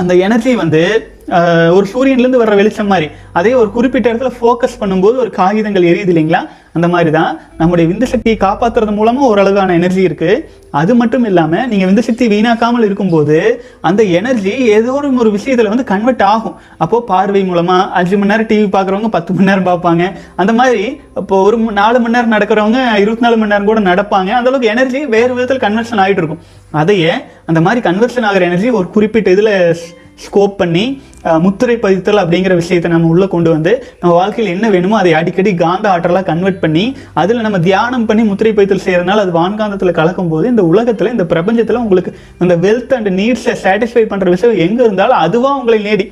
அந்த 0.00 0.12
எனர்ஜி 0.26 0.54
வந்து 0.62 0.82
ஒரு 1.76 1.86
சூரியன்லேருந்து 1.90 2.40
வர்ற 2.40 2.54
வெளிச்சம் 2.58 2.90
மாதிரி. 2.92 3.06
அதே 3.38 3.52
ஒரு 3.60 3.68
குறிப்பிட்ட 3.76 4.06
இடத்துல 4.10 4.30
ஃபோக்கஸ் 4.38 4.80
பண்ணும்போது 4.80 5.16
ஒரு 5.22 5.30
காகிதங்கள் 5.38 5.86
எரியுது 5.90 6.12
இல்லைங்களா? 6.12 6.40
அந்த 6.76 6.86
மாதிரி 6.92 7.10
தான் 7.16 7.32
நம்முடைய 7.60 7.84
விந்து 7.90 8.06
சக்தியை 8.10 8.36
காப்பாத்துறது 8.42 8.92
மூலமாக 8.98 9.28
ஓரளவான 9.30 9.74
எனர்ஜி 9.80 10.02
இருக்கு. 10.08 10.30
அது 10.80 10.92
மட்டும் 11.00 11.24
இல்லாமல் 11.30 11.66
நீங்கள் 11.70 11.88
விந்து 11.90 12.04
சக்தி 12.08 12.26
வீணாக்காமல் 12.32 12.86
இருக்கும்போது 12.88 13.38
அந்த 13.88 14.02
எனர்ஜி 14.18 14.54
ஏதோ 14.78 14.96
ஒரு 15.22 15.30
விஷயத்தில் 15.36 15.70
வந்து 15.72 15.86
கன்வெர்ட் 15.92 16.24
ஆகும். 16.32 16.56
அப்போது 16.84 17.06
பார்வை 17.12 17.42
மூலமாக 17.50 17.88
அஞ்சு 18.00 18.18
மணி 18.18 18.32
நேரம் 18.32 18.50
டிவி 18.50 18.68
பார்க்குறவங்க 18.76 19.10
பத்து 19.16 19.36
மணி 19.36 19.50
நேரம் 19.50 19.68
பார்ப்பாங்க. 19.70 20.04
அந்த 20.42 20.54
மாதிரி 20.60 20.84
இப்போ 21.22 21.38
ஒரு 21.46 21.58
நாலு 21.80 21.98
மணி 22.04 22.16
நேரம் 22.16 22.34
நடக்கிறவங்க 22.36 22.80
இருபத்தி 23.04 23.26
நாலு 23.26 23.38
மணி 23.40 23.52
நேரம் 23.54 23.70
கூட 23.72 23.82
நடப்பாங்க. 23.90 24.32
அந்தளவுக்கு 24.40 24.72
எனர்ஜி 24.74 25.02
வேறு 25.16 25.32
விதத்தில் 25.38 25.64
கன்வெர்ஷன் 25.66 26.02
ஆகிட்டு 26.04 26.22
இருக்கும். 26.24 26.42
அதையே 26.74 27.12
அந்த 27.46 27.60
மாதிரி 27.60 27.80
கன்வர்ஷன் 27.88 28.26
ஆகிற 28.28 28.44
எனர்ஜி 28.46 28.70
ஒரு 28.70 28.88
குறிப்பிட்ட 28.90 29.30
இதில் 29.30 29.54
ஸ்கோப் 30.24 30.52
பண்ணி 30.56 30.82
முத்திரை 31.40 31.74
பதித்தல் 31.76 32.20
அப்படிங்கிற 32.22 32.54
விஷயத்தை 32.54 32.88
நம்ம 32.90 33.08
உள்ளே 33.08 33.26
கொண்டு 33.26 33.50
வந்து 33.50 33.72
நம்ம 34.00 34.12
வாழ்க்கையில் 34.14 34.52
என்ன 34.54 34.66
வேணுமோ 34.70 34.96
அதை 34.98 35.12
அடிக்கடி 35.14 35.52
காந்த 35.54 35.86
ஆற்றலாக 35.88 36.24
கன்வெர்ட் 36.24 36.60
பண்ணி 36.60 36.84
அதில் 37.14 37.40
நம்ம 37.40 37.58
தியானம் 37.58 38.06
பண்ணி 38.06 38.22
முத்திரை 38.22 38.52
பதித்தல் 38.52 38.84
செய்கிறதுனால 38.86 39.24
அது 39.24 39.32
வான்காந்தத்தில் 39.32 39.98
கலக்கும் 40.00 40.28
போது 40.28 40.46
இந்த 40.48 40.64
உலகத்தில் 40.64 41.12
இந்த 41.12 41.24
பிரபஞ்சத்தில் 41.24 41.82
உங்களுக்கு 41.84 42.12
அந்த 42.38 42.56
வெல்த் 42.56 42.94
அண்ட் 42.96 43.10
நீட்ஸை 43.20 43.54
சாட்டிஸ்ஃபை 43.64 44.04
பண்ணுற 44.12 44.28
விஷயம் 44.28 44.62
எங்கே 44.66 44.84
இருந்தாலும் 44.84 45.22
அதுவாக 45.24 45.60
உங்களை 45.60 45.80
நேடி. 45.88 46.06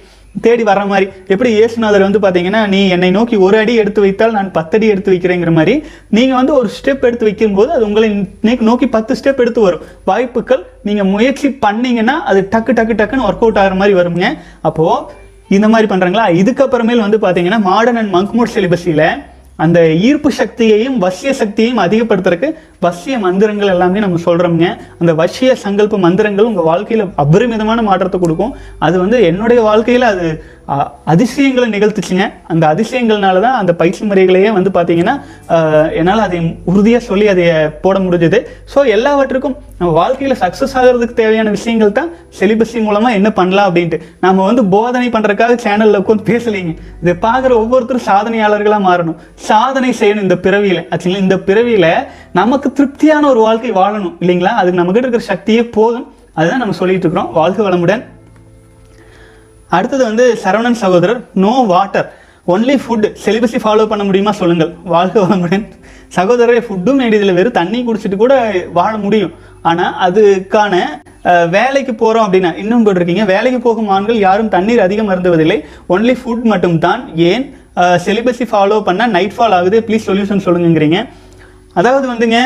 தேடி 0.45 0.65
வர 0.69 0.81
மாதிரி. 0.91 1.07
எப்படி 1.33 1.51
இயேசுநாதர் 1.59 2.05
வந்து 2.07 2.21
பார்த்தீங்கன்னா 2.25 2.61
நீ 2.75 2.81
என்னை 2.95 3.11
நோக்கி 3.17 3.37
ஒரு 3.47 3.57
அடி 3.63 3.75
எடுத்து 3.83 4.01
வைத்தால் 4.05 4.37
நான் 4.37 4.53
பத்து 4.59 4.77
அடி 4.79 4.87
எடுத்து 4.93 5.13
வைக்கிறேங்கிற 5.15 5.53
மாதிரி 5.59 5.75
நீங்கள் 6.17 6.39
வந்து 6.41 6.55
ஒரு 6.61 6.69
ஸ்டெப் 6.77 7.05
எடுத்து 7.09 7.29
வைக்கும்போது 7.29 7.71
அது 7.77 7.85
உங்களை 7.89 8.09
நோக்கி 8.69 8.89
பத்து 8.97 9.17
ஸ்டெப் 9.21 9.43
எடுத்து 9.45 9.61
வரும். 9.67 9.83
வாய்ப்புகள் 10.11 10.63
நீங்கள் 10.91 11.11
முயற்சி 11.15 11.51
பண்ணீங்கன்னா 11.67 12.17
அது 12.33 12.43
டக்கு 12.55 12.75
டக்கு 12.79 12.97
டக்குன்னு 13.01 13.29
ஒர்க் 13.31 13.45
அவுட் 13.47 13.61
ஆகிற 13.65 13.77
மாதிரி 13.83 13.97
வருங்க. 14.01 14.31
அப்போது 14.71 15.21
இந்த 15.57 15.69
மாதிரி 15.75 15.87
பண்ணுறாங்களா 15.93 16.27
இதுக்கப்புறமேல் 16.41 17.05
வந்து 17.07 17.21
பார்த்தீங்கன்னா 17.27 17.61
மாடர்ன் 17.71 18.01
அண்ட் 18.03 18.15
மங்க்மோட் 18.17 18.55
சிலிபஸில் 18.57 19.07
அந்த 19.57 19.89
ஈர்ப்பு 19.95 20.31
சக்தியையும் 20.33 20.97
வசிய 21.03 21.31
சக்தியையும் 21.31 21.83
அதிகப்படுத்துறதுக்கு 21.83 22.55
வசிய 22.83 23.19
மந்திரங்கள் 23.19 23.69
எல்லாமே 23.69 23.99
நம்ம 23.99 24.21
சொல்றோம்ங்க. 24.25 24.79
அந்த 24.99 25.13
வசிய 25.15 25.53
சங்கல்ப 25.65 25.99
மந்திரங்கள் 25.99 26.45
உங்க 26.45 26.63
வாழ்க்கையில 26.71 27.11
அபரிமிதமான 27.17 27.83
மாற்றத்தை 27.83 28.21
கொடுக்கும். 28.21 28.55
அது 28.79 28.99
வந்து 28.99 29.23
என்னுடைய 29.23 29.63
வாழ்க்கையில 29.63 29.99
அது 29.99 30.45
அதிசயங்களை 31.13 31.67
நிகழ்த்துச்சுங்க. 31.75 32.25
அந்த 32.53 32.65
அதிசயங்கள்னால 32.73 33.41
தான் 33.45 33.57
அந்த 33.61 33.73
பயிற்சி 33.81 34.03
முறைகளையே 34.11 34.51
வந்து 34.57 34.71
பார்த்தீங்கன்னா 34.77 35.15
என்னால் 36.01 36.23
அதை 36.27 36.39
உறுதியாக 36.73 37.03
சொல்லி 37.09 37.27
அதை 37.33 37.45
போட 37.85 37.97
முடிஞ்சது. 38.07 38.39
ஸோ 38.73 38.79
எல்லாவற்றுக்கும் 38.97 39.57
நம்ம 39.81 39.91
வாழ்க்கையில் 40.01 40.37
சக்ஸஸ் 40.45 40.75
ஆகிறதுக்கு 40.81 41.19
தேவையான 41.21 41.51
விஷயங்கள் 41.57 41.97
தான் 41.99 42.11
செலிபஸி 42.39 42.81
மூலமாக 42.87 43.19
என்ன 43.19 43.31
பண்ணலாம் 43.41 43.69
அப்படின்ட்டு. 43.71 44.01
நம்ம 44.27 44.47
வந்து 44.51 44.65
போதனை 44.77 45.11
பண்ணுறதுக்காக 45.17 45.57
சேனலில் 45.67 46.01
உட்காந்து 46.03 46.29
பேசலைங்க. 46.31 46.75
இதை 47.03 47.17
பார்க்குற 47.27 47.53
ஒவ்வொருத்தரும் 47.63 48.07
சாதனையாளர்களாக 48.11 48.83
மாறணும். 48.89 49.19
சாதனை 49.51 49.93
செய்யணும் 50.01 50.27
இந்த 50.29 50.39
பிறவியில். 50.47 50.83
ஆக்சுவலி 50.93 51.23
இந்த 51.27 51.39
பிறவியில் 51.51 51.91
நமக்கு 52.41 52.69
திருப்தியான 52.79 53.29
ஒரு 53.35 53.41
வாழ்க்கை 53.49 53.73
வாழணும் 53.83 54.17
இல்லைங்களா? 54.23 54.55
அதுக்கு 54.63 54.81
நம்மகிட்ட 54.81 55.07
இருக்கிற 55.07 55.27
சக்தியே 55.33 55.65
போதும். 55.79 56.09
அதுதான் 56.39 56.63
நம்ம 56.65 56.77
சொல்லிட்டு 56.81 57.07
இருக்கிறோம். 57.07 57.31
வாழ்க 57.39 57.61
வளமுடன். 57.69 58.05
அடுத்தது 59.77 60.03
வந்து 60.11 60.25
சரவணன் 60.43 60.81
சகோதரர் 60.83 61.21
no 61.45 61.53
water 61.73 62.09
only 62.53 62.75
food 62.83 63.07
celibacy 63.25 63.59
follow 63.63 63.85
பண்ண 63.91 64.03
முடியுமா 64.07 64.33
சொல்லுங்கள். 64.39 64.71
வாழ்க 64.93 65.17
வளமுடன். 65.25 65.65
சகோதரரை 66.17 66.61
ஃபுட்டும் 66.67 67.01
வேண்டியதில்லை. 67.03 67.35
வெறும் 67.39 67.57
தண்ணி 67.59 67.79
குடிச்சிட்டு 67.87 68.17
கூட 68.23 68.35
வாழ 68.79 68.93
முடியும். 69.05 69.33
ஆனால் 69.71 69.95
அதுக்கான 70.07 70.75
வேலைக்கு 71.57 71.93
போகிறோம் 72.03 72.25
அப்படின்னா 72.27 72.51
இன்னும் 72.63 72.85
போட்டிருக்கீங்க. 72.87 73.25
வேலைக்கு 73.35 73.61
போகும் 73.67 73.91
ஆண்கள் 73.97 74.19
யாரும் 74.27 74.51
தண்ணீர் 74.55 74.85
அதிகம் 74.87 75.11
அருந்துவதில்லை. 75.13 75.59
ஒன்லி 75.95 76.15
ஃபுட் 76.21 76.45
மட்டும்தான். 76.53 77.03
ஏன்? 77.31 77.45
செலிபஸி 78.07 78.47
ஃபாலோ 78.53 78.79
பண்ணால் 78.89 79.15
நைட் 79.17 79.37
ஃபால் 79.37 79.57
ஆகுது. 79.59 79.79
ப்ளீஸ் 79.89 80.09
சொல்யூஷன் 80.11 80.45
சொல்லுங்கிறீங்க 80.47 80.99
அதாவது 81.81 82.07
வந்துங்க 82.13 82.39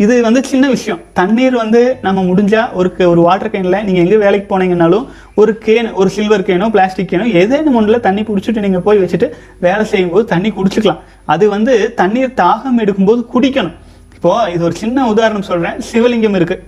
இது 0.00 0.22
வந்து 0.22 0.40
சின்ன 0.44 0.68
விஷயம். 0.68 1.00
தண்ணீர் 1.12 1.54
வந்து 1.54 1.80
நம்ம 2.02 2.22
முடிஞ்சால் 2.22 2.72
ஒரு 2.72 2.88
க- 2.92 3.08
ஒரு 3.08 3.20
வாட்டர் 3.20 3.50
கேனில் 3.50 3.84
நீங்கள் 3.84 4.04
எங்கே 4.04 4.16
வேலைக்கு 4.16 4.46
போனீங்கன்னாலும் 4.50 5.04
ஒரு 5.34 5.52
கேன் 5.64 5.92
ஒரு 5.92 6.10
சில்வர் 6.10 6.42
கேனோ 6.42 6.70
பிளாஸ்டிக் 6.70 7.10
கேனோ 7.10 7.26
ஏதேனும் 7.32 7.74
ஒன்றில் 7.74 8.00
தண்ணி 8.00 8.22
பிடிச்சிட்டு 8.22 8.58
நீங்கள் 8.58 8.80
போய் 8.80 8.98
வச்சுட்டு 8.98 9.26
வேலை 9.60 9.84
செய்யும்போது 9.84 10.24
தண்ணி 10.24 10.50
குடிச்சிக்கலாம். 10.50 11.00
அது 11.26 11.48
வந்து 11.48 11.94
தண்ணீர் 11.94 12.34
தாகம் 12.36 12.80
எடுக்கும்போது 12.80 13.22
குடிக்கணும். 13.34 13.76
இப்போது 14.14 14.52
இது 14.52 14.64
ஒரு 14.64 14.74
சின்ன 14.74 15.06
உதாரணம் 15.06 15.42
சொல்கிறேன் 15.42 15.78
சிவலிங்கம் 15.90 16.36
இருக்குது 16.38 16.62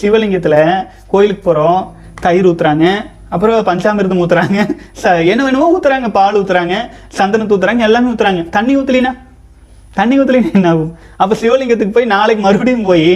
சிவலிங்கத்தில் 0.00 0.60
கோயிலுக்கு 1.06 1.42
போகிறோம் 1.42 1.80
தயிர் 2.20 2.46
ஊற்றுறாங்க 2.46 2.86
அப்புறம் 3.28 3.66
பஞ்சாமிர்தம் 3.66 4.22
ஊற்றுறாங்க 4.22 4.58
ச 5.02 5.26
என்ன 5.26 5.44
வேணுமோ 5.44 5.66
ஊற்றுறாங்க 5.74 6.08
பால் 6.10 6.34
ஊற்றுறாங்க 6.34 6.74
சந்தனத்தை 7.18 7.54
ஊற்றுறாங்க 7.56 7.78
எல்லாமே 7.80 8.10
ஊற்றுறாங்க 8.10 8.48
தண்ணி 8.48 8.76
ஊற்றலினா 8.76 9.12
தண்ணி 9.98 10.14
ஊற்றலைன்னா 10.20 10.50
என்ன 10.58 10.68
ஆகும்? 10.74 10.90
அப்போ 11.22 11.34
சிவலிங்கத்துக்கு 11.42 11.96
போய் 11.96 12.12
நாளைக்கு 12.14 12.42
மறுபடியும் 12.46 12.88
போய் 12.90 13.08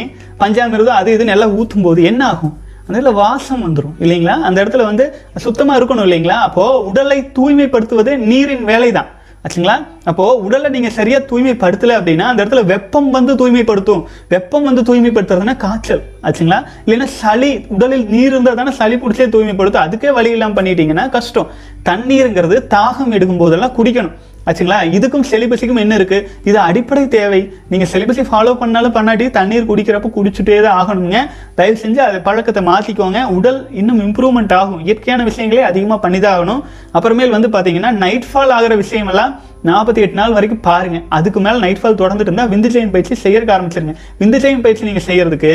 பஞ்சாமிரதம் 0.42 0.98
அது 1.00 1.10
இதுன்னு 1.16 1.34
எல்லாம் 1.36 1.54
ஊற்றும் 1.60 1.86
போது 1.88 2.00
என்ன 2.10 2.22
ஆகும்? 2.32 2.54
அந்த 2.86 2.94
இடத்துல 2.96 3.12
வாசம் 3.20 3.62
வந்துடும் 3.66 3.94
இல்லைங்களா? 4.04 4.34
அந்த 4.48 4.58
இடத்துல 4.62 4.84
வந்து 4.90 5.04
சுத்தமாக 5.44 5.78
இருக்கணும் 5.80 6.06
இல்லைங்களா? 6.08 6.38
அப்போ 6.48 6.64
உடலை 6.90 7.18
தூய்மைப்படுத்துவது 7.38 8.12
நீரின் 8.30 8.66
வேலை 8.72 8.90
தான் 8.98 9.08
ஆச்சுங்களா? 9.44 9.74
அப்போ 10.10 10.24
உடலை 10.46 10.68
நீங்கள் 10.76 10.94
சரியாக 10.98 11.22
தூய்மைப்படுத்தலை 11.30 11.94
அப்படின்னா 11.98 12.26
அந்த 12.30 12.40
இடத்துல 12.42 12.62
வெப்பம் 12.70 13.10
வந்து 13.16 13.32
தூய்மைப்படுத்தும். 13.40 14.00
வெப்பம் 14.34 14.66
வந்து 14.68 14.82
தூய்மைப்படுத்துறதுனா 14.88 15.54
காய்ச்சல் 15.64 16.02
ஆச்சுங்களா? 16.26 16.60
இல்லைன்னா 16.84 17.08
சளி 17.20 17.50
உடலில் 17.74 18.06
நீர் 18.14 18.32
இருந்தால் 18.32 18.60
தானே 18.60 18.72
சளி 18.80 18.96
பிடிச்சே 19.02 19.26
தூய்மைப்படுத்தும். 19.34 19.84
அதுக்கே 19.86 20.12
வழி 20.18 20.32
இல்லாமல் 20.36 20.58
பண்ணிட்டீங்கன்னா 20.58 21.04
கஷ்டம். 21.16 21.50
தண்ணீருங்கிறது 21.90 22.58
தாகம் 22.76 23.14
எடுக்கும் 23.18 23.42
போதெல்லாம் 23.44 23.76
குடிக்கணும். 23.78 24.16
ஆச்சுங்களா? 24.46 24.78
இதுக்கும் 24.96 25.24
செலிபஸிக்கும் 25.30 25.80
என்ன 25.84 25.94
இருக்கு? 25.94 26.18
இது 26.44 26.58
அடிப்படை 26.58 27.08
தேவை. 27.08 27.40
நீங்க 27.68 27.86
செலிபஸை 27.92 28.24
ஃபாலோ 28.30 28.54
பண்ணாலும் 28.62 28.94
பண்ணாட்டி 28.96 29.30
தண்ணீர் 29.30 29.68
குடிக்கிறப்ப 29.70 30.10
குடிச்சுட்டே 30.16 30.58
தான் 30.66 30.76
ஆகணுங்க. 30.80 31.16
தயவு 31.54 31.78
செஞ்சு 31.84 32.00
அதை 32.08 32.20
பழக்கத்தை 32.20 32.62
மாத்திக்கோங்க. 32.66 33.22
உடல் 33.38 33.58
இன்னும் 33.80 34.00
இம்ப்ரூவ்மெண்ட் 34.06 34.54
ஆகும். 34.60 34.80
இயற்கையான 34.84 35.24
விஷயங்களே 35.30 35.64
அதிகமாக 35.70 36.00
பண்ணி 36.00 36.20
தான் 36.20 36.36
ஆகணும். 36.36 36.62
அப்புறமேல் 36.98 37.34
வந்து 37.36 37.48
பாத்தீங்கன்னா 37.56 37.92
நைட் 38.04 38.28
ஃபால் 38.30 38.54
ஆகிற 38.58 38.76
விஷயமெல்லாம் 38.84 39.34
நாற்பத்தி 39.64 40.00
எட்டு 40.04 40.16
நாள் 40.18 40.32
வரைக்கும் 40.32 40.60
பாருங்க. 40.60 40.98
அதுக்கு 41.08 41.40
மேல 41.40 41.58
நைட் 41.58 41.80
ஃபால் 41.82 42.00
தொடர்ந்துட்டு 42.00 42.30
இருந்தா 42.30 42.46
விந்துஜயம் 42.54 42.94
பயிற்சி 42.94 43.14
செய்யறதுக்கு 43.24 43.54
ஆரம்பிச்சிருங்க. 43.56 43.94
விந்துஜயம் 44.20 44.64
பயிற்சி 44.66 44.84
நீங்க 44.88 45.02
செய்யறதுக்கு 45.10 45.52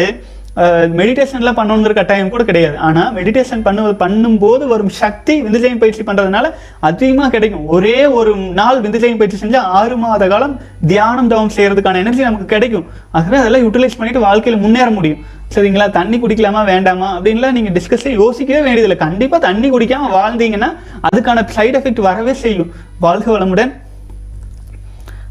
மெடிடேஷன்லாம் 1.00 1.58
பண்ணணுங்கிற 1.60 1.94
கட்டாயம் 1.98 2.32
கூட 2.34 2.44
கிடையாது. 2.48 2.76
ஆனால் 2.88 3.12
மெடிடேஷன் 3.18 3.64
பண்ணுவது 3.68 3.96
பண்ணும்போது 4.04 4.64
வரும் 4.72 4.94
சக்தி 5.02 5.36
விந்துஜயம் 5.46 5.82
பயிற்சி 5.84 6.04
பண்ணுறதுனால 6.08 6.46
அதிகமாக 6.90 7.30
கிடைக்கும். 7.36 7.68
ஒரே 7.76 8.00
ஒரு 8.20 8.32
நாள் 8.60 8.82
விந்துஜயம் 8.86 9.20
பயிற்சி 9.22 9.38
செஞ்சால் 9.44 9.70
ஆறு 9.80 9.98
மாத 10.04 10.28
காலம் 10.34 10.56
தியானம் 10.92 11.30
தவம் 11.34 11.54
செய்கிறதுக்கான 11.58 12.02
எனர்ஜி 12.04 12.24
நமக்கு 12.30 12.48
கிடைக்கும். 12.56 12.88
ஆகவே 13.18 13.38
அதெல்லாம் 13.42 13.64
யூட்டிலைஸ் 13.66 13.98
பண்ணிட்டு 14.00 14.26
வாழ்க்கையில் 14.28 14.64
முன்னேற 14.66 14.90
முடியும். 14.98 15.22
சரிங்களா? 15.56 15.88
தண்ணி 16.00 16.18
குடிக்கலாமா 16.24 16.62
வேண்டாமா? 16.74 17.08
அப்படின்லாம் 17.16 17.56
நீங்கள் 17.58 17.76
டிஸ்கஸே 17.78 18.12
யோசிக்கவே 18.22 18.62
வேண்டியதில்லை. 18.68 18.98
கண்டிப்பாக 19.06 19.42
தண்ணி 19.48 19.70
குடிக்காமல் 19.70 20.16
வாழ்ந்தீங்கன்னா 20.18 20.70
அதுக்கான 21.10 21.46
சைடு 21.58 21.78
எஃபெக்ட் 21.80 22.08
வரவே 22.10 22.34
செய்யும். 22.44 22.70
வாழ்க 23.06 23.28
வளமுடன். 23.38 23.72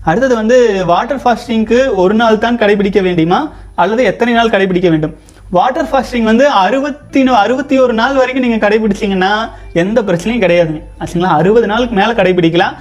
அடுத்தது 0.09 0.35
வந்து 0.41 0.57
வாட்டர் 0.91 1.23
ஃபாஸ்டிங்க்கு 1.23 1.81
ஒரு 2.03 2.15
நாள் 2.21 2.43
தான் 2.45 2.61
கடைபிடிக்க 2.61 3.01
வேண்டுமா 3.07 3.41
அல்லது 3.83 4.03
எத்தனை 4.11 4.33
நாள் 4.37 4.53
கடைபிடிக்க 4.55 4.89
வேண்டும்? 4.93 5.15
வாட்டர் 5.57 5.89
ஃபாஸ்டிங் 5.91 6.27
வந்து 6.31 6.45
அறுபத்தி 6.65 7.21
அறுபத்தி 7.45 7.77
ஒரு 7.85 7.95
நாள் 8.01 8.19
வரைக்கும் 8.19 8.45
நீங்கள் 8.45 8.63
கடைபிடிச்சிங்கன்னா 8.65 9.31
எந்த 9.83 9.99
பிரச்சனையும் 10.09 10.43
கிடையாதுங்க 10.45 10.81
ஆச்சுங்களா? 11.01 11.33
அறுபது 11.41 11.67
நாளுக்கு 11.73 11.99
மேலே 12.01 12.13
கடைபிடிக்கலாம். 12.21 12.77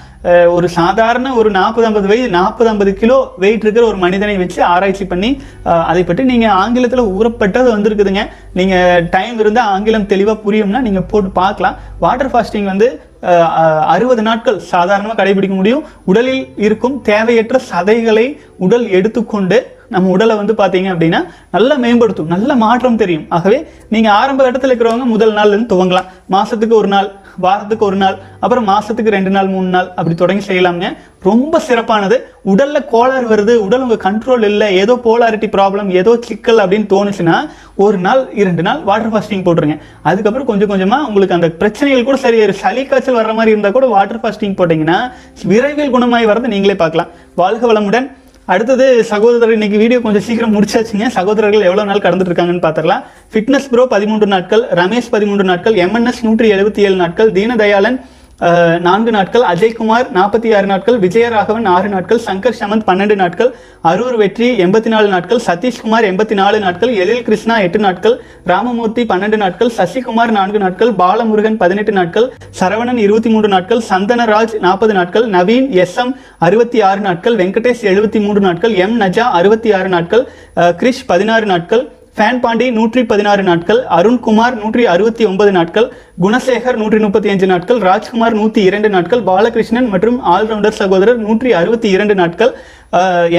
ஒரு 0.56 0.68
சாதாரண 0.78 1.28
ஒரு 1.40 1.50
நாற்பது 1.58 1.88
ஐம்பது 1.90 2.08
வயது 2.12 2.30
நாற்பது 2.38 2.70
ஐம்பது 2.72 2.92
கிலோ 3.02 3.18
வெயிட் 3.44 3.64
இருக்கிற 3.66 3.84
ஒரு 3.92 4.00
மனிதனை 4.06 4.36
வச்சு 4.42 4.60
ஆராய்ச்சி 4.74 5.06
பண்ணி 5.12 5.30
அதை 5.92 6.02
பற்றி 6.04 6.24
நீங்கள் 6.32 6.56
ஆங்கிலத்தில் 6.64 7.12
ஊறப்பட்டது 7.18 7.70
வந்திருக்குதுங்க. 7.76 8.24
நீங்கள் 8.60 9.06
டைம் 9.16 9.38
இருந்தால் 9.44 9.72
ஆங்கிலம் 9.76 10.10
தெளிவாக 10.14 10.44
புரியும்னா 10.46 10.82
நீங்கள் 10.88 11.08
போட்டு 11.14 11.32
பார்க்கலாம். 11.42 11.78
வாட்டர் 12.06 12.34
ஃபாஸ்டிங் 12.34 12.72
வந்து 12.74 12.90
அறுபது 13.94 14.22
நாட்கள் 14.28 14.60
சாதாரணமாக 14.74 15.18
கடைபிடிக்க 15.20 15.56
முடியும். 15.56 15.84
உடலில் 16.12 16.44
இருக்கும் 16.68 16.96
தேவையற்ற 17.10 17.58
சதைகளை 17.72 18.28
உடல் 18.66 18.86
எடுத்துக்கொண்டு 18.98 19.58
நம்ம 19.94 20.10
உடலை 20.16 20.36
வந்து 20.40 20.54
பார்த்தீங்க 20.60 20.90
அப்படின்னா 20.94 21.20
நல்லா 21.56 21.76
மேம்படுத்தும் 21.84 22.32
நல்ல 22.34 22.56
மாற்றம் 22.64 23.00
தெரியும். 23.02 23.26
ஆகவே 23.38 23.58
நீங்கள் 23.94 24.16
ஆரம்ப 24.20 24.42
இடத்துல 24.50 24.74
இருக்கிறவங்க 24.74 25.08
முதல் 25.16 25.34
நாள் 25.38 25.56
துவங்கலாம். 25.72 26.10
மாசத்துக்கு 26.36 26.76
ஒரு 26.82 26.90
நாள் 26.96 27.10
வாரத்துக்கு 27.46 27.86
ஒரு 27.86 27.98
நாள் 28.04 28.18
அப்புறம் 28.40 28.68
மாசத்துக்கு 28.68 29.16
ரெண்டு 29.18 29.32
நாள் 29.36 29.50
மூணு 29.54 29.70
நாள் 29.76 29.88
அப்படி 30.00 30.16
தொடங்கி 30.22 30.44
செய்யலாம்ங்க. 30.50 30.90
ரொம்ப 31.28 31.60
சிறப்பானது. 31.60 32.18
உடல்ல 32.52 32.78
கோளாறு 32.92 33.26
வருது 33.32 33.54
உடல் 33.68 33.84
உங்க 33.86 33.98
கண்ட்ரோல் 34.06 34.46
இல்லை 34.50 34.68
ஏதோ 34.76 34.94
போலாரிட்டி 35.08 35.48
ப்ராப்ளம் 35.56 35.90
ஏதோ 36.02 36.12
சிக்கல் 36.28 36.62
அப்படின்னு 36.64 36.88
தோணுச்சுன்னா 36.96 37.38
ஒரு 37.86 37.98
நாள் 37.98 38.22
இரண்டு 38.42 38.64
நாள் 38.68 38.82
வாட்டர் 38.90 39.14
ஃபாஸ்டிங் 39.14 39.46
போட்டுருங்க. 39.48 39.78
அதுக்கப்புறம் 40.02 40.50
கொஞ்சம் 40.52 40.72
கொஞ்சமா 40.74 41.00
உங்களுக்கு 41.08 41.38
அந்த 41.40 41.50
பிரச்சனைகள் 41.50 42.08
கூட 42.10 42.18
சரி 42.26 42.52
சளி 42.64 42.86
காய்ச்சல் 42.86 43.20
வர்ற 43.20 43.34
மாதிரி 43.40 43.54
இருந்தா 43.56 43.70
கூட 43.70 43.88
வாட்டர் 43.96 44.22
ஃபாஸ்டிங் 44.24 44.58
போட்டீங்கன்னா 44.62 45.00
விரைவில் 45.52 45.94
குணமாய் 45.96 46.30
வரதை 46.32 46.50
நீங்களே 46.56 46.76
பார்க்கலாம். 46.76 47.12
வாழ்க 47.36 47.74
வளமுடன். 47.74 48.08
அடுத்தது 48.54 48.86
சகோதரர் 49.10 49.56
இன்னைக்கு 49.56 49.78
வீடியோ 49.78 50.00
கொஞ்சம் 50.04 50.24
சீக்கிரம் 50.28 50.54
முடிச்சாச்சுங்க. 50.56 51.08
சகோதரர்கள் 51.18 51.66
எவ்வளோ 51.70 51.84
நாள் 51.90 52.06
கடந்துட்டு 52.06 52.32
இருக்காங்கன்னு 52.32 52.64
பார்த்துடலாம் 52.66 53.04
ஃபிட்னஸ் 53.34 53.68
ப்ரோ 53.72 53.84
பதிமூன்று 53.94 54.28
நாட்கள் 54.34 54.64
ரமேஷ் 54.80 55.10
பதிமூன்று 55.16 55.46
நாட்கள் 55.50 55.76
எம்என்எஸ் 55.84 56.22
நூற்றி 56.22 56.48
எழுபத்தி 56.56 56.82
ஏழு 56.88 56.96
நாட்கள் 56.96 57.30
தீனதயாளன் 57.32 57.98
நான்கு 58.84 59.12
நாட்கள் 59.12 59.44
அஜய்குமார் 59.44 60.06
நாற்பத்தி 60.14 60.50
ஆறு 60.56 60.68
நாட்கள் 60.68 60.98
விஜயராகவன் 61.00 61.66
ஆறு 61.68 61.88
நாட்கள் 61.90 62.22
சங்கர் 62.24 62.56
சமந்த் 62.60 62.86
பன்னெண்டு 62.88 63.16
நாட்கள் 63.16 63.50
அரூர் 63.84 64.18
வெற்றி 64.18 64.48
எண்பத்தி 64.64 64.90
நாலு 64.90 65.08
நாட்கள் 65.08 65.42
சதீஷ்குமார் 65.48 66.08
எண்பத்தி 66.08 66.36
நாலு 66.36 66.60
நாட்கள் 66.60 66.94
எழில் 67.00 67.24
கிருஷ்ணா 67.24 67.58
எட்டு 67.60 67.80
நாட்கள் 67.80 68.16
ராமமூர்த்தி 68.46 69.06
பன்னெண்டு 69.12 69.40
நாட்கள் 69.44 69.74
சசிகுமார் 69.78 70.34
நான்கு 70.38 70.62
நாட்கள் 70.64 70.94
பாலமுருகன் 70.94 71.60
பதினெட்டு 71.60 71.96
நாட்கள் 72.00 72.30
சரவணன் 72.60 73.04
இருபத்தி 73.04 73.30
மூன்று 73.30 73.50
நாட்கள் 73.50 73.86
சந்தனராஜ் 73.90 74.58
நாற்பது 74.62 74.94
நாட்கள் 74.94 75.28
நவீன் 75.30 75.70
எஸ் 75.78 75.98
எம் 75.98 76.16
அறுபத்தி 76.40 76.82
ஆறு 76.82 77.02
நாட்கள் 77.02 77.38
வெங்கடேஷ் 77.38 77.86
எழுபத்தி 77.86 78.22
மூன்று 78.22 78.44
நாட்கள் 78.48 78.76
எம் 78.80 78.98
நஜா 79.02 79.28
அறுபத்தி 79.36 79.72
ஆறு 79.74 79.90
நாட்கள் 79.90 80.26
கிரிஷ் 80.80 81.08
பதினாறு 81.08 81.48
நாட்கள் 81.48 81.86
ஃபேன் 82.20 82.40
பாண்டி 82.40 82.66
நூற்றி 82.70 83.02
பதினாறு 83.04 83.44
நாட்கள் 83.44 83.78
அருண்குமார் 83.98 84.56
நூற்றி 84.56 84.84
அறுபத்தி 84.86 85.24
ஒன்பது 85.26 85.52
நாட்கள் 85.52 85.86
குணசேகர் 86.20 86.78
நூற்றி 86.78 86.98
முப்பத்தி 86.98 87.30
அஞ்சு 87.30 87.48
நாட்கள் 87.48 87.80
ராஜ்குமார் 87.80 88.36
நூற்றி 88.36 88.62
இரண்டு 88.64 88.90
நாட்கள் 88.90 89.22
பாலகிருஷ்ணன் 89.22 89.88
மற்றும் 89.90 90.18
ஆல்ரவுண்டர் 90.32 90.78
சகோதரர் 90.80 91.20
நூற்றி 91.20 91.52
அறுபத்தி 91.54 91.90
இரண்டு 91.90 92.16
நாட்கள் 92.16 92.52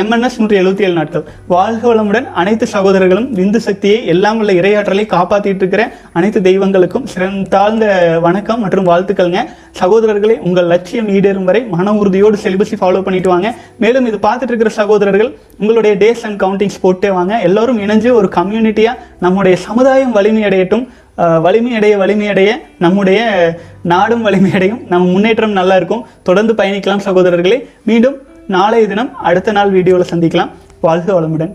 எம்என்எஸ் 0.00 0.36
நூற்றி 0.38 0.56
எழுபத்தி 0.58 0.82
ஏழு 0.86 0.94
நாட்கள். 0.98 1.22
வாழ்க 1.52 1.82
வளமுடன் 1.90 2.26
அனைத்து 2.40 2.66
சகோதரர்களும் 2.72 3.26
விந்து 3.38 3.60
சக்தியை 3.64 3.96
எல்லாம் 4.12 4.38
உள்ள 4.40 4.52
இரையாற்றலை 4.58 5.04
காப்பாற்றிட்டு 5.14 5.60
இருக்கிற 5.62 5.84
அனைத்து 6.18 6.40
தெய்வங்களுக்கும் 6.40 7.08
சிறந்தாழ்ந்த 7.12 7.86
வணக்கம் 8.26 8.60
மற்றும் 8.64 8.86
வாழ்த்துக்கள்ங்க. 8.90 9.40
சகோதரர்களே 9.80 10.36
உங்கள் 10.48 10.70
லட்சியம் 10.74 11.08
ஈடேறும் 11.16 11.48
வரை 11.50 11.62
மன 11.74 11.94
உறுதியோடு 12.02 12.38
செலிபஸை 12.44 12.78
ஃபாலோ 12.82 13.02
பண்ணிட்டு 13.08 13.32
வாங்க. 13.34 13.50
மேலும் 13.82 14.06
இது 14.12 14.20
பார்த்துட்டு 14.28 14.52
இருக்கிற 14.52 14.72
சகோதரர்கள் 14.80 15.32
உங்களுடைய 15.58 15.96
டேஸ் 16.04 16.24
அண்ட் 16.28 16.40
கவுண்டிங்ஸ் 16.44 16.80
போட்டே 16.86 17.10
வாங்க. 17.18 17.34
எல்லோரும் 17.48 17.82
இணைஞ்சு 17.86 18.12
ஒரு 18.20 18.30
கம்யூனிட்டியாக 18.38 18.98
நம்முடைய 19.26 19.56
சமுதாயம் 19.66 20.16
வலிமையடையட்டும் 20.20 20.86
வலிமையடைய 21.46 21.94
வலிமையடைய 22.00 22.50
நம்முடைய 22.78 23.20
நாடும் 23.92 24.24
வலிமையடையும் 24.26 24.82
நம்ம 24.88 25.04
முன்னேற்றம் 25.14 25.58
நல்லா 25.60 25.74
இருக்கும். 25.80 26.06
தொடர்ந்து 26.22 26.52
பயணிக்கலாம் 26.60 27.06
சகோதரர்களே. 27.10 27.60
மீண்டும் 27.90 28.16
நாளைய 28.50 28.84
தினம் 28.86 29.10
அடுத்த 29.22 29.52
நாள் 29.52 29.70
வீடியோவில் 29.70 30.10
சந்திக்கலாம் 30.10 30.52
வாழ்க 30.80 31.08
வளமுடன் 31.14 31.52